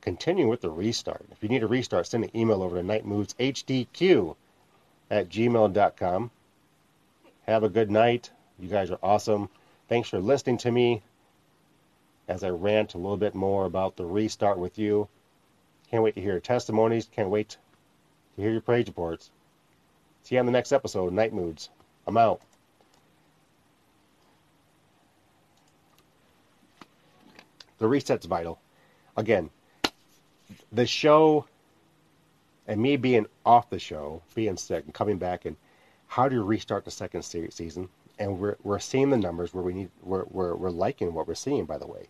Continue 0.01 0.49
with 0.49 0.61
the 0.61 0.71
restart. 0.71 1.25
If 1.33 1.43
you 1.43 1.49
need 1.49 1.63
a 1.63 1.67
restart, 1.67 2.07
send 2.07 2.25
an 2.25 2.37
email 2.37 2.63
over 2.63 2.77
to 2.77 2.83
nightmoodshdq 2.83 4.37
at 5.11 5.29
gmail.com. 5.29 6.31
Have 7.47 7.63
a 7.63 7.69
good 7.69 7.91
night. 7.91 8.31
You 8.59 8.69
guys 8.69 8.91
are 8.91 8.99
awesome. 9.03 9.49
Thanks 9.89 10.09
for 10.09 10.19
listening 10.19 10.59
to 10.59 10.71
me 10.73 11.03
as 12.29 12.43
I 12.43 12.51
rant 12.51 12.95
a 12.95 12.99
little 12.99 13.17
bit 13.17 13.35
more 13.35 13.67
about 13.67 13.97
the 13.97 14.05
restart 14.05 14.59
with 14.59 14.79
you. 14.79 15.09
Can't 15.91 16.03
wait 16.03 16.17
to 16.17 16.21
hear 16.21 16.33
your 16.33 16.41
testimonies. 16.41 17.09
Can't 17.15 17.31
wait 17.31 17.51
to 18.35 18.43
hear 18.43 18.51
your 18.51 18.61
praise 18.61 18.89
reports. 18.89 19.31
See 20.25 20.35
you 20.35 20.41
on 20.41 20.47
the 20.47 20.53
next 20.53 20.73
episode, 20.73 21.13
Night 21.13 21.33
Moods. 21.33 21.71
I'm 22.07 22.17
out. 22.17 22.41
The 27.79 27.87
reset's 27.87 28.27
vital. 28.27 28.59
Again, 29.17 29.51
the 30.73 30.87
show 30.87 31.47
and 32.67 32.81
me 32.81 32.97
being 32.97 33.27
off 33.45 33.71
the 33.71 33.79
show, 33.79 34.23
being 34.35 34.57
sick 34.57 34.85
and 34.85 34.95
coming 34.95 35.19
back, 35.19 35.45
and 35.45 35.57
how 36.09 36.29
do 36.29 36.35
you 36.35 36.43
restart 36.43 36.85
the 36.85 36.91
second 36.91 37.23
season? 37.23 37.89
And 38.19 38.39
we're 38.39 38.57
we're 38.63 38.79
seeing 38.79 39.11
the 39.11 39.17
numbers 39.17 39.53
where 39.53 39.65
we 39.65 39.75
need 39.75 39.91
we're 40.03 40.25
we're, 40.31 40.55
we're 40.55 40.71
liking 40.71 41.13
what 41.13 41.29
we're 41.29 41.35
seeing 41.35 41.65
by 41.65 41.79
the 41.79 41.87
way. 41.87 42.09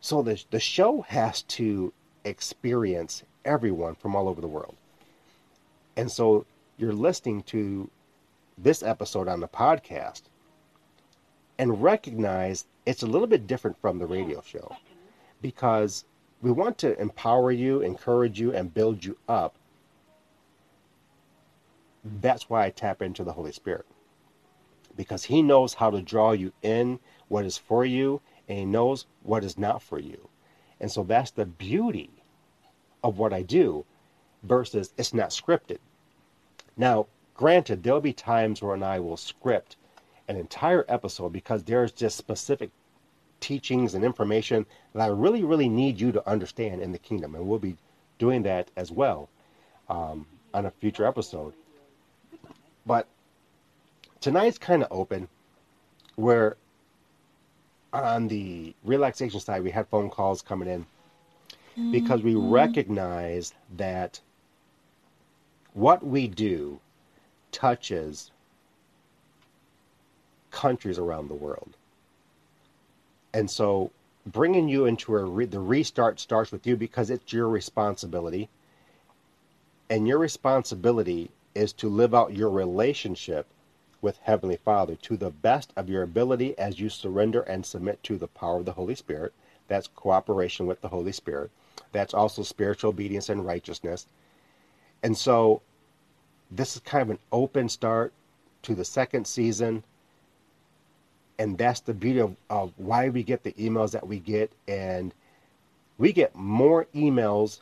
So 0.00 0.22
the 0.22 0.42
the 0.50 0.60
show 0.60 1.02
has 1.02 1.42
to 1.42 1.92
experience 2.24 3.22
everyone 3.44 3.94
from 3.94 4.16
all 4.16 4.28
over 4.28 4.40
the 4.40 4.48
world. 4.48 4.76
And 5.96 6.10
so 6.10 6.46
you're 6.76 6.92
listening 6.92 7.42
to 7.44 7.90
this 8.56 8.82
episode 8.82 9.28
on 9.28 9.40
the 9.40 9.48
podcast 9.48 10.22
and 11.58 11.82
recognize 11.82 12.66
it's 12.86 13.02
a 13.02 13.06
little 13.06 13.28
bit 13.28 13.46
different 13.46 13.80
from 13.80 13.98
the 13.98 14.06
radio 14.06 14.42
show 14.42 14.76
because 15.40 16.04
we 16.42 16.50
want 16.50 16.78
to 16.78 16.98
empower 17.00 17.52
you 17.52 17.80
encourage 17.80 18.40
you 18.40 18.52
and 18.52 18.74
build 18.74 19.04
you 19.04 19.16
up. 19.28 19.54
That's 22.20 22.50
why 22.50 22.66
i 22.66 22.70
tap 22.70 23.00
into 23.00 23.24
the 23.24 23.32
holy 23.32 23.52
spirit 23.52 23.86
because 24.96 25.24
he 25.24 25.42
knows 25.42 25.74
how 25.74 25.90
to 25.90 26.02
draw 26.02 26.32
you 26.32 26.52
in 26.62 26.98
what 27.28 27.44
is 27.44 27.58
for 27.58 27.84
you 27.84 28.20
and 28.48 28.58
he 28.58 28.64
knows 28.64 29.06
what 29.22 29.44
is 29.44 29.58
not 29.58 29.82
for 29.82 29.98
you. 29.98 30.28
And 30.80 30.90
so 30.90 31.02
that's 31.02 31.30
the 31.30 31.46
beauty 31.46 32.10
of 33.02 33.18
what 33.18 33.32
I 33.32 33.42
do 33.42 33.84
versus 34.42 34.92
it's 34.96 35.14
not 35.14 35.30
scripted. 35.30 35.78
Now, 36.76 37.06
granted, 37.34 37.82
there'll 37.82 38.00
be 38.00 38.12
times 38.12 38.62
when 38.62 38.82
I 38.82 39.00
will 39.00 39.16
script 39.16 39.76
an 40.28 40.36
entire 40.36 40.84
episode 40.88 41.32
because 41.32 41.62
there's 41.62 41.92
just 41.92 42.16
specific 42.16 42.70
teachings 43.40 43.94
and 43.94 44.04
information 44.04 44.64
that 44.94 45.02
I 45.02 45.06
really, 45.08 45.44
really 45.44 45.68
need 45.68 46.00
you 46.00 46.12
to 46.12 46.28
understand 46.28 46.80
in 46.80 46.92
the 46.92 46.98
kingdom. 46.98 47.34
And 47.34 47.46
we'll 47.46 47.58
be 47.58 47.76
doing 48.18 48.42
that 48.44 48.70
as 48.76 48.90
well 48.90 49.28
um, 49.88 50.26
on 50.52 50.66
a 50.66 50.70
future 50.70 51.04
episode. 51.04 51.52
But 52.86 53.06
tonight's 54.24 54.58
kind 54.58 54.82
of 54.82 54.88
open. 54.90 55.28
Where 56.16 56.56
on 57.94 58.26
the 58.26 58.74
relaxation 58.84 59.40
side. 59.40 59.62
We 59.62 59.70
had 59.70 59.88
phone 59.88 60.10
calls 60.10 60.42
coming 60.42 60.68
in 60.68 60.84
because 61.92 62.22
we 62.22 62.34
mm-hmm. 62.34 62.50
recognize 62.50 63.54
that 63.76 64.20
what 65.72 66.04
we 66.04 66.28
do 66.28 66.80
touches 67.52 68.32
countries 70.50 70.98
around 70.98 71.28
the 71.28 71.34
world. 71.34 71.76
And 73.32 73.50
so 73.50 73.90
bringing 74.26 74.68
you 74.68 74.86
into 74.86 75.16
a 75.16 75.24
re- 75.24 75.46
the 75.46 75.60
restart 75.60 76.20
starts 76.20 76.52
with 76.52 76.66
you 76.66 76.76
because 76.76 77.10
it's 77.10 77.32
your 77.32 77.48
responsibility. 77.48 78.48
And 79.90 80.08
your 80.08 80.18
responsibility 80.18 81.30
is 81.54 81.72
to 81.74 81.88
live 81.88 82.14
out 82.14 82.34
your 82.34 82.50
relationship 82.50 83.46
with 84.04 84.18
Heavenly 84.18 84.58
Father 84.58 84.94
to 84.96 85.16
the 85.16 85.30
best 85.30 85.72
of 85.76 85.88
your 85.88 86.02
ability 86.02 86.56
as 86.58 86.78
you 86.78 86.90
surrender 86.90 87.40
and 87.40 87.64
submit 87.64 88.02
to 88.02 88.18
the 88.18 88.28
power 88.28 88.58
of 88.58 88.66
the 88.66 88.72
Holy 88.72 88.94
Spirit. 88.94 89.32
That's 89.66 89.88
cooperation 89.88 90.66
with 90.66 90.82
the 90.82 90.88
Holy 90.88 91.10
Spirit. 91.10 91.50
That's 91.90 92.12
also 92.12 92.42
spiritual 92.42 92.90
obedience 92.90 93.30
and 93.30 93.46
righteousness. 93.46 94.06
And 95.02 95.16
so 95.16 95.62
this 96.50 96.76
is 96.76 96.82
kind 96.82 97.00
of 97.00 97.10
an 97.10 97.18
open 97.32 97.70
start 97.70 98.12
to 98.62 98.74
the 98.74 98.84
second 98.84 99.26
season. 99.26 99.82
And 101.38 101.56
that's 101.56 101.80
the 101.80 101.94
beauty 101.94 102.20
of, 102.20 102.36
of 102.50 102.74
why 102.76 103.08
we 103.08 103.22
get 103.22 103.42
the 103.42 103.52
emails 103.54 103.92
that 103.92 104.06
we 104.06 104.18
get. 104.18 104.52
And 104.68 105.14
we 105.96 106.12
get 106.12 106.36
more 106.36 106.86
emails. 106.94 107.60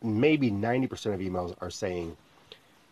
Maybe 0.00 0.48
90% 0.48 1.12
of 1.12 1.20
emails 1.20 1.56
are 1.60 1.70
saying, 1.70 2.16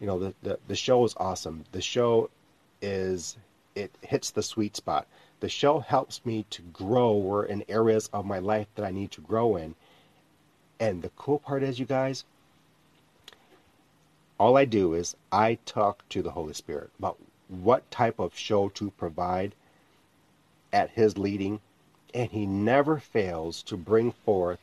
you 0.01 0.07
know, 0.07 0.19
the, 0.19 0.35
the, 0.43 0.59
the 0.69 0.77
show 0.77 1.05
is 1.05 1.15
awesome. 1.17 1.65
The 1.73 1.81
show 1.81 2.31
is, 2.83 3.37
it 3.75 3.91
hits 4.03 4.31
the 4.31 4.43
sweet 4.43 4.77
spot. 4.77 5.07
The 5.41 5.49
show 5.49 5.79
helps 5.81 6.25
me 6.25 6.47
to 6.51 6.63
grow 6.63 7.43
in 7.43 7.65
areas 7.69 8.09
of 8.13 8.25
my 8.25 8.39
life 8.39 8.67
that 8.75 8.85
I 8.85 8.91
need 8.91 9.11
to 9.13 9.21
grow 9.21 9.57
in. 9.57 9.75
And 10.81 11.03
the 11.03 11.11
cool 11.11 11.39
part 11.39 11.63
is, 11.63 11.79
you 11.79 11.87
guys, 11.87 12.25
all 14.39 14.57
I 14.57 14.65
do 14.67 14.95
is 14.95 15.17
I 15.33 15.59
talk 15.65 16.07
to 16.11 16.23
the 16.23 16.31
Holy 16.31 16.53
Spirit 16.53 16.91
about 16.99 17.19
what 17.49 17.91
type 17.91 18.19
of 18.19 18.37
show 18.37 18.69
to 18.71 18.91
provide 18.93 19.55
at 20.73 20.91
His 20.91 21.17
leading, 21.17 21.61
and 22.13 22.31
He 22.31 22.45
never 22.45 22.99
fails 22.99 23.63
to 23.65 23.77
bring 23.77 24.13
forth 24.13 24.61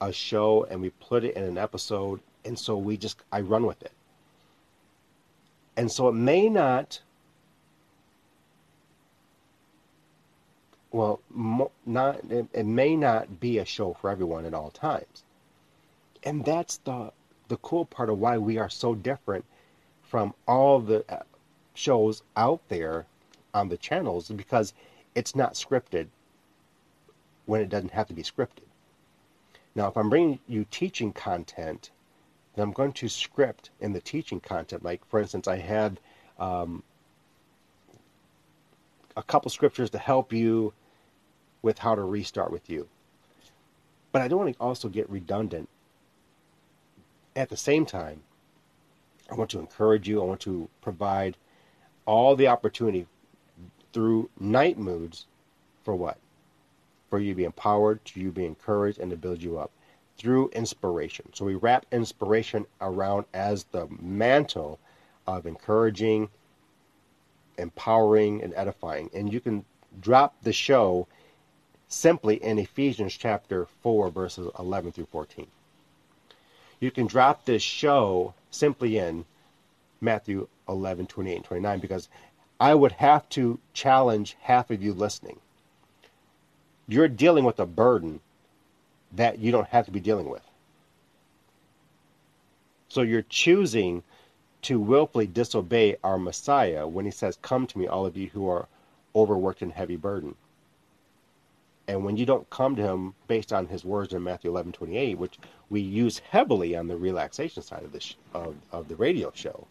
a 0.00 0.12
show 0.12 0.64
and 0.64 0.80
we 0.80 0.90
put 0.90 1.24
it 1.24 1.36
in 1.36 1.44
an 1.44 1.58
episode, 1.58 2.20
and 2.44 2.58
so 2.58 2.76
we 2.76 2.96
just 2.96 3.18
I 3.32 3.40
run 3.40 3.66
with 3.66 3.82
it. 3.82 3.92
And 5.76 5.90
so 5.90 6.08
it 6.08 6.12
may 6.12 6.48
not 6.48 7.00
well, 10.94 11.20
not 11.84 12.20
it, 12.30 12.46
it 12.52 12.66
may 12.66 12.94
not 12.94 13.40
be 13.40 13.58
a 13.58 13.64
show 13.64 13.94
for 13.94 14.10
everyone 14.10 14.44
at 14.44 14.54
all 14.54 14.70
times. 14.70 15.24
And 16.22 16.44
that's 16.44 16.76
the 16.78 17.12
the 17.48 17.56
cool 17.58 17.84
part 17.84 18.08
of 18.08 18.18
why 18.18 18.38
we 18.38 18.58
are 18.58 18.70
so 18.70 18.94
different 18.94 19.44
from 20.02 20.34
all 20.46 20.78
the 20.80 21.04
uh, 21.12 21.24
shows 21.74 22.22
out 22.36 22.60
there 22.68 23.06
on 23.52 23.68
the 23.68 23.76
channels 23.76 24.28
because 24.28 24.72
it's 25.16 25.34
not 25.34 25.54
scripted 25.54 26.06
when 27.46 27.60
it 27.60 27.68
doesn't 27.68 27.92
have 27.92 28.06
to 28.06 28.14
be 28.14 28.22
scripted. 28.22 28.68
Now, 29.74 29.88
if 29.88 29.96
I'm 29.96 30.08
bringing 30.08 30.38
you 30.46 30.64
teaching 30.70 31.12
content, 31.12 31.90
I'm 32.62 32.72
going 32.72 32.92
to 32.92 33.08
script 33.08 33.70
in 33.80 33.92
the 33.92 34.00
teaching 34.00 34.40
content. 34.40 34.84
Like, 34.84 35.04
for 35.06 35.20
instance, 35.20 35.48
I 35.48 35.56
had 35.58 36.00
um, 36.38 36.82
a 39.16 39.22
couple 39.22 39.50
scriptures 39.50 39.90
to 39.90 39.98
help 39.98 40.32
you 40.32 40.72
with 41.62 41.78
how 41.78 41.94
to 41.94 42.02
restart 42.02 42.52
with 42.52 42.70
you. 42.70 42.88
But 44.12 44.22
I 44.22 44.28
don't 44.28 44.38
want 44.38 44.54
to 44.54 44.60
also 44.60 44.88
get 44.88 45.10
redundant 45.10 45.68
at 47.36 47.48
the 47.48 47.56
same 47.56 47.84
time, 47.84 48.22
I 49.30 49.34
want 49.34 49.50
to 49.50 49.58
encourage 49.58 50.08
you. 50.08 50.22
I 50.22 50.24
want 50.24 50.40
to 50.42 50.68
provide 50.80 51.36
all 52.06 52.36
the 52.36 52.48
opportunity 52.48 53.06
through 53.92 54.30
night 54.38 54.78
moods 54.78 55.26
for 55.82 55.94
what? 55.94 56.18
For 57.10 57.18
you 57.18 57.32
to 57.32 57.36
be 57.36 57.44
empowered, 57.44 58.04
to 58.06 58.20
you 58.20 58.30
be 58.30 58.44
encouraged, 58.44 58.98
and 58.98 59.10
to 59.10 59.16
build 59.16 59.42
you 59.42 59.58
up 59.58 59.70
through 60.16 60.48
inspiration. 60.50 61.26
So 61.32 61.44
we 61.44 61.54
wrap 61.54 61.86
inspiration 61.92 62.66
around 62.80 63.26
as 63.34 63.64
the 63.64 63.86
mantle 64.00 64.78
of 65.26 65.46
encouraging, 65.46 66.28
empowering, 67.58 68.42
and 68.42 68.52
edifying. 68.54 69.10
And 69.14 69.32
you 69.32 69.40
can 69.40 69.64
drop 70.00 70.34
the 70.42 70.52
show 70.52 71.06
simply 71.88 72.36
in 72.42 72.58
Ephesians 72.58 73.14
chapter 73.16 73.66
4, 73.82 74.10
verses 74.10 74.50
11 74.58 74.92
through 74.92 75.06
14 75.06 75.46
you 76.84 76.90
can 76.90 77.06
drop 77.06 77.44
this 77.44 77.62
show 77.62 78.34
simply 78.50 78.98
in 78.98 79.24
Matthew 80.00 80.48
11, 80.68 81.06
28, 81.06 81.36
and 81.36 81.44
29 81.44 81.78
because 81.78 82.08
I 82.60 82.74
would 82.74 82.92
have 82.92 83.28
to 83.30 83.58
challenge 83.72 84.36
half 84.42 84.70
of 84.70 84.82
you 84.82 84.92
listening. 84.92 85.40
You're 86.86 87.08
dealing 87.08 87.44
with 87.44 87.58
a 87.58 87.66
burden 87.66 88.20
that 89.16 89.38
you 89.38 89.52
don't 89.52 89.68
have 89.68 89.86
to 89.86 89.90
be 89.90 90.00
dealing 90.00 90.28
with. 90.28 90.42
So 92.88 93.02
you're 93.02 93.22
choosing 93.22 94.02
to 94.62 94.80
willfully 94.80 95.26
disobey 95.26 95.96
our 96.02 96.18
Messiah 96.18 96.86
when 96.86 97.04
he 97.04 97.10
says, 97.10 97.38
Come 97.42 97.66
to 97.66 97.78
me, 97.78 97.86
all 97.86 98.06
of 98.06 98.16
you 98.16 98.28
who 98.28 98.48
are 98.48 98.66
overworked 99.14 99.62
and 99.62 99.72
heavy 99.72 99.96
burden. 99.96 100.34
And 101.86 102.04
when 102.04 102.16
you 102.16 102.24
don't 102.24 102.48
come 102.48 102.76
to 102.76 102.82
him 102.82 103.14
based 103.28 103.52
on 103.52 103.66
his 103.66 103.84
words 103.84 104.14
in 104.14 104.22
Matthew 104.22 104.50
11, 104.50 104.72
28, 104.72 105.18
which 105.18 105.38
we 105.68 105.80
use 105.80 106.20
heavily 106.30 106.74
on 106.74 106.88
the 106.88 106.96
relaxation 106.96 107.62
side 107.62 107.82
of, 107.82 107.92
this, 107.92 108.14
of, 108.32 108.56
of 108.72 108.88
the 108.88 108.96
radio 108.96 109.30
show, 109.34 109.66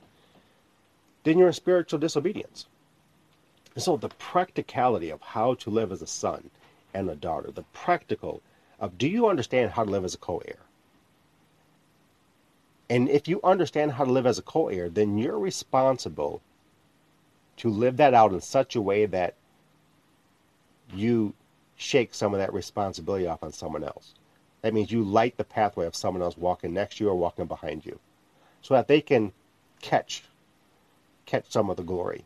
then 1.24 1.38
you're 1.38 1.48
in 1.48 1.54
spiritual 1.54 2.00
disobedience. 2.00 2.68
And 3.74 3.84
so 3.84 3.98
the 3.98 4.10
practicality 4.10 5.10
of 5.10 5.22
how 5.22 5.56
to 5.56 5.72
live 5.72 5.92
as 5.92 6.04
a 6.04 6.08
son 6.08 6.52
and 6.94 7.10
a 7.10 7.16
daughter, 7.16 7.50
the 7.50 7.64
practical 7.74 8.44
do 8.88 9.08
you 9.08 9.28
understand 9.28 9.72
how 9.72 9.84
to 9.84 9.92
live 9.92 10.06
as 10.06 10.16
a 10.16 10.18
co-heir? 10.18 10.60
And 12.90 13.10
if 13.10 13.28
you 13.28 13.40
understand 13.44 13.94
how 13.94 14.06
to 14.06 14.12
live 14.12 14.26
as 14.26 14.38
a 14.38 14.44
co-heir, 14.44 14.90
then 14.90 15.18
you're 15.18 15.40
responsible 15.40 16.42
to 17.58 17.70
live 17.70 17.98
that 17.98 18.14
out 18.14 18.34
in 18.34 18.42
such 18.42 18.76
a 18.76 18.82
way 18.82 19.06
that 19.06 19.36
you 20.94 21.34
shake 21.76 22.14
some 22.14 22.34
of 22.34 22.40
that 22.40 22.54
responsibility 22.54 23.28
off 23.28 23.44
on 23.44 23.52
someone 23.52 23.84
else. 23.84 24.14
That 24.62 24.74
means 24.74 24.92
you 24.92 25.04
light 25.04 25.38
the 25.38 25.44
pathway 25.44 25.86
of 25.86 25.96
someone 25.96 26.24
else 26.24 26.38
walking 26.38 26.74
next 26.74 26.98
to 26.98 27.04
you 27.04 27.10
or 27.10 27.16
walking 27.16 27.46
behind 27.46 27.86
you 27.86 28.00
so 28.62 28.74
that 28.74 28.88
they 28.88 29.02
can 29.02 29.34
catch 29.82 30.24
catch 31.26 31.52
some 31.52 31.70
of 31.70 31.78
the 31.78 31.84
glory 31.84 32.26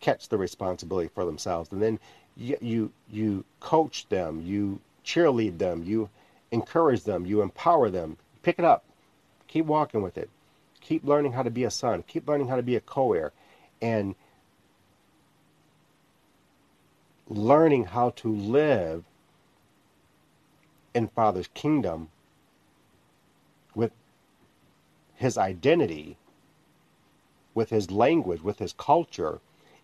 catch 0.00 0.28
the 0.28 0.38
responsibility 0.38 1.08
for 1.14 1.24
themselves 1.24 1.70
and 1.70 1.82
then 1.82 1.98
you 2.36 2.56
you, 2.60 2.92
you 3.10 3.44
coach 3.60 4.08
them 4.08 4.40
you 4.40 4.80
cheerlead 5.06 5.56
them 5.58 5.82
you 5.84 6.10
encourage 6.50 7.04
them 7.04 7.24
you 7.24 7.40
empower 7.40 7.88
them. 7.88 8.18
Pick 8.42 8.58
it 8.58 8.64
up. 8.64 8.84
Keep 9.48 9.66
walking 9.66 10.02
with 10.02 10.18
it. 10.18 10.28
Keep 10.80 11.04
learning 11.04 11.32
how 11.32 11.42
to 11.42 11.50
be 11.50 11.64
a 11.64 11.70
son. 11.70 12.04
Keep 12.06 12.28
learning 12.28 12.48
how 12.48 12.56
to 12.56 12.62
be 12.62 12.76
a 12.76 12.80
co-heir. 12.80 13.32
And 13.82 14.14
learning 17.28 17.86
how 17.86 18.10
to 18.10 18.28
live 18.28 19.04
in 20.94 21.08
Father's 21.08 21.48
kingdom 21.54 22.08
with 23.74 23.92
his 25.16 25.36
identity, 25.36 26.16
with 27.54 27.70
his 27.70 27.90
language, 27.90 28.42
with 28.42 28.58
his 28.60 28.72
culture, 28.72 29.40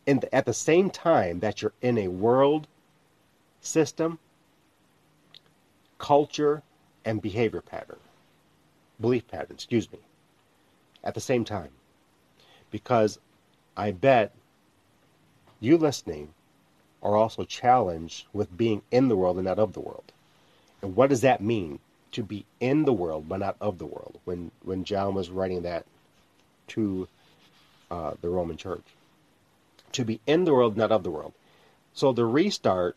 and 0.06 0.24
at 0.32 0.46
the 0.46 0.54
same 0.54 0.88
time 0.88 1.40
that 1.40 1.62
you're 1.62 1.72
in 1.82 1.98
a 1.98 2.08
world 2.08 2.68
system, 3.60 4.18
culture, 6.02 6.62
and 7.04 7.22
behavior 7.22 7.60
pattern, 7.60 8.00
belief 9.00 9.26
pattern, 9.28 9.52
excuse 9.52 9.90
me, 9.92 10.00
at 11.04 11.14
the 11.14 11.20
same 11.20 11.44
time. 11.44 11.70
Because 12.72 13.20
I 13.76 13.92
bet 13.92 14.34
you 15.60 15.78
listening 15.78 16.34
are 17.02 17.16
also 17.16 17.44
challenged 17.44 18.26
with 18.32 18.56
being 18.56 18.82
in 18.90 19.08
the 19.08 19.16
world 19.16 19.36
and 19.36 19.46
not 19.46 19.60
of 19.60 19.74
the 19.74 19.80
world. 19.80 20.12
And 20.82 20.96
what 20.96 21.10
does 21.10 21.20
that 21.20 21.40
mean? 21.40 21.78
To 22.12 22.22
be 22.22 22.44
in 22.60 22.84
the 22.84 22.92
world 22.92 23.28
but 23.28 23.38
not 23.38 23.56
of 23.60 23.78
the 23.78 23.86
world. 23.86 24.18
When 24.24 24.50
when 24.62 24.84
John 24.84 25.14
was 25.14 25.30
writing 25.30 25.62
that 25.62 25.86
to 26.68 27.08
uh, 27.90 28.14
the 28.20 28.28
Roman 28.28 28.56
Church, 28.56 28.84
to 29.92 30.04
be 30.04 30.20
in 30.26 30.44
the 30.44 30.52
world, 30.52 30.76
not 30.76 30.92
of 30.92 31.04
the 31.04 31.10
world. 31.10 31.32
So 31.94 32.12
the 32.12 32.26
restart 32.26 32.96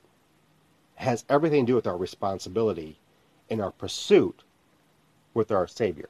has 0.96 1.24
everything 1.30 1.66
to 1.66 1.72
do 1.72 1.76
with 1.76 1.88
our 1.88 1.98
responsibility 1.98 2.98
in 3.50 3.62
our 3.62 3.72
pursuit 3.72 4.44
with 5.34 5.52
our 5.52 5.68
Savior. 5.68 6.10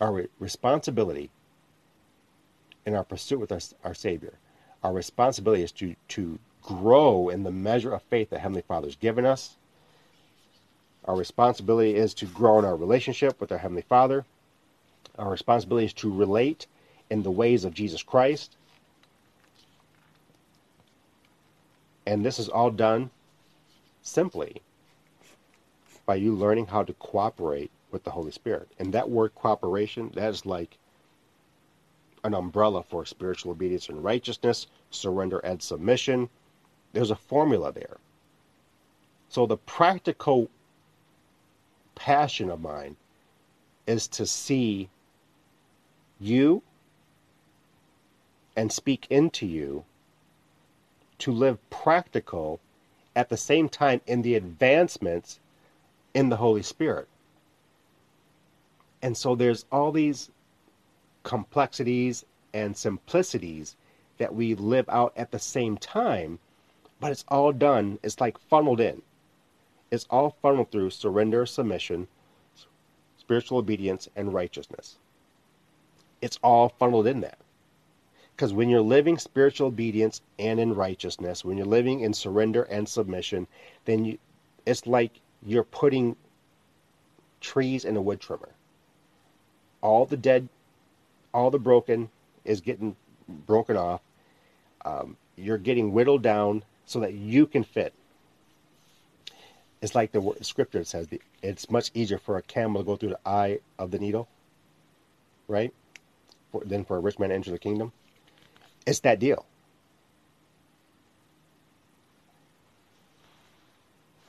Our 0.00 0.26
responsibility 0.38 1.30
in 2.84 2.94
our 2.94 3.04
pursuit 3.04 3.38
with 3.38 3.52
our, 3.52 3.60
our 3.84 3.94
Savior 3.94 4.34
our 4.82 4.92
responsibility 4.92 5.62
is 5.62 5.72
to, 5.72 5.94
to 6.08 6.38
grow 6.62 7.28
in 7.28 7.44
the 7.44 7.50
measure 7.50 7.92
of 7.92 8.02
faith 8.02 8.30
that 8.30 8.40
Heavenly 8.40 8.62
Father 8.62 8.88
has 8.88 8.96
given 8.96 9.24
us. 9.24 9.56
Our 11.04 11.16
responsibility 11.16 11.94
is 11.94 12.14
to 12.14 12.26
grow 12.26 12.58
in 12.58 12.64
our 12.64 12.76
relationship 12.76 13.40
with 13.40 13.52
our 13.52 13.58
Heavenly 13.58 13.82
Father. 13.82 14.24
Our 15.18 15.30
responsibility 15.30 15.86
is 15.86 15.92
to 15.94 16.12
relate 16.12 16.66
in 17.10 17.22
the 17.22 17.30
ways 17.30 17.64
of 17.64 17.74
Jesus 17.74 18.02
Christ. 18.02 18.56
And 22.06 22.24
this 22.24 22.38
is 22.38 22.48
all 22.48 22.70
done 22.70 23.10
simply 24.02 24.62
by 26.06 26.16
you 26.16 26.34
learning 26.34 26.66
how 26.66 26.82
to 26.82 26.92
cooperate 26.94 27.70
with 27.90 28.04
the 28.04 28.10
Holy 28.10 28.32
Spirit. 28.32 28.68
And 28.78 28.92
that 28.92 29.10
word 29.10 29.34
cooperation, 29.34 30.10
that 30.14 30.30
is 30.30 30.46
like 30.46 30.78
an 32.24 32.34
umbrella 32.34 32.82
for 32.82 33.04
spiritual 33.04 33.52
obedience 33.52 33.88
and 33.88 34.02
righteousness, 34.02 34.66
surrender 34.90 35.38
and 35.40 35.62
submission. 35.62 36.28
There's 36.92 37.10
a 37.10 37.16
formula 37.16 37.72
there. 37.72 37.98
So 39.28 39.46
the 39.46 39.56
practical 39.56 40.50
passion 41.94 42.50
of 42.50 42.60
mine 42.60 42.96
is 43.86 44.06
to 44.08 44.26
see 44.26 44.88
you 46.20 46.62
and 48.56 48.70
speak 48.70 49.06
into 49.10 49.46
you 49.46 49.84
to 51.18 51.32
live 51.32 51.58
practical 51.70 52.60
at 53.14 53.28
the 53.28 53.36
same 53.36 53.68
time 53.68 54.00
in 54.06 54.22
the 54.22 54.34
advancements 54.34 55.38
in 56.14 56.28
the 56.28 56.36
Holy 56.36 56.62
Spirit. 56.62 57.08
And 59.02 59.16
so 59.16 59.34
there's 59.34 59.64
all 59.72 59.92
these 59.92 60.30
complexities 61.22 62.24
and 62.54 62.76
simplicities 62.76 63.76
that 64.18 64.34
we 64.34 64.54
live 64.54 64.88
out 64.88 65.12
at 65.16 65.30
the 65.30 65.38
same 65.38 65.76
time, 65.76 66.38
but 67.00 67.10
it's 67.10 67.24
all 67.28 67.52
done, 67.52 67.98
it's 68.02 68.20
like 68.20 68.38
funneled 68.38 68.80
in. 68.80 69.02
It's 69.90 70.06
all 70.10 70.36
funneled 70.40 70.70
through 70.70 70.90
surrender, 70.90 71.44
submission, 71.44 72.08
spiritual 73.18 73.58
obedience, 73.58 74.08
and 74.16 74.32
righteousness. 74.32 74.98
It's 76.20 76.38
all 76.42 76.68
funneled 76.68 77.06
in 77.06 77.20
that. 77.20 77.38
Because 78.34 78.54
when 78.54 78.68
you're 78.68 78.80
living 78.80 79.18
spiritual 79.18 79.68
obedience 79.68 80.22
and 80.38 80.58
in 80.58 80.74
righteousness, 80.74 81.44
when 81.44 81.56
you're 81.56 81.66
living 81.66 82.00
in 82.00 82.14
surrender 82.14 82.62
and 82.64 82.88
submission, 82.88 83.46
then 83.84 84.04
you, 84.04 84.18
it's 84.64 84.86
like 84.86 85.20
you're 85.44 85.64
putting 85.64 86.16
trees 87.40 87.84
in 87.84 87.96
a 87.96 88.02
wood 88.02 88.20
trimmer. 88.20 88.50
All 89.80 90.06
the 90.06 90.16
dead, 90.16 90.48
all 91.34 91.50
the 91.50 91.58
broken 91.58 92.08
is 92.44 92.60
getting 92.60 92.96
broken 93.46 93.76
off. 93.76 94.00
Um, 94.84 95.16
you're 95.36 95.58
getting 95.58 95.92
whittled 95.92 96.22
down 96.22 96.64
so 96.86 97.00
that 97.00 97.14
you 97.14 97.46
can 97.46 97.64
fit. 97.64 97.92
It's 99.80 99.94
like 99.94 100.12
the 100.12 100.34
scripture 100.42 100.84
says 100.84 101.08
it's 101.42 101.68
much 101.68 101.90
easier 101.94 102.18
for 102.18 102.36
a 102.36 102.42
camel 102.42 102.82
to 102.82 102.86
go 102.86 102.96
through 102.96 103.10
the 103.10 103.28
eye 103.28 103.58
of 103.78 103.90
the 103.90 103.98
needle, 103.98 104.28
right? 105.48 105.72
Than 106.64 106.84
for 106.84 106.96
a 106.96 107.00
rich 107.00 107.18
man 107.18 107.30
to 107.30 107.34
enter 107.34 107.50
the 107.50 107.58
kingdom. 107.58 107.92
It's 108.86 109.00
that 109.00 109.18
deal. 109.18 109.46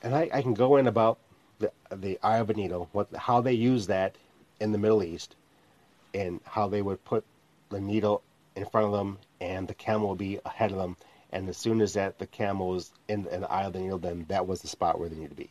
And 0.04 0.14
I, 0.14 0.30
I 0.34 0.42
can 0.42 0.54
go 0.54 0.76
in 0.76 0.88
about 0.88 1.18
the 1.60 1.72
the 1.90 2.20
eye 2.22 2.38
of 2.38 2.50
a 2.50 2.54
needle, 2.54 2.90
what 2.92 3.08
how 3.16 3.42
they 3.42 3.54
use 3.54 3.88
that 3.88 4.16
in 4.60 4.72
the 4.72 4.78
Middle 4.78 5.02
East, 5.02 5.36
and 6.14 6.42
how 6.46 6.68
they 6.68 6.82
would 6.82 7.04
put 7.06 7.24
the 7.70 7.80
needle 7.80 8.22
in 8.56 8.66
front 8.66 8.88
of 8.88 8.92
them, 8.94 9.18
and 9.42 9.68
the 9.68 9.74
camel 9.74 10.10
would 10.10 10.18
be 10.18 10.40
ahead 10.46 10.72
of 10.72 10.78
them. 10.78 10.96
And 11.32 11.50
as 11.50 11.58
soon 11.58 11.82
as 11.82 11.94
that 11.94 12.20
the 12.20 12.28
camel 12.28 12.68
was 12.68 12.92
in, 13.08 13.26
in 13.28 13.42
the 13.42 13.52
eye 13.52 13.64
of 13.64 13.74
the 13.74 13.80
needle, 13.80 13.98
then 13.98 14.26
that 14.28 14.46
was 14.48 14.62
the 14.62 14.68
spot 14.68 15.00
where 15.00 15.10
they 15.10 15.16
need 15.16 15.30
to 15.30 15.36
be. 15.36 15.50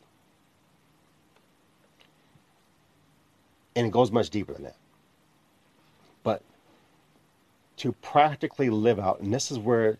And 3.75 3.85
it 3.85 3.91
goes 3.91 4.11
much 4.11 4.29
deeper 4.29 4.53
than 4.53 4.63
that. 4.63 4.77
But 6.23 6.41
to 7.77 7.91
practically 7.91 8.69
live 8.69 8.99
out, 8.99 9.19
and 9.19 9.33
this 9.33 9.51
is 9.51 9.59
where 9.59 9.97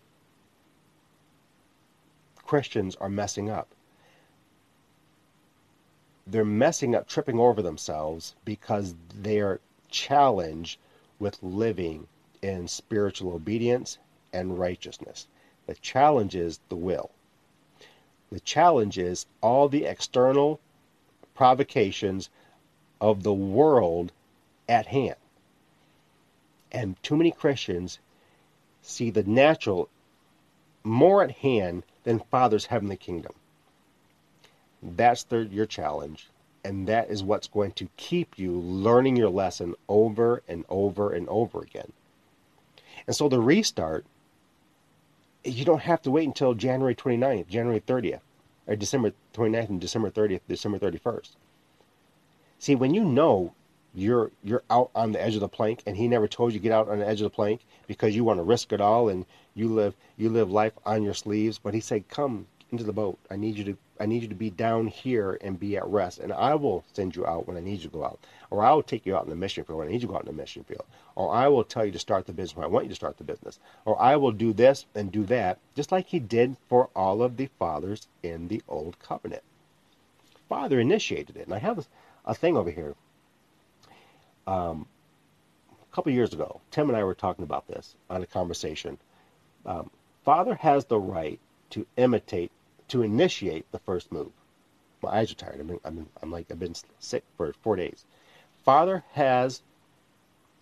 Christians 2.45 2.95
are 2.95 3.09
messing 3.09 3.49
up. 3.49 3.67
They're 6.25 6.45
messing 6.45 6.95
up, 6.95 7.07
tripping 7.07 7.39
over 7.39 7.61
themselves 7.61 8.35
because 8.45 8.95
they're 9.13 9.59
challenged 9.89 10.79
with 11.19 11.41
living 11.43 12.07
in 12.41 12.67
spiritual 12.67 13.33
obedience 13.33 13.97
and 14.31 14.57
righteousness. 14.57 15.27
The 15.67 15.75
challenge 15.75 16.35
is 16.35 16.59
the 16.69 16.75
will. 16.75 17.11
The 18.31 18.39
challenge 18.39 18.97
is 18.97 19.25
all 19.41 19.69
the 19.69 19.85
external 19.85 20.59
provocations 21.35 22.29
of 22.99 23.23
the 23.23 23.33
world 23.33 24.11
at 24.67 24.87
hand. 24.87 25.15
And 26.71 27.01
too 27.03 27.15
many 27.15 27.31
Christians 27.31 27.99
see 28.81 29.11
the 29.11 29.23
natural 29.23 29.89
more 30.83 31.23
at 31.23 31.31
hand 31.31 31.83
than 32.03 32.19
Father's 32.19 32.65
heavenly 32.65 32.97
kingdom. 32.97 33.33
That's 34.83 35.23
the, 35.23 35.45
your 35.45 35.65
challenge. 35.65 36.29
And 36.63 36.87
that 36.87 37.09
is 37.09 37.23
what's 37.23 37.47
going 37.47 37.71
to 37.73 37.89
keep 37.97 38.37
you 38.37 38.51
learning 38.51 39.15
your 39.15 39.29
lesson 39.29 39.75
over 39.89 40.43
and 40.47 40.65
over 40.69 41.11
and 41.11 41.27
over 41.29 41.61
again. 41.61 41.91
And 43.07 43.15
so 43.15 43.27
the 43.27 43.39
restart, 43.39 44.05
you 45.43 45.65
don't 45.65 45.81
have 45.81 46.01
to 46.03 46.11
wait 46.11 46.27
until 46.27 46.53
January 46.53 46.95
29th, 46.95 47.47
January 47.47 47.81
30th, 47.81 48.21
or 48.67 48.75
December 48.75 49.11
29th 49.33 49.69
and 49.69 49.81
December 49.81 50.09
30th, 50.09 50.41
December 50.47 50.79
31st. 50.79 51.31
See, 52.59 52.75
when 52.75 52.93
you 52.93 53.03
know 53.03 53.53
you're 53.93 54.31
you're 54.43 54.63
out 54.69 54.89
on 54.95 55.11
the 55.11 55.21
edge 55.21 55.35
of 55.35 55.41
the 55.41 55.47
plank 55.47 55.83
and 55.85 55.95
he 55.95 56.07
never 56.07 56.27
told 56.27 56.53
you 56.53 56.59
get 56.59 56.71
out 56.71 56.89
on 56.89 56.99
the 56.99 57.07
edge 57.07 57.21
of 57.21 57.25
the 57.25 57.35
plank 57.35 57.61
because 57.87 58.15
you 58.15 58.23
want 58.23 58.39
to 58.39 58.43
risk 58.43 58.73
it 58.73 58.81
all 58.81 59.09
and 59.09 59.25
you 59.53 59.67
live 59.67 59.95
you 60.17 60.29
live 60.29 60.49
life 60.49 60.73
on 60.85 61.03
your 61.03 61.13
sleeves 61.13 61.59
but 61.59 61.73
he 61.73 61.79
said 61.79 62.07
come 62.09 62.47
into 62.73 62.83
the 62.83 62.91
boat. 62.91 63.17
I 63.29 63.35
need 63.35 63.57
you 63.57 63.63
to 63.65 63.77
i 63.99 64.05
need 64.05 64.23
you 64.23 64.27
to 64.27 64.35
be 64.35 64.49
down 64.49 64.87
here 64.87 65.37
and 65.41 65.59
be 65.59 65.77
at 65.77 65.87
rest. 65.87 66.19
And 66.19 66.33
i 66.33 66.55
will 66.55 66.83
send 66.93 67.15
you 67.15 67.25
out 67.25 67.47
when 67.47 67.55
i 67.55 67.59
need 67.59 67.79
you 67.79 67.89
to 67.89 67.97
go 67.97 68.03
out. 68.03 68.19
Or 68.49 68.63
i 68.65 68.73
will 68.73 68.83
take 68.83 69.05
you 69.05 69.15
out 69.15 69.23
in 69.23 69.29
the 69.29 69.35
mission 69.35 69.63
field 69.63 69.79
when 69.79 69.87
i 69.87 69.91
need 69.91 70.01
you 70.01 70.07
to 70.07 70.11
go 70.11 70.15
out 70.15 70.23
in 70.23 70.35
the 70.35 70.41
mission 70.41 70.63
field. 70.63 70.85
Or 71.15 71.33
i 71.33 71.47
will 71.47 71.63
tell 71.63 71.85
you 71.85 71.91
to 71.91 71.99
start 71.99 72.25
the 72.25 72.33
business 72.33 72.57
when 72.57 72.65
i 72.65 72.67
want 72.67 72.85
you 72.85 72.89
to 72.89 72.95
start 72.95 73.17
the 73.17 73.23
business. 73.23 73.59
Or 73.85 74.01
i 74.01 74.15
will 74.15 74.31
do 74.31 74.51
this 74.51 74.85
and 74.95 75.11
do 75.11 75.23
that 75.25 75.59
just 75.75 75.91
like 75.91 76.07
he 76.07 76.19
did 76.19 76.57
for 76.67 76.89
all 76.95 77.21
of 77.21 77.37
the 77.37 77.49
fathers 77.59 78.07
in 78.23 78.47
the 78.47 78.61
old 78.67 78.97
covenant. 78.99 79.43
Father 80.49 80.79
initiated 80.79 81.37
it. 81.37 81.45
And 81.45 81.53
i 81.53 81.59
have 81.59 81.87
a 82.25 82.33
thing 82.33 82.57
over 82.57 82.71
here. 82.71 82.95
Um, 84.47 84.87
a 85.91 85.95
couple 85.95 86.11
years 86.11 86.33
ago, 86.33 86.59
Tim 86.71 86.89
and 86.89 86.97
I 86.97 87.03
were 87.03 87.13
talking 87.13 87.43
about 87.43 87.67
this 87.67 87.95
on 88.09 88.23
a 88.23 88.25
conversation. 88.25 88.97
Um, 89.65 89.89
father 90.25 90.55
has 90.55 90.85
the 90.85 90.99
right 90.99 91.39
to 91.71 91.85
imitate, 91.97 92.51
to 92.93 93.01
initiate 93.01 93.65
the 93.71 93.79
first 93.79 94.11
move. 94.11 94.31
My 95.01 95.17
eyes 95.17 95.31
are 95.31 95.35
tired. 95.35 95.59
I've 95.59 95.65
been, 95.65 95.79
I'm, 95.83 96.09
I'm 96.21 96.29
like, 96.29 96.51
I've 96.51 96.59
been 96.59 96.75
sick 96.99 97.23
for 97.35 97.51
four 97.51 97.75
days. 97.75 98.05
Father 98.63 99.03
has 99.13 99.63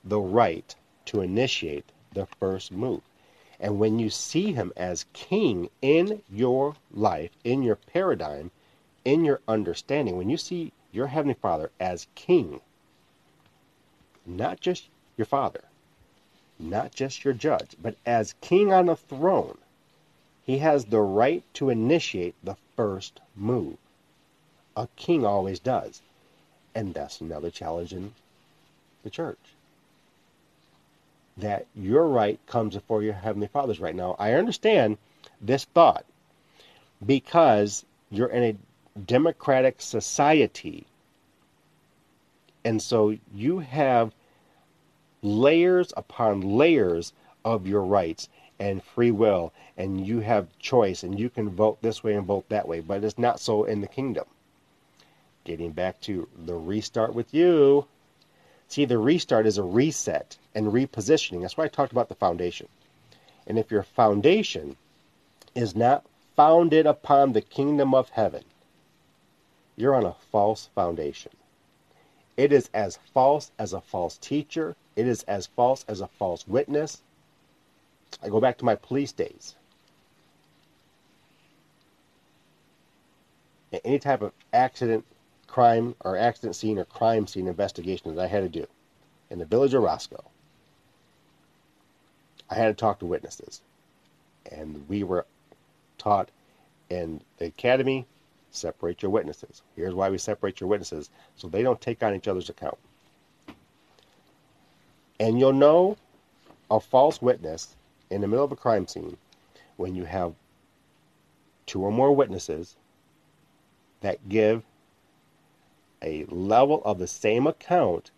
the 0.05 0.21
right 0.21 0.73
to 1.07 1.19
initiate 1.19 1.91
the 2.13 2.25
first 2.25 2.71
move. 2.71 3.01
And 3.59 3.79
when 3.79 3.99
you 3.99 4.09
see 4.09 4.53
him 4.53 4.71
as 4.77 5.07
king 5.11 5.69
in 5.81 6.21
your 6.31 6.75
life, 6.89 7.31
in 7.43 7.63
your 7.63 7.75
paradigm, 7.75 8.51
in 9.03 9.25
your 9.25 9.41
understanding, 9.45 10.15
when 10.15 10.29
you 10.29 10.37
see 10.37 10.71
your 10.93 11.07
Heavenly 11.07 11.33
Father 11.33 11.69
as 11.81 12.07
king, 12.15 12.61
not 14.25 14.61
just 14.61 14.87
your 15.17 15.25
father, 15.25 15.65
not 16.57 16.95
just 16.95 17.25
your 17.25 17.33
judge, 17.33 17.75
but 17.81 17.97
as 18.05 18.35
king 18.39 18.71
on 18.71 18.87
a 18.87 18.95
throne, 18.95 19.57
he 20.43 20.57
has 20.59 20.85
the 20.85 21.01
right 21.01 21.43
to 21.55 21.69
initiate 21.69 22.35
the 22.43 22.55
first 22.75 23.19
move. 23.35 23.77
A 24.75 24.87
king 24.95 25.25
always 25.25 25.59
does. 25.59 26.01
And 26.73 26.93
that's 26.93 27.21
another 27.21 27.49
challenge 27.49 27.93
in 27.93 28.13
the 29.03 29.09
church. 29.09 29.37
That 31.37 31.65
your 31.75 32.07
right 32.07 32.39
comes 32.47 32.75
before 32.75 33.03
your 33.03 33.13
Heavenly 33.13 33.47
Father's 33.47 33.79
right 33.79 33.95
now. 33.95 34.15
I 34.17 34.33
understand 34.33 34.97
this 35.41 35.65
thought 35.65 36.05
because 37.05 37.85
you're 38.09 38.27
in 38.27 38.43
a 38.43 38.99
democratic 38.99 39.81
society 39.81 40.85
and 42.63 42.81
so 42.81 43.17
you 43.33 43.59
have 43.59 44.13
layers 45.21 45.93
upon 45.97 46.41
layers 46.41 47.13
of 47.43 47.67
your 47.67 47.83
rights 47.83 48.29
and 48.61 48.83
free 48.83 49.09
will, 49.09 49.51
and 49.75 50.05
you 50.05 50.19
have 50.19 50.47
choice, 50.59 51.01
and 51.01 51.19
you 51.19 51.31
can 51.31 51.49
vote 51.49 51.81
this 51.81 52.03
way 52.03 52.13
and 52.13 52.27
vote 52.27 52.47
that 52.49 52.67
way, 52.67 52.79
but 52.79 53.03
it's 53.03 53.17
not 53.17 53.39
so 53.39 53.63
in 53.63 53.81
the 53.81 53.87
kingdom. 53.87 54.25
Getting 55.43 55.71
back 55.71 55.99
to 56.01 56.27
the 56.45 56.53
restart 56.53 57.15
with 57.15 57.33
you. 57.33 57.87
See, 58.67 58.85
the 58.85 58.99
restart 58.99 59.47
is 59.47 59.57
a 59.57 59.63
reset 59.63 60.37
and 60.53 60.67
repositioning. 60.67 61.41
That's 61.41 61.57
why 61.57 61.63
I 61.63 61.69
talked 61.69 61.91
about 61.91 62.07
the 62.07 62.13
foundation. 62.13 62.67
And 63.47 63.57
if 63.57 63.71
your 63.71 63.81
foundation 63.81 64.77
is 65.55 65.75
not 65.75 66.05
founded 66.35 66.85
upon 66.85 67.33
the 67.33 67.41
kingdom 67.41 67.95
of 67.95 68.09
heaven, 68.09 68.43
you're 69.75 69.95
on 69.95 70.05
a 70.05 70.15
false 70.31 70.69
foundation. 70.75 71.31
It 72.37 72.53
is 72.53 72.69
as 72.75 72.99
false 73.11 73.51
as 73.57 73.73
a 73.73 73.81
false 73.81 74.19
teacher. 74.19 74.75
It 74.95 75.07
is 75.07 75.23
as 75.23 75.47
false 75.47 75.83
as 75.87 75.99
a 75.99 76.07
false 76.07 76.47
witness. 76.47 77.01
I 78.23 78.29
go 78.29 78.39
back 78.39 78.57
to 78.59 78.65
my 78.65 78.75
police 78.75 79.11
days. 79.11 79.55
Any 83.85 83.99
type 83.99 84.21
of 84.21 84.33
accident, 84.51 85.05
crime 85.47 85.95
or 86.01 86.17
accident 86.17 86.55
scene 86.55 86.77
or 86.77 86.85
crime 86.85 87.25
scene 87.27 87.47
investigation 87.47 88.13
that 88.13 88.21
I 88.21 88.27
had 88.27 88.41
to 88.41 88.49
do 88.49 88.67
in 89.29 89.39
the 89.39 89.45
village 89.45 89.73
of 89.73 89.83
Roscoe. 89.83 90.23
I 92.49 92.55
had 92.55 92.67
to 92.67 92.73
talk 92.73 92.99
to 92.99 93.05
witnesses. 93.05 93.61
And 94.51 94.87
we 94.89 95.03
were 95.03 95.25
taught 95.97 96.29
in 96.89 97.21
the 97.37 97.45
academy 97.45 98.05
separate 98.51 99.01
your 99.01 99.11
witnesses. 99.11 99.61
Here's 99.75 99.93
why 99.93 100.09
we 100.09 100.17
separate 100.17 100.59
your 100.59 100.69
witnesses 100.69 101.09
so 101.37 101.47
they 101.47 101.63
don't 101.63 101.79
take 101.79 102.03
on 102.03 102.13
each 102.13 102.27
other's 102.27 102.49
account. 102.49 102.77
And 105.19 105.39
you'll 105.39 105.53
know 105.53 105.97
a 106.69 106.79
false 106.79 107.21
witness 107.21 107.75
in 108.11 108.21
the 108.21 108.27
middle 108.27 108.45
of 108.45 108.51
a 108.51 108.55
crime 108.55 108.87
scene 108.87 109.17
when 109.77 109.95
you 109.95 110.03
have 110.03 110.33
two 111.65 111.81
or 111.81 111.91
more 111.91 112.13
witnesses 112.13 112.75
that 114.01 114.27
give 114.27 114.63
a 116.03 116.25
level 116.25 116.81
of 116.83 116.99
the 116.99 117.07
same 117.07 117.47
account, 117.47 118.11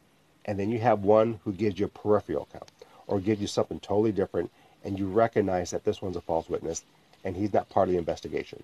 and 0.45 0.57
then 0.59 0.69
you 0.69 0.79
have 0.79 1.03
one 1.03 1.39
who 1.43 1.53
gives 1.53 1.79
you 1.79 1.85
a 1.85 1.89
peripheral 1.89 2.47
account 2.49 2.69
or 3.07 3.19
gives 3.19 3.39
you 3.39 3.47
something 3.47 3.79
totally 3.79 4.11
different, 4.11 4.49
and 4.83 4.97
you 4.97 5.05
recognize 5.07 5.71
that 5.71 5.83
this 5.83 6.01
one's 6.01 6.15
a 6.15 6.21
false 6.21 6.49
witness 6.49 6.83
and 7.23 7.35
he's 7.35 7.53
not 7.53 7.69
part 7.69 7.87
of 7.87 7.93
the 7.93 7.99
investigation. 7.99 8.63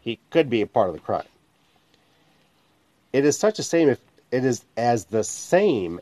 He 0.00 0.18
could 0.30 0.50
be 0.50 0.62
a 0.62 0.66
part 0.66 0.88
of 0.88 0.94
the 0.94 1.00
crime. 1.00 1.26
It 3.12 3.24
is 3.24 3.38
such 3.38 3.58
a 3.58 3.62
same 3.62 3.88
if 3.88 4.00
it 4.30 4.44
is 4.44 4.64
as 4.76 5.04
the 5.04 5.22
same 5.22 6.00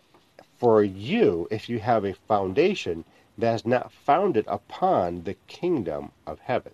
for 0.60 0.84
you 0.84 1.48
if 1.50 1.70
you 1.70 1.78
have 1.78 2.04
a 2.04 2.12
foundation 2.12 3.02
that 3.38 3.54
is 3.54 3.66
not 3.66 3.90
founded 3.90 4.44
upon 4.46 5.24
the 5.24 5.34
kingdom 5.46 6.12
of 6.26 6.38
heaven. 6.40 6.72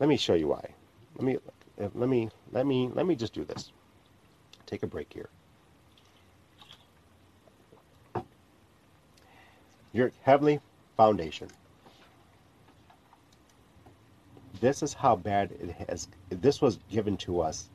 Let 0.00 0.08
me 0.08 0.16
show 0.16 0.32
you 0.32 0.48
why. 0.48 0.70
Let 1.16 1.24
me 1.24 1.38
let 1.76 2.08
me 2.08 2.30
let 2.52 2.66
me 2.66 2.88
let 2.92 3.06
me 3.06 3.14
just 3.14 3.34
do 3.34 3.44
this. 3.44 3.70
Take 4.64 4.82
a 4.82 4.86
break 4.86 5.12
here. 5.12 5.28
Your 9.92 10.10
heavenly 10.22 10.60
foundation. 10.96 11.48
This 14.60 14.82
is 14.82 14.94
how 14.94 15.16
bad 15.16 15.52
it 15.52 15.88
has 15.88 16.08
this 16.30 16.62
was 16.62 16.78
given 16.90 17.18
to 17.18 17.42
us 17.42 17.68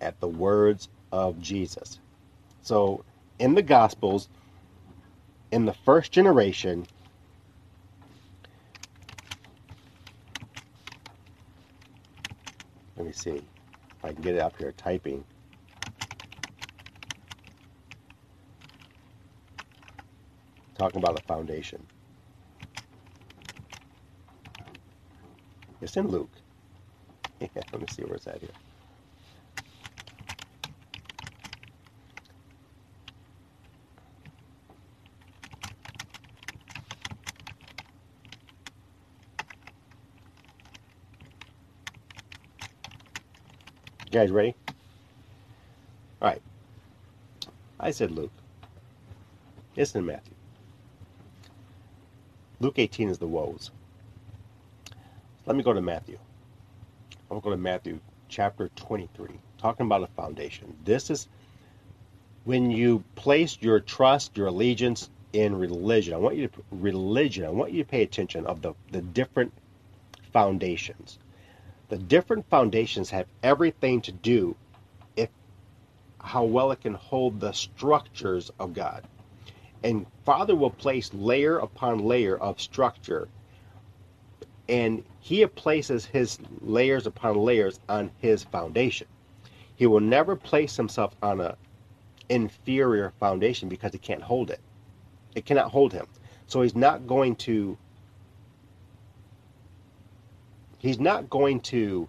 at 0.00 0.18
the 0.18 0.28
words 0.28 0.88
of 1.12 1.40
Jesus. 1.40 2.00
So 2.62 3.04
in 3.38 3.54
the 3.56 3.62
gospels 3.62 4.30
in 5.52 5.66
the 5.66 5.74
first 5.74 6.12
generation 6.12 6.88
let 12.96 13.06
me 13.06 13.12
see 13.12 13.30
if 13.98 14.04
I 14.04 14.12
can 14.12 14.22
get 14.22 14.36
it 14.36 14.40
up 14.40 14.56
here 14.58 14.72
typing 14.72 15.24
talking 20.76 20.98
about 20.98 21.16
a 21.16 21.22
foundation. 21.22 21.86
It's 25.80 25.96
in 25.96 26.08
Luke. 26.08 26.32
Yeah, 27.56 27.62
let 27.72 27.82
me 27.82 27.88
see 27.88 28.02
where 28.04 28.16
it's 28.16 28.26
at 28.28 28.40
here. 28.40 28.54
You 44.12 44.18
guys 44.18 44.30
ready? 44.30 44.54
All 46.20 46.28
right. 46.28 46.42
I 47.80 47.92
said 47.92 48.10
Luke. 48.10 48.30
Listen 49.74 50.00
in 50.00 50.06
Matthew. 50.06 50.34
Luke 52.60 52.78
18 52.78 53.08
is 53.08 53.16
the 53.16 53.26
woes. 53.26 53.70
Let 55.46 55.56
me 55.56 55.62
go 55.62 55.72
to 55.72 55.80
Matthew. 55.80 56.18
I'm 57.30 57.40
going 57.40 57.40
to 57.40 57.44
go 57.44 57.50
to 57.52 57.56
Matthew 57.56 58.00
chapter 58.28 58.68
23, 58.76 59.28
talking 59.56 59.86
about 59.86 60.02
a 60.02 60.08
foundation. 60.08 60.76
This 60.84 61.08
is 61.08 61.26
when 62.44 62.70
you 62.70 63.02
place 63.14 63.56
your 63.62 63.80
trust, 63.80 64.36
your 64.36 64.48
allegiance 64.48 65.08
in 65.32 65.58
religion. 65.58 66.12
I 66.12 66.18
want 66.18 66.36
you 66.36 66.48
to 66.48 66.64
religion. 66.70 67.46
I 67.46 67.50
want 67.50 67.72
you 67.72 67.82
to 67.82 67.88
pay 67.88 68.02
attention 68.02 68.44
of 68.44 68.60
the, 68.60 68.74
the 68.90 69.00
different 69.00 69.54
foundations. 70.34 71.18
The 71.92 71.98
different 71.98 72.48
foundations 72.48 73.10
have 73.10 73.26
everything 73.42 74.00
to 74.00 74.12
do 74.12 74.56
if 75.14 75.28
how 76.22 76.42
well 76.42 76.72
it 76.72 76.80
can 76.80 76.94
hold 76.94 77.38
the 77.38 77.52
structures 77.52 78.50
of 78.58 78.72
God. 78.72 79.04
And 79.84 80.06
Father 80.24 80.56
will 80.56 80.70
place 80.70 81.12
layer 81.12 81.58
upon 81.58 81.98
layer 81.98 82.38
of 82.38 82.62
structure. 82.62 83.28
And 84.70 85.04
He 85.20 85.44
places 85.44 86.06
His 86.06 86.38
layers 86.62 87.06
upon 87.06 87.36
layers 87.36 87.78
on 87.90 88.10
His 88.16 88.42
foundation. 88.42 89.06
He 89.76 89.86
will 89.86 90.00
never 90.00 90.34
place 90.34 90.76
Himself 90.76 91.14
on 91.22 91.42
a 91.42 91.58
inferior 92.30 93.12
foundation 93.20 93.68
because 93.68 93.92
He 93.92 93.98
can't 93.98 94.22
hold 94.22 94.50
it. 94.50 94.60
It 95.34 95.44
cannot 95.44 95.70
hold 95.72 95.92
Him. 95.92 96.06
So 96.46 96.62
He's 96.62 96.74
not 96.74 97.06
going 97.06 97.36
to. 97.36 97.76
He's 100.82 100.98
not 100.98 101.30
going 101.30 101.60
to. 101.60 102.08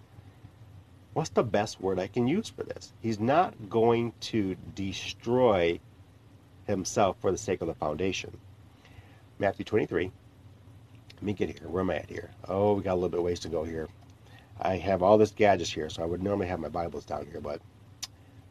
What's 1.13 1.30
the 1.30 1.43
best 1.43 1.80
word 1.80 1.99
I 1.99 2.07
can 2.07 2.28
use 2.28 2.49
for 2.49 2.63
this? 2.63 2.91
He's 3.01 3.19
not 3.19 3.53
going 3.69 4.13
to 4.21 4.55
destroy 4.74 5.80
himself 6.65 7.17
for 7.21 7.32
the 7.32 7.38
sake 7.38 7.61
of 7.61 7.67
the 7.67 7.76
foundation. 7.76 8.36
Matthew 9.38 9.63
23. 9.63 10.11
Let 11.13 11.24
me 11.24 11.34
get 11.34 11.49
here. 11.49 11.69
Where 11.69 11.82
am 11.82 11.91
I 11.91 11.97
at 11.97 12.09
here? 12.09 12.32
Oh, 12.47 12.74
we 12.74 12.82
got 12.82 12.93
a 12.93 12.95
little 12.95 13.09
bit 13.09 13.19
of 13.19 13.26
ways 13.26 13.41
to 13.41 13.47
go 13.47 13.63
here. 13.63 13.88
I 14.59 14.78
have 14.78 15.03
all 15.03 15.19
this 15.19 15.32
gadgets 15.32 15.71
here, 15.71 15.91
so 15.91 16.01
I 16.01 16.07
would 16.07 16.24
normally 16.24 16.47
have 16.47 16.59
my 16.59 16.69
Bibles 16.69 17.05
down 17.05 17.28
here, 17.28 17.41
but 17.41 17.61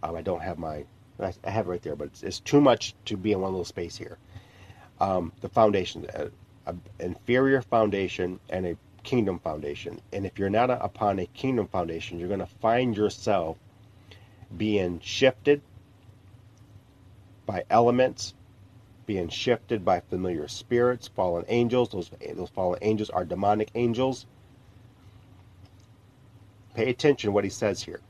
um, 0.04 0.14
I 0.14 0.22
don't 0.22 0.42
have 0.42 0.56
my. 0.56 0.84
I 1.20 1.50
have 1.50 1.66
it 1.66 1.70
right 1.70 1.82
there, 1.82 1.96
but 1.96 2.08
it's, 2.08 2.22
it's, 2.22 2.40
too 2.40 2.60
much 2.60 2.94
to 3.06 3.16
be 3.16 3.32
in 3.32 3.40
one 3.40 3.50
little 3.50 3.64
space 3.64 3.96
here. 3.96 4.18
Um, 5.00 5.32
the 5.40 5.48
foundation, 5.48 6.06
an 6.66 6.80
inferior 7.00 7.60
foundation, 7.60 8.40
and 8.48 8.66
a 8.66 8.76
kingdom 9.02 9.38
foundation. 9.38 10.00
And 10.12 10.26
if 10.26 10.38
you're 10.38 10.50
not 10.50 10.70
upon 10.70 11.18
a 11.18 11.26
kingdom 11.26 11.66
foundation, 11.68 12.18
you're 12.18 12.28
going 12.28 12.40
to 12.40 12.46
find 12.46 12.96
yourself 12.96 13.56
being 14.56 15.00
shifted 15.00 15.62
by 17.46 17.64
elements, 17.70 18.34
being 19.06 19.28
shifted 19.28 19.84
by 19.84 20.00
familiar 20.00 20.48
spirits, 20.48 21.08
fallen 21.08 21.44
angels. 21.48 21.90
Those, 21.90 22.10
those 22.34 22.50
fallen 22.50 22.78
angels 22.82 23.10
are 23.10 23.24
demonic 23.24 23.70
angels. 23.74 24.26
Pay 26.74 26.90
attention 26.90 27.28
to 27.28 27.32
what 27.32 27.44
he 27.44 27.50
says 27.50 27.82
here. 27.82 28.00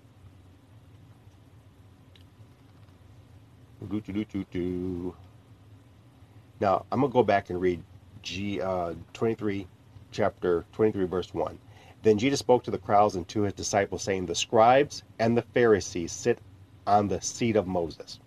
Now, 6.60 6.86
I'm 6.92 7.00
going 7.00 7.10
to 7.10 7.14
go 7.14 7.22
back 7.24 7.50
and 7.50 7.60
read 7.60 7.82
G, 8.22 8.60
uh, 8.60 8.94
23, 9.14 9.66
chapter 10.12 10.64
23, 10.72 11.04
verse 11.06 11.34
1. 11.34 11.58
Then 12.02 12.18
Jesus 12.18 12.40
spoke 12.40 12.64
to 12.64 12.70
the 12.70 12.78
crowds 12.78 13.14
and 13.14 13.26
to 13.28 13.42
his 13.42 13.52
disciples, 13.52 14.02
saying, 14.02 14.26
The 14.26 14.34
scribes 14.34 15.02
and 15.18 15.36
the 15.36 15.42
Pharisees 15.42 16.12
sit 16.12 16.38
on 16.86 17.08
the 17.08 17.20
seat 17.20 17.56
of 17.56 17.66
Moses. 17.66 18.18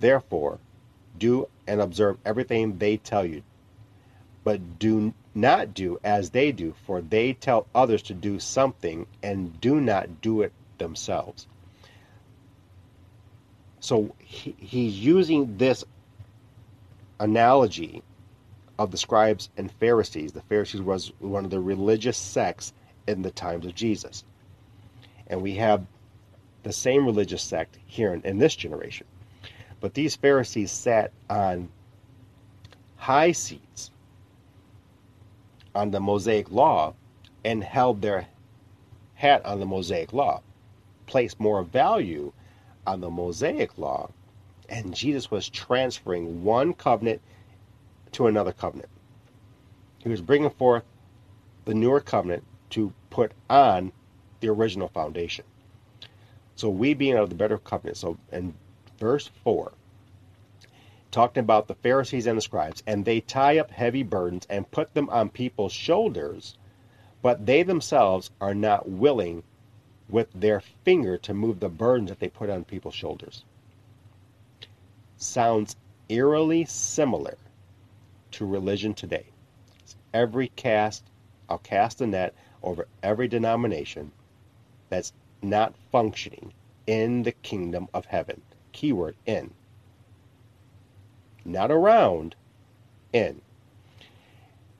Therefore, 0.00 0.58
do 1.16 1.48
and 1.66 1.80
observe 1.80 2.18
everything 2.24 2.78
they 2.78 2.96
tell 2.96 3.24
you, 3.24 3.42
but 4.44 4.78
do 4.78 5.14
not 5.34 5.72
do 5.74 5.98
as 6.04 6.30
they 6.30 6.52
do, 6.52 6.74
for 6.84 7.00
they 7.00 7.32
tell 7.32 7.66
others 7.74 8.02
to 8.02 8.14
do 8.14 8.38
something 8.38 9.06
and 9.22 9.60
do 9.60 9.80
not 9.80 10.20
do 10.20 10.42
it 10.42 10.52
themselves. 10.78 11.46
So 13.80 14.14
he, 14.18 14.54
he's 14.58 14.98
using 14.98 15.56
this 15.56 15.84
analogy 17.18 18.02
of 18.82 18.90
the 18.90 18.98
scribes 18.98 19.48
and 19.56 19.70
Pharisees. 19.70 20.32
The 20.32 20.42
Pharisees 20.42 20.82
was 20.82 21.12
one 21.18 21.44
of 21.44 21.50
the 21.50 21.60
religious 21.60 22.16
sects 22.16 22.72
in 23.06 23.22
the 23.22 23.30
times 23.30 23.66
of 23.66 23.74
Jesus. 23.74 24.24
And 25.26 25.42
we 25.42 25.54
have 25.56 25.86
the 26.62 26.72
same 26.72 27.04
religious 27.04 27.42
sect 27.42 27.78
here 27.86 28.12
in, 28.12 28.22
in 28.22 28.38
this 28.38 28.54
generation. 28.54 29.06
But 29.80 29.94
these 29.94 30.16
Pharisees 30.16 30.70
sat 30.70 31.12
on 31.28 31.68
high 32.96 33.32
seats 33.32 33.90
on 35.74 35.90
the 35.90 36.00
Mosaic 36.00 36.50
law 36.50 36.94
and 37.44 37.64
held 37.64 38.00
their 38.00 38.26
hat 39.14 39.44
on 39.44 39.58
the 39.58 39.66
Mosaic 39.66 40.12
law, 40.12 40.40
placed 41.06 41.40
more 41.40 41.62
value 41.62 42.32
on 42.86 43.00
the 43.00 43.10
Mosaic 43.10 43.76
law, 43.78 44.10
and 44.68 44.94
Jesus 44.94 45.30
was 45.30 45.48
transferring 45.48 46.44
one 46.44 46.74
covenant 46.74 47.20
to 48.12 48.26
another 48.26 48.52
covenant. 48.52 48.88
He 49.98 50.08
was 50.08 50.20
bringing 50.20 50.50
forth 50.50 50.84
the 51.64 51.74
newer 51.74 52.00
covenant 52.00 52.44
to 52.70 52.92
put 53.10 53.32
on 53.48 53.92
the 54.40 54.48
original 54.48 54.88
foundation. 54.88 55.44
So 56.56 56.68
we 56.68 56.94
being 56.94 57.16
of 57.16 57.28
the 57.28 57.34
better 57.34 57.58
covenant. 57.58 57.96
So 57.96 58.18
in 58.30 58.54
verse 58.98 59.30
4, 59.44 59.72
talking 61.10 61.42
about 61.42 61.68
the 61.68 61.74
Pharisees 61.74 62.26
and 62.26 62.36
the 62.36 62.42
scribes, 62.42 62.82
and 62.86 63.04
they 63.04 63.20
tie 63.20 63.58
up 63.58 63.70
heavy 63.70 64.02
burdens 64.02 64.46
and 64.50 64.70
put 64.70 64.94
them 64.94 65.08
on 65.10 65.28
people's 65.28 65.72
shoulders, 65.72 66.56
but 67.20 67.46
they 67.46 67.62
themselves 67.62 68.30
are 68.40 68.54
not 68.54 68.88
willing 68.88 69.42
with 70.08 70.28
their 70.34 70.60
finger 70.84 71.16
to 71.18 71.32
move 71.32 71.60
the 71.60 71.68
burdens 71.68 72.10
that 72.10 72.20
they 72.20 72.28
put 72.28 72.50
on 72.50 72.64
people's 72.64 72.94
shoulders. 72.94 73.44
Sounds 75.16 75.76
eerily 76.08 76.64
similar 76.64 77.36
to 78.32 78.46
religion 78.46 78.94
today. 78.94 79.26
Every 80.12 80.48
cast, 80.48 81.04
I'll 81.48 81.58
cast 81.58 82.00
a 82.00 82.06
net 82.06 82.34
over 82.62 82.86
every 83.02 83.28
denomination 83.28 84.12
that's 84.88 85.12
not 85.42 85.74
functioning 85.90 86.52
in 86.86 87.22
the 87.22 87.32
kingdom 87.32 87.88
of 87.94 88.06
heaven. 88.06 88.42
Keyword 88.72 89.16
in. 89.26 89.52
Not 91.44 91.70
around, 91.70 92.34
in. 93.12 93.40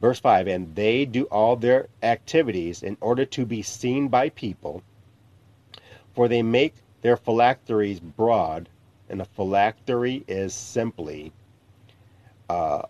Verse 0.01 0.19
5 0.21 0.47
And 0.49 0.75
they 0.75 1.05
do 1.05 1.25
all 1.25 1.57
their 1.57 1.89
activities 2.03 2.83
in 2.83 2.97
order 3.01 3.25
to 3.27 3.47
be 3.47 3.63
seen 3.63 4.09
by 4.09 4.29
people, 4.31 4.83
for 6.15 6.29
they 6.29 6.43
make 6.43 6.75
their 7.03 7.17
phylacteries 7.17 8.01
broad, 8.01 8.69
and 9.09 9.21
a 9.21 9.25
phylactery 9.25 10.25
is 10.27 10.55
simply 10.55 11.33
uh, 12.49 12.83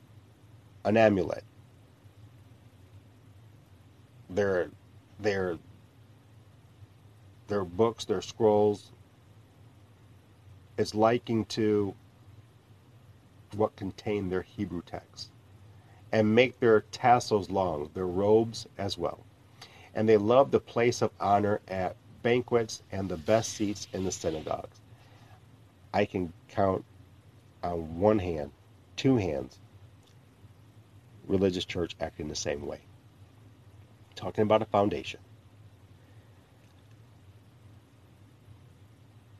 an 0.84 0.96
amulet. 0.96 1.44
Their, 4.30 4.70
their, 5.20 5.58
their 7.48 7.64
books, 7.64 8.04
their 8.04 8.22
scrolls, 8.22 8.92
is 10.76 10.94
liking 10.94 11.44
to 11.46 11.94
what 13.54 13.76
contain 13.76 14.30
their 14.30 14.42
Hebrew 14.42 14.82
text, 14.82 15.30
and 16.10 16.34
make 16.34 16.58
their 16.58 16.80
tassels 16.80 17.50
long, 17.50 17.90
their 17.94 18.06
robes 18.06 18.66
as 18.78 18.96
well. 18.96 19.24
And 19.94 20.08
they 20.08 20.16
love 20.16 20.50
the 20.50 20.60
place 20.60 21.02
of 21.02 21.10
honor 21.20 21.60
at 21.68 21.96
banquets 22.22 22.82
and 22.90 23.08
the 23.08 23.16
best 23.16 23.52
seats 23.52 23.88
in 23.92 24.04
the 24.04 24.12
synagogues. 24.12 24.80
I 25.92 26.06
can 26.06 26.32
count 26.48 26.84
on 27.62 27.98
one 27.98 28.18
hand, 28.18 28.52
two 28.96 29.16
hands, 29.16 29.58
religious 31.32 31.64
church 31.64 31.96
acting 32.00 32.28
the 32.28 32.36
same 32.36 32.64
way. 32.66 32.78
Talking 34.14 34.42
about 34.42 34.62
a 34.62 34.66
foundation. 34.66 35.20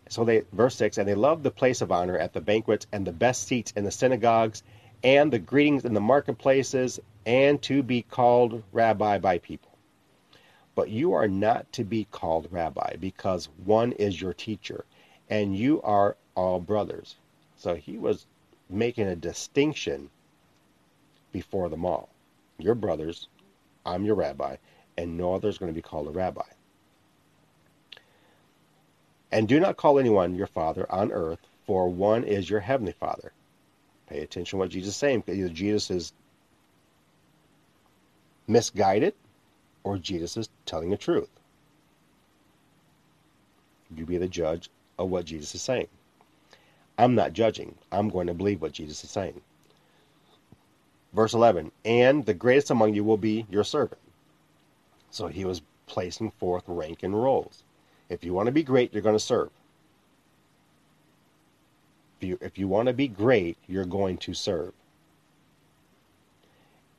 So 0.09 0.25
they 0.25 0.43
verse 0.53 0.77
6 0.77 0.99
and 0.99 1.09
they 1.09 1.15
loved 1.15 1.43
the 1.43 1.51
place 1.51 1.81
of 1.81 1.93
honor 1.93 2.19
at 2.19 2.33
the 2.33 2.41
banquets 2.41 2.87
and 2.93 3.07
the 3.07 3.13
best 3.13 3.47
seats 3.47 3.73
in 3.77 3.85
the 3.85 3.91
synagogues 3.91 4.63
and 5.05 5.33
the 5.33 5.39
greetings 5.39 5.85
in 5.85 5.95
the 5.95 6.01
marketplaces 6.01 7.01
and 7.25 7.63
to 7.63 7.83
be 7.83 8.03
called 8.03 8.63
rabbi 8.73 9.19
by 9.19 9.39
people. 9.39 9.71
But 10.75 10.91
you 10.91 11.13
are 11.13 11.29
not 11.29 11.73
to 11.73 11.85
be 11.85 12.07
called 12.11 12.49
rabbi 12.51 12.97
because 12.97 13.49
one 13.65 13.93
is 13.93 14.21
your 14.21 14.35
teacher 14.35 14.85
and 15.31 15.57
you 15.57 15.81
are 15.83 16.17
all 16.35 16.61
brothers. 16.61 17.17
So 17.57 17.75
he 17.75 17.97
was 17.97 18.27
making 18.69 19.07
a 19.07 19.17
distinction 19.17 20.11
before 21.33 21.69
them 21.69 21.85
all. 21.85 22.09
Your 22.59 22.75
brothers, 22.75 23.29
I'm 23.85 24.05
your 24.05 24.15
rabbi, 24.15 24.57
and 24.97 25.17
no 25.17 25.35
other 25.35 25.49
is 25.49 25.59
going 25.59 25.73
to 25.73 25.75
be 25.75 25.83
called 25.83 26.07
a 26.07 26.11
rabbi. 26.11 26.43
And 29.33 29.49
do 29.49 29.59
not 29.59 29.79
call 29.79 29.99
anyone 29.99 30.35
your 30.35 30.47
father 30.47 30.87
on 30.93 31.11
earth, 31.11 31.41
for 31.67 31.89
one 31.89 32.23
is 32.25 32.51
your 32.51 32.61
heavenly 32.61 32.93
father. 32.93 33.33
Pay 34.09 34.21
attention 34.21 34.59
to 34.59 34.61
what 34.61 34.71
Jesus 34.71 34.91
is 34.91 34.97
saying, 34.97 35.21
because 35.21 35.39
either 35.39 35.49
Jesus 35.49 35.91
is 35.91 36.13
misguided 38.47 39.15
or 39.85 39.97
Jesus 39.97 40.37
is 40.37 40.51
telling 40.67 40.91
the 40.91 40.97
truth. 40.97 41.31
You 43.97 44.05
be 44.05 44.19
the 44.19 44.29
judge 44.29 44.69
of 44.99 45.09
what 45.09 45.25
Jesus 45.25 45.55
is 45.55 45.63
saying. 45.63 45.89
I'm 46.99 47.15
not 47.15 47.33
judging. 47.33 47.75
I'm 47.91 48.11
going 48.11 48.27
to 48.27 48.35
believe 48.35 48.61
what 48.61 48.73
Jesus 48.73 49.03
is 49.03 49.11
saying. 49.11 49.41
Verse 51.13 51.35
11, 51.35 51.71
and 51.85 52.25
the 52.25 52.33
greatest 52.33 52.71
among 52.71 52.95
you 52.95 53.05
will 53.05 53.19
be 53.19 53.47
your 53.51 53.65
servant. 53.65 54.01
So 55.11 55.27
he 55.27 55.45
was 55.45 55.61
placing 55.87 56.31
forth 56.31 56.65
rank 56.67 57.03
and 57.03 57.15
roles. 57.15 57.65
If 58.09 58.25
you 58.25 58.33
want 58.33 58.47
to 58.47 58.53
be 58.53 58.63
great, 58.63 58.95
you're 58.95 59.03
going 59.03 59.15
to 59.15 59.21
serve. 59.21 59.51
If 62.19 62.29
you, 62.29 62.39
if 62.41 62.59
you 62.59 62.67
want 62.67 62.87
to 62.87 62.95
be 62.95 63.09
great, 63.09 63.59
you're 63.67 63.85
going 63.85 64.17
to 64.19 64.33
serve. 64.33 64.73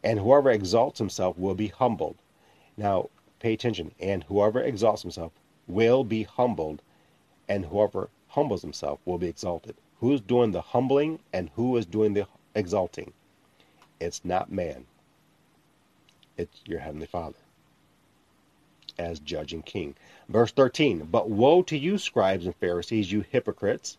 And 0.04 0.20
whoever 0.20 0.52
exalts 0.52 1.00
himself 1.00 1.38
will 1.38 1.56
be 1.56 1.68
humbled. 1.70 2.18
Now, 2.78 3.10
pay 3.40 3.54
attention. 3.54 3.92
And 4.00 4.24
whoever 4.26 4.62
exalts 4.62 5.02
himself 5.02 5.32
will 5.68 6.04
be 6.04 6.24
humbled, 6.24 6.82
and 7.48 7.66
whoever 7.66 8.10
humbles 8.28 8.62
himself 8.62 9.00
will 9.06 9.18
be 9.18 9.28
exalted. 9.28 9.76
Who's 10.02 10.22
doing 10.22 10.52
the 10.52 10.62
humbling 10.62 11.20
and 11.32 11.50
who 11.56 11.78
is 11.78 11.86
doing 11.86 12.14
the 12.14 12.28
exalting? 12.54 13.14
It's 14.04 14.26
not 14.26 14.52
man. 14.52 14.86
It's 16.38 16.62
your 16.66 16.80
heavenly 16.80 17.08
Father 17.08 17.38
as 18.98 19.20
judge 19.20 19.54
and 19.54 19.66
king. 19.66 19.96
Verse 20.30 20.52
13, 20.52 21.08
but 21.12 21.30
woe 21.30 21.62
to 21.64 21.78
you, 21.78 21.98
scribes 21.98 22.46
and 22.46 22.56
Pharisees, 22.56 23.12
you 23.12 23.22
hypocrites. 23.22 23.98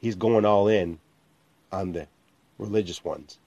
He's 0.00 0.14
going 0.14 0.44
all 0.44 0.68
in 0.68 0.98
on 1.70 1.92
the 1.92 2.06
religious 2.56 3.04
ones. 3.04 3.38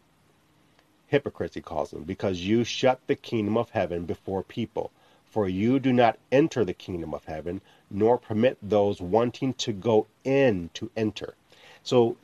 Hypocrites, 1.08 1.56
he 1.56 1.62
calls 1.62 1.92
them, 1.92 2.04
because 2.04 2.40
you 2.40 2.64
shut 2.64 3.00
the 3.08 3.16
kingdom 3.16 3.58
of 3.58 3.72
heaven 3.72 4.06
before 4.06 4.44
people. 4.44 4.92
For 5.26 5.48
you 5.48 5.80
do 5.80 5.94
not 5.94 6.20
enter 6.32 6.66
the 6.66 6.74
kingdom 6.74 7.14
of 7.14 7.26
heaven, 7.26 7.62
nor 7.90 8.18
permit 8.18 8.58
those 8.62 9.02
wanting 9.02 9.54
to 9.56 9.72
go 9.72 10.08
in 10.24 10.70
to 10.74 10.92
enter. 10.96 11.36
So 11.84 12.18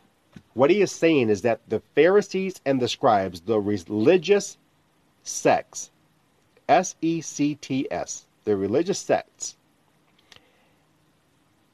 what 0.53 0.69
he 0.69 0.81
is 0.81 0.91
saying 0.91 1.29
is 1.29 1.41
that 1.43 1.61
the 1.67 1.81
Pharisees 1.95 2.61
and 2.65 2.79
the 2.79 2.87
scribes, 2.87 3.41
the 3.41 3.59
religious 3.59 4.57
sects, 5.23 5.91
S 6.67 6.95
E 7.01 7.21
C 7.21 7.55
T 7.55 7.87
S, 7.91 8.25
the 8.43 8.57
religious 8.57 8.99
sects, 8.99 9.55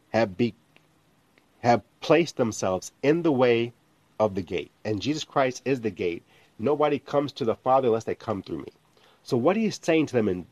have 0.09 0.37
be, 0.37 0.53
have 1.61 1.81
placed 1.99 2.37
themselves 2.37 2.91
in 3.01 3.23
the 3.23 3.31
way 3.31 3.73
of 4.19 4.35
the 4.35 4.41
gate, 4.41 4.71
and 4.85 5.01
Jesus 5.01 5.23
Christ 5.23 5.61
is 5.65 5.81
the 5.81 5.89
gate. 5.89 6.23
Nobody 6.59 6.99
comes 6.99 7.31
to 7.33 7.45
the 7.45 7.55
Father 7.55 7.87
unless 7.87 8.03
they 8.03 8.15
come 8.15 8.43
through 8.43 8.59
me. 8.59 8.71
So 9.23 9.37
what 9.37 9.55
he 9.55 9.65
is 9.65 9.79
saying 9.81 10.07
to 10.07 10.13
them 10.13 10.29
in 10.29 10.45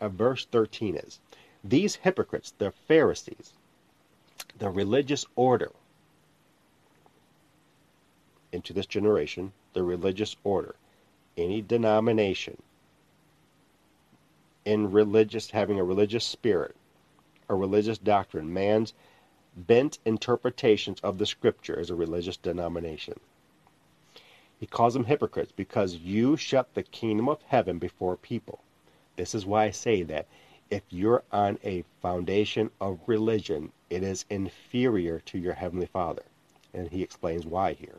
uh, 0.00 0.08
verse 0.08 0.46
13 0.46 0.96
is, 0.96 1.18
these 1.64 1.96
hypocrites, 1.96 2.54
the 2.58 2.70
Pharisees, 2.70 3.54
the 4.58 4.70
religious 4.70 5.26
order, 5.34 5.72
into 8.52 8.72
this 8.72 8.86
generation 8.86 9.52
the 9.72 9.82
religious 9.82 10.36
order, 10.44 10.74
any 11.36 11.62
denomination 11.62 12.60
in 14.64 14.92
religious 14.92 15.50
having 15.50 15.78
a 15.78 15.84
religious 15.84 16.24
spirit, 16.24 16.76
a 17.48 17.54
religious 17.54 17.98
doctrine, 17.98 18.52
man's 18.52 18.94
bent 19.56 19.98
interpretations 20.04 21.00
of 21.00 21.18
the 21.18 21.26
scripture 21.26 21.78
as 21.78 21.90
a 21.90 21.94
religious 21.94 22.36
denomination. 22.36 23.18
He 24.60 24.66
calls 24.66 24.94
them 24.94 25.04
hypocrites 25.04 25.52
because 25.54 25.96
you 25.96 26.36
shut 26.36 26.74
the 26.74 26.84
kingdom 26.84 27.28
of 27.28 27.42
heaven 27.42 27.78
before 27.78 28.16
people. 28.16 28.60
This 29.16 29.34
is 29.34 29.44
why 29.44 29.64
I 29.64 29.70
say 29.70 30.02
that 30.04 30.26
if 30.70 30.82
you're 30.88 31.24
on 31.32 31.58
a 31.64 31.84
foundation 32.00 32.70
of 32.80 33.00
religion, 33.06 33.72
it 33.90 34.02
is 34.02 34.24
inferior 34.30 35.20
to 35.26 35.38
your 35.38 35.54
heavenly 35.54 35.86
Father. 35.86 36.22
And 36.72 36.88
he 36.88 37.02
explains 37.02 37.44
why 37.44 37.74
here. 37.74 37.98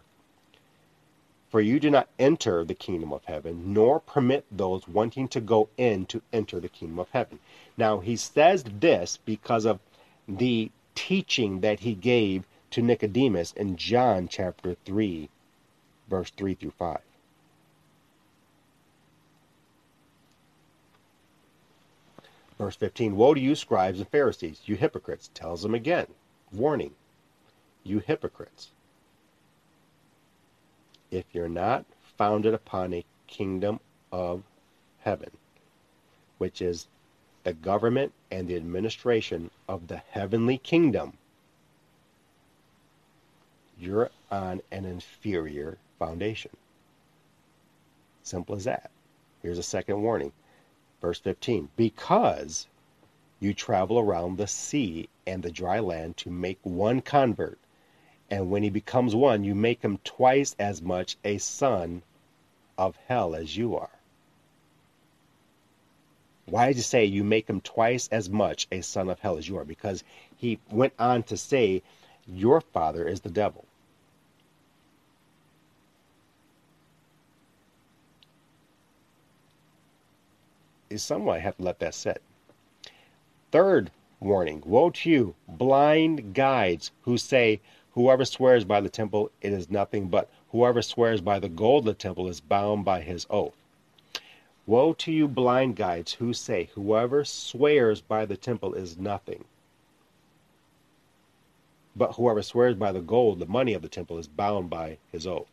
For 1.53 1.61
you 1.61 1.79
do 1.79 1.91
not 1.91 2.09
enter 2.17 2.65
the 2.65 2.73
kingdom 2.73 3.13
of 3.13 3.25
heaven, 3.25 3.75
nor 3.75 3.99
permit 3.99 4.43
those 4.49 4.87
wanting 4.87 5.27
to 5.27 5.39
go 5.39 5.69
in 5.77 6.07
to 6.07 6.23
enter 6.33 6.59
the 6.59 6.67
kingdom 6.67 6.97
of 6.97 7.11
heaven. 7.11 7.37
Now, 7.77 7.99
he 7.99 8.15
says 8.15 8.63
this 8.63 9.17
because 9.17 9.63
of 9.63 9.79
the 10.27 10.71
teaching 10.95 11.59
that 11.59 11.81
he 11.81 11.93
gave 11.93 12.47
to 12.71 12.81
Nicodemus 12.81 13.51
in 13.51 13.77
John 13.77 14.27
chapter 14.27 14.75
3, 14.83 15.29
verse 16.07 16.31
3 16.31 16.55
through 16.55 16.71
5. 16.71 16.99
Verse 22.57 22.75
15 22.77 23.15
Woe 23.15 23.35
to 23.35 23.39
you, 23.39 23.53
scribes 23.53 23.99
and 23.99 24.09
Pharisees, 24.09 24.61
you 24.65 24.75
hypocrites! 24.75 25.29
Tells 25.35 25.61
them 25.61 25.75
again, 25.75 26.07
warning, 26.51 26.95
you 27.83 27.99
hypocrites 27.99 28.71
if 31.13 31.25
you're 31.31 31.47
not 31.47 31.85
founded 32.17 32.53
upon 32.53 32.93
a 32.93 33.05
kingdom 33.27 33.79
of 34.11 34.43
heaven, 34.99 35.29
which 36.39 36.61
is 36.61 36.87
the 37.43 37.53
government 37.53 38.11
and 38.31 38.47
the 38.47 38.55
administration 38.55 39.51
of 39.67 39.87
the 39.87 39.97
heavenly 40.09 40.57
kingdom, 40.57 41.13
you're 43.79 44.09
on 44.31 44.61
an 44.71 44.85
inferior 44.85 45.77
foundation. 45.99 46.51
Simple 48.23 48.55
as 48.55 48.63
that. 48.63 48.89
Here's 49.41 49.57
a 49.57 49.63
second 49.63 50.01
warning. 50.01 50.31
Verse 51.01 51.19
15 51.19 51.69
Because 51.75 52.67
you 53.39 53.53
travel 53.53 53.99
around 53.99 54.37
the 54.37 54.47
sea 54.47 55.09
and 55.27 55.43
the 55.43 55.51
dry 55.51 55.79
land 55.79 56.17
to 56.17 56.29
make 56.29 56.59
one 56.63 57.01
convert, 57.01 57.59
and 58.29 58.49
when 58.49 58.63
he 58.63 58.69
becomes 58.69 59.15
one, 59.15 59.43
you 59.43 59.55
make 59.55 59.81
him 59.81 59.99
twice 60.03 60.55
as 60.57 60.81
much 60.81 61.17
a 61.23 61.37
son 61.37 62.01
of 62.77 62.95
hell 63.07 63.35
as 63.35 63.55
you 63.55 63.75
are. 63.75 63.89
Why 66.45 66.67
did 66.67 66.77
you 66.77 66.83
say 66.83 67.05
you 67.05 67.23
make 67.23 67.47
him 67.47 67.61
twice 67.61 68.07
as 68.11 68.29
much 68.29 68.67
a 68.71 68.81
son 68.81 69.09
of 69.09 69.19
hell 69.19 69.37
as 69.37 69.47
you 69.47 69.57
are? 69.57 69.65
Because 69.65 70.03
he 70.35 70.59
went 70.69 70.93
on 70.99 71.23
to 71.23 71.37
say, 71.37 71.81
Your 72.27 72.59
father 72.59 73.07
is 73.07 73.21
the 73.21 73.29
devil. 73.29 73.65
Somewhat 80.95 81.41
have 81.41 81.57
to 81.57 81.63
let 81.63 81.79
that 81.79 81.95
sit. 81.95 82.21
Third 83.51 83.89
warning 84.19 84.61
Woe 84.65 84.91
to 84.91 85.09
you, 85.09 85.35
blind 85.47 86.33
guides, 86.35 86.91
who 87.01 87.17
say, 87.17 87.61
Whoever 87.93 88.25
swears 88.25 88.65
by 88.65 88.81
the 88.81 88.89
temple, 88.89 89.29
it 89.41 89.53
is 89.53 89.69
nothing 89.69 90.07
but 90.07 90.29
whoever 90.51 90.81
swears 90.81 91.21
by 91.21 91.39
the 91.39 91.49
gold 91.49 91.87
of 91.87 91.93
the 91.93 91.93
temple 91.93 92.27
is 92.27 92.41
bound 92.41 92.83
by 92.83 93.01
his 93.01 93.27
oath. 93.29 93.55
Woe 94.65 94.93
to 94.93 95.11
you, 95.11 95.27
blind 95.27 95.75
guides, 95.75 96.13
who 96.13 96.33
say, 96.33 96.69
Whoever 96.73 97.23
swears 97.23 98.01
by 98.01 98.25
the 98.25 98.37
temple 98.37 98.73
is 98.73 98.97
nothing. 98.97 99.45
But 101.95 102.13
whoever 102.13 102.41
swears 102.41 102.75
by 102.75 102.91
the 102.91 103.01
gold, 103.01 103.39
the 103.39 103.45
money 103.45 103.73
of 103.73 103.83
the 103.83 103.89
temple, 103.89 104.17
is 104.17 104.27
bound 104.27 104.69
by 104.69 104.97
his 105.11 105.27
oath. 105.27 105.51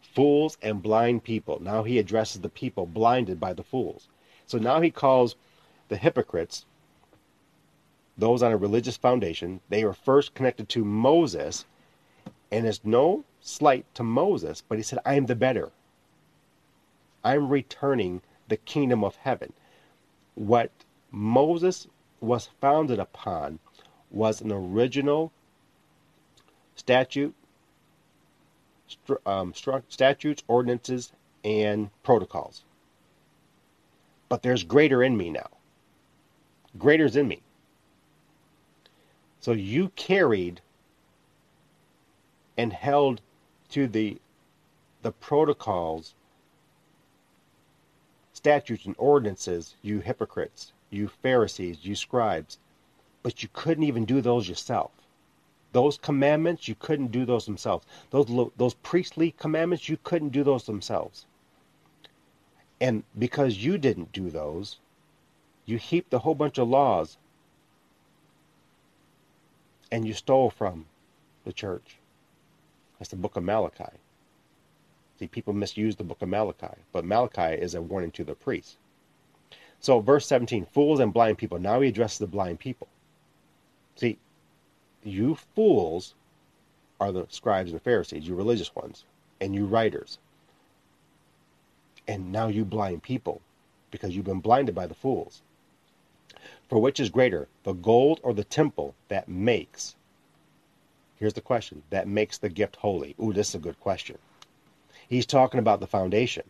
Fools 0.00 0.56
and 0.62 0.82
blind 0.82 1.24
people. 1.24 1.60
Now 1.60 1.82
he 1.82 1.98
addresses 1.98 2.40
the 2.40 2.48
people 2.48 2.86
blinded 2.86 3.38
by 3.38 3.52
the 3.52 3.62
fools. 3.62 4.08
So 4.46 4.56
now 4.56 4.80
he 4.80 4.90
calls 4.90 5.36
the 5.88 5.98
hypocrites, 5.98 6.64
those 8.18 8.42
on 8.42 8.52
a 8.52 8.56
religious 8.56 8.96
foundation, 8.96 9.60
they 9.68 9.84
were 9.84 9.94
first 9.94 10.34
connected 10.34 10.68
to 10.70 10.84
Moses, 10.84 11.64
and 12.50 12.66
it's 12.66 12.80
no 12.84 13.24
slight 13.40 13.86
to 13.94 14.02
Moses, 14.02 14.62
but 14.68 14.76
he 14.76 14.82
said, 14.82 14.98
I 15.06 15.14
am 15.14 15.26
the 15.26 15.36
better. 15.36 15.70
I'm 17.24 17.48
returning 17.48 18.22
the 18.48 18.56
kingdom 18.56 19.04
of 19.04 19.16
heaven. 19.16 19.52
What 20.34 20.70
Moses 21.10 21.86
was 22.20 22.50
founded 22.60 22.98
upon 22.98 23.60
was 24.10 24.40
an 24.40 24.50
original 24.50 25.32
statute, 26.74 27.34
um, 29.26 29.52
statutes, 29.88 30.42
ordinances, 30.48 31.12
and 31.44 31.90
protocols. 32.02 32.64
But 34.28 34.42
there's 34.42 34.64
greater 34.64 35.02
in 35.02 35.16
me 35.16 35.30
now. 35.30 35.48
Greater's 36.76 37.16
in 37.16 37.28
me. 37.28 37.42
So 39.48 39.54
you 39.54 39.88
carried 39.96 40.60
and 42.58 42.70
held 42.70 43.22
to 43.70 43.86
the 43.86 44.20
the 45.00 45.12
protocols 45.12 46.12
statutes 48.34 48.84
and 48.84 48.94
ordinances, 48.98 49.74
you 49.80 50.00
hypocrites, 50.00 50.72
you 50.90 51.08
Pharisees, 51.08 51.78
you 51.82 51.96
scribes, 51.96 52.58
but 53.22 53.42
you 53.42 53.48
couldn't 53.54 53.84
even 53.84 54.04
do 54.04 54.20
those 54.20 54.50
yourself. 54.50 54.90
Those 55.72 55.96
commandments, 55.96 56.68
you 56.68 56.74
couldn't 56.74 57.10
do 57.10 57.24
those 57.24 57.46
themselves. 57.46 57.86
Those 58.10 58.26
those 58.58 58.74
priestly 58.74 59.30
commandments, 59.30 59.88
you 59.88 59.96
couldn't 60.04 60.28
do 60.28 60.44
those 60.44 60.66
themselves. 60.66 61.24
And 62.82 63.02
because 63.18 63.64
you 63.64 63.78
didn't 63.78 64.12
do 64.12 64.28
those, 64.28 64.78
you 65.64 65.78
heaped 65.78 66.12
a 66.12 66.18
whole 66.18 66.34
bunch 66.34 66.58
of 66.58 66.68
laws 66.68 67.16
and 69.90 70.06
you 70.06 70.14
stole 70.14 70.50
from 70.50 70.86
the 71.44 71.52
church. 71.52 71.96
That's 72.98 73.10
the 73.10 73.16
book 73.16 73.36
of 73.36 73.44
Malachi. 73.44 73.96
See, 75.18 75.26
people 75.26 75.52
misuse 75.52 75.96
the 75.96 76.04
book 76.04 76.22
of 76.22 76.28
Malachi, 76.28 76.76
but 76.92 77.04
Malachi 77.04 77.60
is 77.60 77.74
a 77.74 77.82
warning 77.82 78.10
to 78.12 78.24
the 78.24 78.34
priests. 78.34 78.76
So, 79.80 80.00
verse 80.00 80.26
17 80.26 80.66
fools 80.66 81.00
and 81.00 81.12
blind 81.12 81.38
people. 81.38 81.58
Now 81.58 81.80
he 81.80 81.88
addresses 81.88 82.18
the 82.18 82.26
blind 82.26 82.58
people. 82.58 82.88
See, 83.96 84.18
you 85.02 85.36
fools 85.54 86.14
are 87.00 87.12
the 87.12 87.26
scribes 87.30 87.72
and 87.72 87.82
Pharisees, 87.82 88.26
you 88.26 88.34
religious 88.34 88.74
ones, 88.74 89.04
and 89.40 89.54
you 89.54 89.66
writers. 89.66 90.18
And 92.06 92.32
now 92.32 92.48
you 92.48 92.64
blind 92.64 93.02
people, 93.02 93.40
because 93.90 94.16
you've 94.16 94.24
been 94.24 94.40
blinded 94.40 94.74
by 94.74 94.86
the 94.86 94.94
fools. 94.94 95.42
For 96.68 96.78
which 96.78 97.00
is 97.00 97.08
greater, 97.08 97.48
the 97.62 97.72
gold 97.72 98.20
or 98.22 98.34
the 98.34 98.44
temple 98.44 98.94
that 99.08 99.28
makes? 99.28 99.96
Here's 101.16 101.34
the 101.34 101.40
question 101.40 101.82
that 101.90 102.06
makes 102.06 102.38
the 102.38 102.50
gift 102.50 102.76
holy. 102.76 103.16
Ooh, 103.20 103.32
this 103.32 103.48
is 103.48 103.54
a 103.54 103.58
good 103.58 103.80
question. 103.80 104.18
He's 105.08 105.26
talking 105.26 105.58
about 105.58 105.80
the 105.80 105.86
foundation. 105.86 106.44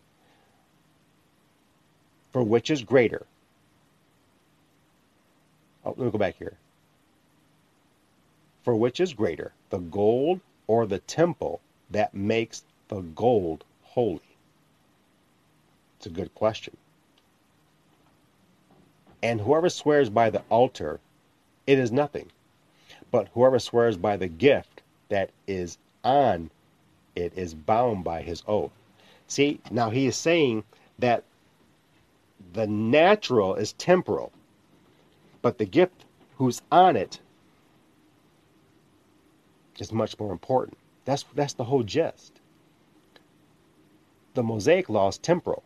For 2.33 2.43
which 2.43 2.71
is 2.71 2.83
greater? 2.83 3.27
Oh, 5.85 5.91
let 5.91 5.99
me 5.99 6.11
go 6.11 6.19
back 6.19 6.37
here. 6.37 6.59
For 8.65 8.77
which 8.77 9.01
is 9.01 9.15
greater, 9.15 9.53
the 9.71 9.79
gold 9.79 10.41
or 10.67 10.87
the 10.87 10.99
temple 10.99 11.61
that 11.91 12.13
makes 12.13 12.65
the 12.89 13.01
gold 13.01 13.65
holy? 13.83 14.21
It's 15.97 16.07
a 16.07 16.11
good 16.11 16.35
question. 16.35 16.77
And 19.23 19.41
whoever 19.41 19.69
swears 19.69 20.11
by 20.11 20.31
the 20.31 20.43
altar, 20.49 21.01
it 21.67 21.79
is 21.79 21.91
nothing. 21.91 22.31
But 23.11 23.29
whoever 23.35 23.59
swears 23.59 23.97
by 23.97 24.17
the 24.17 24.29
gift 24.29 24.83
that 25.09 25.31
is 25.47 25.79
on 26.05 26.51
it 27.17 27.33
is 27.37 27.55
bound 27.55 28.05
by 28.05 28.23
his 28.23 28.43
oath. 28.47 28.71
See, 29.27 29.61
now 29.71 29.91
he 29.91 30.07
is 30.07 30.17
saying 30.17 30.65
that 30.99 31.25
the 32.53 32.67
natural 32.67 33.55
is 33.57 33.73
temporal, 33.75 34.33
but 35.43 35.59
the 35.59 35.67
gift 35.67 36.05
who's 36.37 36.63
on 36.71 36.97
it 36.97 37.21
is 39.79 39.93
much 39.93 40.19
more 40.19 40.33
important. 40.33 40.79
That's 41.05 41.25
that's 41.35 41.55
the 41.55 41.65
whole 41.65 41.83
gist. 41.83 42.41
The 44.35 44.43
Mosaic 44.43 44.89
law 44.89 45.09
is 45.09 45.19
temporal. 45.19 45.63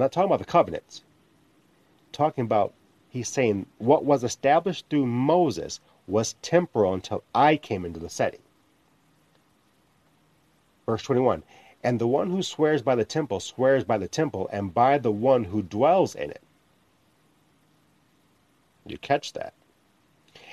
I'm 0.00 0.04
not 0.04 0.12
talking 0.12 0.30
about 0.30 0.38
the 0.38 0.46
covenants. 0.46 1.02
I'm 2.06 2.12
talking 2.12 2.44
about 2.44 2.72
he's 3.10 3.28
saying 3.28 3.66
what 3.76 4.02
was 4.02 4.24
established 4.24 4.86
through 4.88 5.04
Moses 5.04 5.78
was 6.06 6.36
temporal 6.40 6.94
until 6.94 7.22
I 7.34 7.58
came 7.58 7.84
into 7.84 8.00
the 8.00 8.08
setting. 8.08 8.40
Verse 10.86 11.02
21 11.02 11.42
And 11.84 11.98
the 11.98 12.06
one 12.06 12.30
who 12.30 12.42
swears 12.42 12.80
by 12.80 12.94
the 12.94 13.04
temple 13.04 13.40
swears 13.40 13.84
by 13.84 13.98
the 13.98 14.08
temple 14.08 14.48
and 14.50 14.72
by 14.72 14.96
the 14.96 15.12
one 15.12 15.44
who 15.44 15.60
dwells 15.60 16.14
in 16.14 16.30
it. 16.30 16.40
You 18.86 18.96
catch 18.96 19.34
that. 19.34 19.52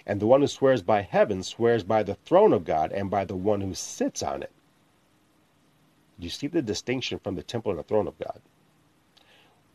And 0.05 0.19
the 0.19 0.27
one 0.27 0.41
who 0.41 0.47
swears 0.47 0.81
by 0.81 1.03
heaven 1.03 1.41
swears 1.41 1.85
by 1.85 2.03
the 2.03 2.15
throne 2.15 2.51
of 2.51 2.65
God 2.65 2.91
and 2.91 3.09
by 3.09 3.23
the 3.23 3.37
one 3.37 3.61
who 3.61 3.73
sits 3.73 4.21
on 4.21 4.43
it. 4.43 4.51
You 6.19 6.29
see 6.29 6.47
the 6.47 6.61
distinction 6.61 7.17
from 7.19 7.35
the 7.35 7.43
temple 7.43 7.71
and 7.71 7.79
the 7.79 7.83
throne 7.83 8.09
of 8.09 8.19
God. 8.19 8.41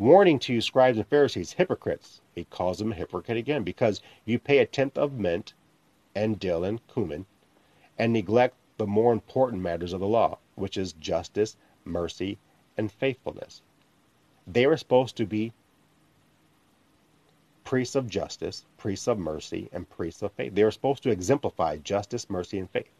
Warning 0.02 0.40
to 0.40 0.52
you, 0.52 0.60
scribes 0.60 0.98
and 0.98 1.06
Pharisees, 1.06 1.52
hypocrites. 1.52 2.22
He 2.34 2.42
calls 2.42 2.78
them 2.78 2.90
a 2.90 2.94
hypocrite 2.96 3.36
again 3.36 3.62
because 3.62 4.00
you 4.24 4.36
pay 4.36 4.58
a 4.58 4.66
tenth 4.66 4.98
of 4.98 5.12
mint 5.12 5.54
and 6.12 6.40
dill 6.40 6.64
and 6.64 6.84
cumin, 6.88 7.24
and 7.96 8.12
neglect 8.12 8.56
the 8.78 8.86
more 8.88 9.12
important 9.12 9.62
matters 9.62 9.92
of 9.92 10.00
the 10.00 10.08
law, 10.08 10.38
which 10.56 10.76
is 10.76 10.92
justice, 10.94 11.56
mercy, 11.84 12.38
and 12.76 12.90
faithfulness. 12.90 13.62
They 14.44 14.64
are 14.64 14.76
supposed 14.76 15.16
to 15.18 15.24
be 15.24 15.52
priests 17.62 17.94
of 17.94 18.08
justice, 18.08 18.64
priests 18.78 19.06
of 19.06 19.20
mercy, 19.20 19.68
and 19.72 19.88
priests 19.88 20.20
of 20.22 20.32
faith. 20.32 20.56
They 20.56 20.64
are 20.64 20.72
supposed 20.72 21.04
to 21.04 21.10
exemplify 21.10 21.76
justice, 21.76 22.28
mercy, 22.28 22.58
and 22.58 22.68
faith. 22.68 22.90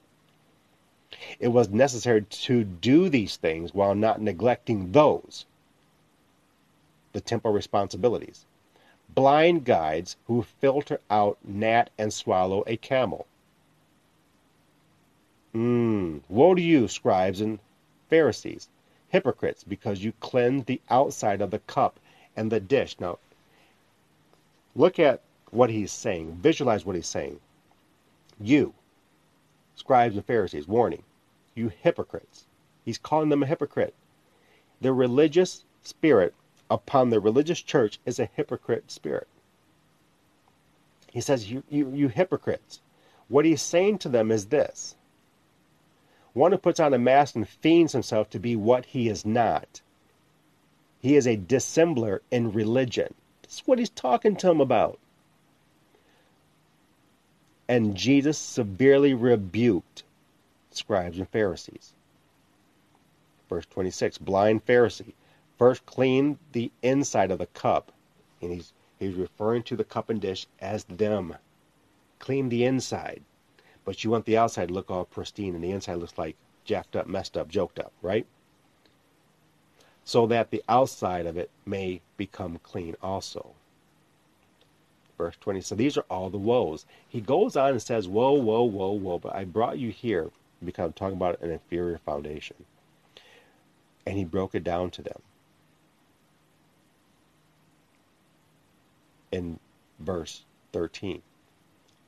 It 1.41 1.49
was 1.49 1.69
necessary 1.69 2.23
to 2.23 2.63
do 2.63 3.09
these 3.09 3.39
things 3.39 3.75
while 3.75 3.97
not 3.97 4.23
neglecting 4.23 4.93
those, 4.93 5.47
the 7.13 7.21
temple 7.21 7.53
responsibilities 7.53 8.47
blind 9.15 9.65
guides 9.65 10.17
who 10.27 10.43
filter 10.43 11.01
out 11.11 11.39
gnat 11.45 11.91
and 11.99 12.13
swallow 12.13 12.65
a 12.67 12.77
camel. 12.77 13.27
Hmm, 15.53 16.19
woe 16.29 16.55
to 16.55 16.63
you, 16.63 16.89
scribes 16.89 17.41
and 17.41 17.59
Pharisees, 18.09 18.69
hypocrites, 19.09 19.65
because 19.65 20.03
you 20.03 20.13
cleanse 20.21 20.65
the 20.65 20.81
outside 20.89 21.43
of 21.43 21.51
the 21.51 21.59
cup 21.61 22.01
and 22.37 22.51
the 22.51 22.61
dish. 22.61 22.97
Now, 22.99 23.19
look 24.75 24.99
at 24.99 25.21
what 25.51 25.69
he's 25.69 25.93
saying. 25.93 26.39
Visualize 26.41 26.87
what 26.87 26.97
he's 26.97 27.07
saying. 27.07 27.39
You, 28.41 28.73
scribes 29.77 30.17
and 30.17 30.25
Pharisees, 30.25 30.67
warning, 30.67 31.03
you 31.55 31.69
hypocrites. 31.69 32.47
He's 32.85 32.99
calling 32.99 33.29
them 33.29 33.43
a 33.43 33.47
hypocrite. 33.47 33.95
The 34.81 34.93
religious 34.93 35.65
spirit 35.83 36.35
upon 36.73 37.11
the 37.11 37.21
religious 37.21 37.61
church 37.61 37.99
is 38.07 38.19
a 38.19 38.31
hypocrite 38.35 38.91
spirit. 38.91 39.29
He 41.11 41.21
says, 41.21 41.51
you, 41.51 41.63
you, 41.69 41.93
you 41.95 42.09
hypocrites. 42.09 42.81
What 43.29 43.45
he's 43.45 43.63
saying 43.63 43.99
to 43.99 44.09
them 44.09 44.31
is 44.31 44.47
this 44.47 44.97
one 46.33 46.51
who 46.51 46.57
puts 46.57 46.81
on 46.81 46.95
a 46.95 46.99
mask 46.99 47.35
and 47.35 47.47
feigns 47.47 47.93
himself 47.93 48.31
to 48.31 48.39
be 48.39 48.57
what 48.57 48.87
he 48.87 49.11
is 49.11 49.27
not. 49.27 49.83
He 51.01 51.15
is 51.15 51.27
a 51.27 51.37
dissembler 51.37 52.21
in 52.31 52.53
religion. 52.53 53.13
That's 53.43 53.67
what 53.67 53.79
he's 53.79 53.91
talking 53.91 54.35
to 54.37 54.47
them 54.47 54.61
about. 54.61 54.99
And 57.69 57.95
Jesus 57.95 58.39
severely 58.39 59.13
rebuked 59.13 60.05
scribes 60.71 61.19
and 61.19 61.29
Pharisees. 61.29 61.93
Verse 63.51 63.67
26 63.67 64.17
Blind 64.17 64.65
Pharisee, 64.65 65.13
first 65.63 65.87
clean 65.87 66.37
the 66.51 66.73
inside 66.83 67.31
of 67.31 67.39
the 67.39 67.47
cup. 67.47 67.93
And 68.41 68.51
he's, 68.51 68.73
he's 68.99 69.15
referring 69.15 69.63
to 69.63 69.77
the 69.77 69.85
cup 69.85 70.11
and 70.11 70.21
dish 70.21 70.49
as 70.59 70.83
them. 70.83 71.37
Clean 72.19 72.49
the 72.49 72.65
inside. 72.65 73.23
But 73.85 74.03
you 74.03 74.11
want 74.11 74.25
the 74.25 74.37
outside 74.37 74.69
to 74.69 74.75
look 74.75 74.91
all 74.91 75.05
pristine, 75.05 75.55
and 75.55 75.63
the 75.63 75.71
inside 75.71 75.99
looks 75.99 76.19
like 76.19 76.35
jacked 76.65 76.97
up, 76.97 77.07
messed 77.07 77.37
up, 77.37 77.47
joked 77.47 77.79
up, 77.79 77.93
right? 78.03 78.27
So 80.05 80.27
that 80.27 80.51
the 80.51 80.65
outside 80.69 81.27
of 81.27 81.37
it 81.37 81.49
may 81.65 82.01
become 82.17 82.59
clean 82.65 82.97
also. 83.01 83.53
Verse 85.17 85.37
20. 85.41 85.61
So 85.61 85.77
these 85.77 85.97
are 85.97 86.07
all 86.11 86.29
the 86.29 86.39
woes. 86.39 86.87
He 87.09 87.21
goes 87.21 87.55
on 87.55 87.71
and 87.71 87.83
says, 87.83 88.09
Woe, 88.09 88.33
woe, 88.33 88.65
woe, 88.65 88.91
woe, 88.91 89.21
but 89.21 89.37
I 89.37 89.45
brought 89.45 89.79
you 89.79 89.91
here 89.91 90.33
because 90.65 90.87
I'm 90.87 90.93
talking 90.95 91.19
about 91.19 91.41
an 91.41 91.53
inferior 91.53 91.99
foundation. 91.99 92.57
And 94.05 94.19
he 94.19 94.25
broke 94.25 94.57
it 94.57 94.65
down 94.65 94.91
to 94.91 95.03
them. 95.03 95.23
In 99.33 99.59
verse 99.99 100.45
13. 100.73 101.23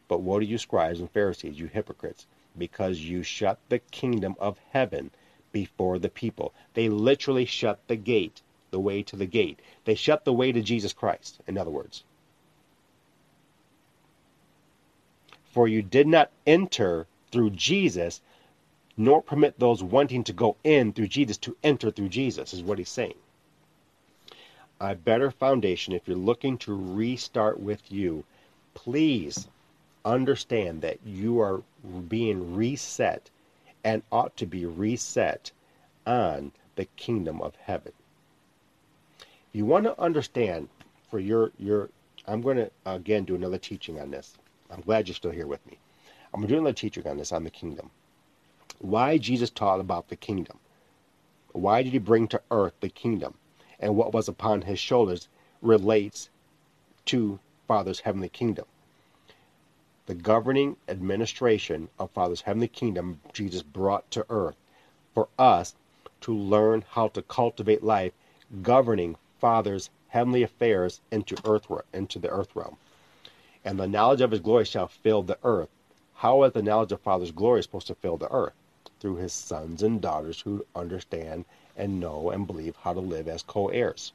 But 0.06 0.20
woe 0.20 0.38
to 0.38 0.44
you, 0.44 0.58
scribes 0.58 1.00
and 1.00 1.10
Pharisees, 1.10 1.58
you 1.58 1.66
hypocrites, 1.66 2.26
because 2.56 3.00
you 3.00 3.22
shut 3.22 3.58
the 3.68 3.78
kingdom 3.78 4.36
of 4.38 4.60
heaven 4.70 5.10
before 5.50 5.98
the 5.98 6.10
people. 6.10 6.52
They 6.74 6.88
literally 6.88 7.46
shut 7.46 7.80
the 7.88 7.96
gate, 7.96 8.42
the 8.70 8.80
way 8.80 9.02
to 9.04 9.16
the 9.16 9.26
gate. 9.26 9.60
They 9.84 9.94
shut 9.94 10.24
the 10.24 10.32
way 10.32 10.52
to 10.52 10.60
Jesus 10.60 10.92
Christ, 10.92 11.40
in 11.46 11.56
other 11.56 11.70
words. 11.70 12.04
For 15.52 15.66
you 15.66 15.82
did 15.82 16.06
not 16.06 16.30
enter 16.46 17.06
through 17.30 17.50
Jesus, 17.50 18.20
nor 18.96 19.22
permit 19.22 19.58
those 19.58 19.82
wanting 19.82 20.24
to 20.24 20.32
go 20.32 20.56
in 20.64 20.92
through 20.92 21.08
Jesus 21.08 21.38
to 21.38 21.56
enter 21.62 21.90
through 21.90 22.08
Jesus, 22.10 22.52
is 22.52 22.62
what 22.62 22.78
he's 22.78 22.90
saying. 22.90 23.14
A 24.80 24.94
better 24.94 25.30
foundation, 25.30 25.94
if 25.94 26.08
you're 26.08 26.16
looking 26.16 26.58
to 26.58 26.74
restart 26.74 27.60
with 27.60 27.92
you, 27.92 28.24
please 28.74 29.48
understand 30.04 30.82
that 30.82 30.98
you 31.04 31.40
are 31.40 31.62
being 32.08 32.54
reset 32.54 33.30
and 33.84 34.02
ought 34.10 34.36
to 34.36 34.46
be 34.46 34.66
reset 34.66 35.52
on 36.06 36.52
the 36.76 36.86
kingdom 36.96 37.40
of 37.40 37.54
heaven. 37.56 37.92
If 39.20 39.26
you 39.52 39.64
want 39.64 39.84
to 39.84 40.00
understand 40.00 40.68
for 41.08 41.18
your 41.18 41.52
your 41.58 41.90
I'm 42.26 42.40
going 42.40 42.56
to 42.56 42.70
again 42.86 43.24
do 43.24 43.34
another 43.34 43.58
teaching 43.58 44.00
on 44.00 44.10
this. 44.10 44.36
I'm 44.70 44.80
glad 44.80 45.06
you're 45.06 45.14
still 45.14 45.30
here 45.30 45.46
with 45.46 45.64
me. 45.66 45.78
I'm 46.32 46.40
going 46.40 46.48
to 46.48 46.54
do 46.54 46.58
another 46.58 46.74
teaching 46.74 47.06
on 47.06 47.18
this 47.18 47.32
on 47.32 47.44
the 47.44 47.50
kingdom. 47.50 47.90
Why 48.80 49.18
Jesus 49.18 49.50
taught 49.50 49.80
about 49.80 50.08
the 50.08 50.16
kingdom. 50.16 50.58
Why 51.52 51.82
did 51.82 51.92
he 51.92 51.98
bring 51.98 52.26
to 52.28 52.42
earth 52.50 52.74
the 52.80 52.88
kingdom? 52.88 53.34
And 53.80 53.96
what 53.96 54.12
was 54.12 54.28
upon 54.28 54.62
his 54.62 54.78
shoulders 54.78 55.28
relates 55.62 56.28
to 57.06 57.38
Father's 57.66 58.00
heavenly 58.00 58.28
kingdom 58.28 58.66
the 60.06 60.14
governing 60.14 60.76
administration 60.86 61.88
of 61.98 62.10
Father's 62.10 62.42
heavenly 62.42 62.68
kingdom 62.68 63.20
Jesus 63.32 63.62
brought 63.62 64.10
to 64.10 64.26
earth 64.28 64.56
for 65.14 65.28
us 65.38 65.74
to 66.20 66.36
learn 66.36 66.84
how 66.90 67.08
to 67.08 67.22
cultivate 67.22 67.82
life 67.82 68.12
governing 68.60 69.16
Father's 69.38 69.88
heavenly 70.08 70.42
affairs 70.42 71.00
into 71.10 71.36
earth 71.46 71.66
into 71.94 72.18
the 72.18 72.28
earth 72.28 72.54
realm. 72.54 72.76
And 73.64 73.80
the 73.80 73.88
knowledge 73.88 74.20
of 74.20 74.30
his 74.30 74.40
glory 74.40 74.66
shall 74.66 74.88
fill 74.88 75.22
the 75.22 75.38
earth. 75.42 75.70
How 76.16 76.42
is 76.42 76.52
the 76.52 76.62
knowledge 76.62 76.92
of 76.92 77.00
Father's 77.00 77.32
glory 77.32 77.62
supposed 77.62 77.86
to 77.86 77.94
fill 77.94 78.18
the 78.18 78.30
earth? 78.30 78.52
Through 79.00 79.16
his 79.16 79.32
sons 79.32 79.82
and 79.82 80.02
daughters 80.02 80.42
who 80.42 80.66
understand 80.76 81.46
and 81.76 82.00
know 82.00 82.30
and 82.30 82.46
believe 82.46 82.76
how 82.76 82.92
to 82.92 83.00
live 83.00 83.28
as 83.28 83.42
co-heirs. 83.42 84.12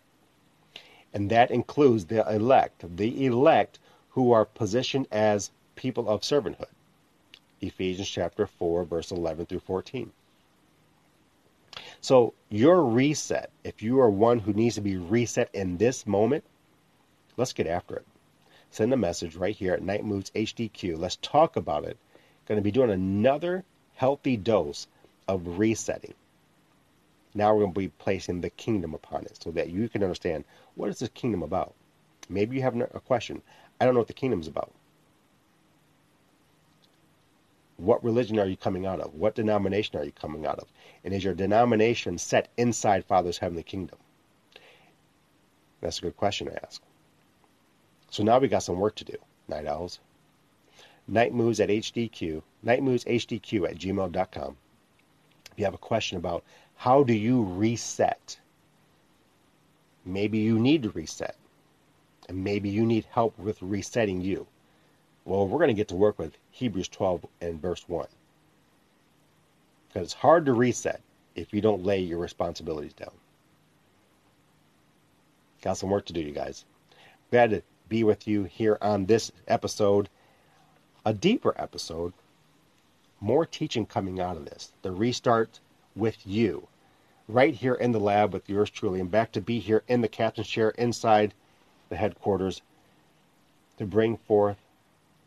And 1.13 1.29
that 1.29 1.51
includes 1.51 2.05
the 2.05 2.29
elect, 2.29 2.83
the 2.97 3.25
elect 3.25 3.79
who 4.09 4.31
are 4.31 4.45
positioned 4.45 5.07
as 5.11 5.51
people 5.75 6.09
of 6.09 6.21
servanthood. 6.21 6.67
Ephesians 7.61 8.09
chapter 8.09 8.47
4, 8.47 8.85
verse 8.85 9.11
11 9.11 9.45
through 9.45 9.59
14. 9.59 10.11
So, 12.01 12.33
your 12.49 12.83
reset, 12.83 13.49
if 13.63 13.81
you 13.81 13.99
are 13.99 14.09
one 14.09 14.39
who 14.39 14.53
needs 14.53 14.75
to 14.75 14.81
be 14.81 14.97
reset 14.97 15.49
in 15.53 15.77
this 15.77 16.07
moment, 16.07 16.43
let's 17.35 17.53
get 17.53 17.67
after 17.67 17.97
it. 17.97 18.05
Send 18.71 18.93
a 18.93 18.97
message 18.97 19.35
right 19.35 19.55
here 19.55 19.73
at 19.73 19.81
Night 19.81 20.05
Moods 20.05 20.31
HDQ. 20.35 20.97
Let's 20.97 21.17
talk 21.17 21.55
about 21.55 21.85
it. 21.85 21.97
Going 22.45 22.57
to 22.57 22.63
be 22.63 22.71
doing 22.71 22.91
another 22.91 23.65
healthy 23.95 24.37
dose 24.37 24.87
of 25.27 25.59
resetting. 25.59 26.13
Now 27.33 27.53
we're 27.53 27.61
going 27.61 27.73
to 27.73 27.79
be 27.79 27.89
placing 27.89 28.41
the 28.41 28.49
kingdom 28.49 28.93
upon 28.93 29.23
it 29.25 29.39
so 29.41 29.51
that 29.51 29.69
you 29.69 29.87
can 29.87 30.03
understand 30.03 30.45
what 30.75 30.89
is 30.89 30.99
this 30.99 31.09
kingdom 31.09 31.43
about. 31.43 31.75
Maybe 32.27 32.55
you 32.55 32.61
have 32.61 32.75
a 32.79 32.99
question. 32.99 33.41
I 33.79 33.85
don't 33.85 33.93
know 33.93 34.01
what 34.01 34.07
the 34.07 34.13
kingdom 34.13 34.39
is 34.39 34.47
about. 34.47 34.71
What 37.77 38.03
religion 38.03 38.39
are 38.39 38.45
you 38.45 38.57
coming 38.57 38.85
out 38.85 38.99
of? 38.99 39.13
What 39.13 39.35
denomination 39.35 39.97
are 39.97 40.03
you 40.03 40.11
coming 40.11 40.45
out 40.45 40.59
of? 40.59 40.67
And 41.03 41.13
is 41.13 41.23
your 41.23 41.33
denomination 41.33 42.17
set 42.17 42.49
inside 42.57 43.05
Father's 43.05 43.37
heavenly 43.37 43.63
kingdom? 43.63 43.97
That's 45.81 45.99
a 45.99 46.01
good 46.01 46.17
question 46.17 46.47
to 46.47 46.65
ask. 46.65 46.81
So 48.11 48.23
now 48.23 48.39
we 48.39 48.47
got 48.47 48.63
some 48.63 48.79
work 48.79 48.95
to 48.95 49.05
do, 49.05 49.15
Night 49.47 49.65
Owls. 49.65 49.99
Night 51.07 51.33
Moods 51.33 51.59
at 51.59 51.69
HDQ, 51.69 52.43
nightmoveshdq 52.65 53.69
at 53.69 53.77
gmail.com. 53.77 54.57
If 55.51 55.57
you 55.57 55.65
have 55.65 55.73
a 55.73 55.79
question 55.79 56.17
about 56.17 56.43
how 56.79 57.03
do 57.03 57.11
you 57.11 57.43
reset, 57.43 58.39
maybe 60.05 60.37
you 60.37 60.57
need 60.57 60.83
to 60.83 60.89
reset, 60.91 61.35
and 62.29 62.41
maybe 62.41 62.69
you 62.69 62.85
need 62.85 63.05
help 63.11 63.37
with 63.37 63.61
resetting 63.61 64.21
you. 64.21 64.47
Well, 65.25 65.45
we're 65.45 65.59
going 65.59 65.67
to 65.67 65.73
get 65.73 65.89
to 65.89 65.97
work 65.97 66.17
with 66.17 66.37
Hebrews 66.51 66.87
12 66.87 67.25
and 67.41 67.61
verse 67.61 67.83
1. 67.89 68.07
Because 69.89 70.05
it's 70.05 70.13
hard 70.13 70.45
to 70.45 70.53
reset 70.53 71.01
if 71.35 71.53
you 71.53 71.59
don't 71.59 71.83
lay 71.83 71.99
your 71.99 72.17
responsibilities 72.17 72.93
down. 72.93 73.11
Got 75.61 75.77
some 75.77 75.89
work 75.89 76.05
to 76.05 76.13
do, 76.13 76.21
you 76.21 76.31
guys. 76.31 76.63
Glad 77.29 77.49
to 77.49 77.61
be 77.89 78.05
with 78.05 78.25
you 78.25 78.45
here 78.45 78.77
on 78.81 79.05
this 79.05 79.33
episode, 79.49 80.07
a 81.05 81.13
deeper 81.13 81.53
episode. 81.57 82.13
More 83.19 83.45
teaching 83.45 83.85
coming 83.85 84.21
out 84.21 84.37
of 84.37 84.45
this. 84.45 84.71
The 84.81 84.93
restart 84.93 85.59
with 85.99 86.25
you, 86.25 86.67
right 87.27 87.53
here 87.53 87.75
in 87.75 87.91
the 87.91 87.99
lab 87.99 88.33
with 88.33 88.49
yours 88.49 88.69
truly, 88.69 88.99
and 88.99 89.11
back 89.11 89.31
to 89.33 89.41
be 89.41 89.59
here 89.59 89.83
in 89.87 90.01
the 90.01 90.07
captain's 90.07 90.47
chair 90.47 90.69
inside 90.71 91.33
the 91.89 91.97
headquarters 91.97 92.61
to 93.77 93.85
bring 93.85 94.17
forth 94.17 94.57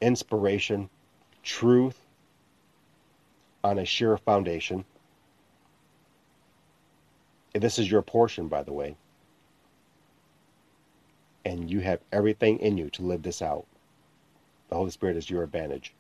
inspiration, 0.01 0.91
truth 1.43 1.99
on 3.63 3.79
a 3.79 3.85
sure 3.85 4.17
foundation. 4.17 4.85
This 7.55 7.79
is 7.79 7.91
your 7.91 8.03
portion, 8.03 8.49
by 8.49 8.63
the 8.63 8.73
way. 8.73 8.97
And 11.45 11.71
you 11.71 11.81
have 11.81 12.01
everything 12.13 12.59
in 12.59 12.79
you 12.79 12.89
to 12.91 13.03
live 13.03 13.23
this 13.23 13.43
out. 13.43 13.67
The 14.69 14.77
Holy 14.77 14.91
Spirit 14.91 15.17
is 15.17 15.29
your 15.29 15.43
advantage. 15.43 15.93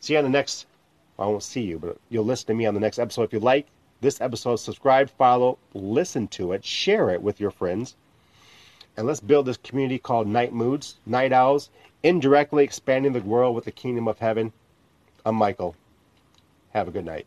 See 0.00 0.14
you 0.14 0.18
on 0.18 0.24
the 0.24 0.30
next, 0.30 0.66
I 1.18 1.26
won't 1.26 1.42
see 1.42 1.62
you, 1.62 1.78
but 1.78 1.96
you'll 2.08 2.24
listen 2.24 2.48
to 2.48 2.54
me 2.54 2.66
on 2.66 2.74
the 2.74 2.80
next 2.80 2.98
episode. 2.98 3.24
If 3.24 3.32
you 3.32 3.40
like 3.40 3.66
this 4.00 4.20
episode, 4.20 4.56
subscribe, 4.56 5.10
follow, 5.10 5.58
listen 5.72 6.28
to 6.28 6.52
it, 6.52 6.64
share 6.64 7.10
it 7.10 7.22
with 7.22 7.40
your 7.40 7.50
friends. 7.50 7.96
And 8.96 9.06
let's 9.06 9.20
build 9.20 9.46
this 9.46 9.56
community 9.58 9.98
called 9.98 10.26
Night 10.26 10.52
Moods, 10.52 10.96
Night 11.06 11.32
Owls 11.32 11.70
indirectly 12.04 12.62
expanding 12.62 13.12
the 13.12 13.20
world 13.22 13.56
with 13.56 13.64
the 13.64 13.72
kingdom 13.72 14.06
of 14.06 14.18
heaven. 14.18 14.52
I'm 15.24 15.34
Michael. 15.34 15.74
Have 16.74 16.86
a 16.86 16.90
good 16.90 17.04
night. 17.04 17.26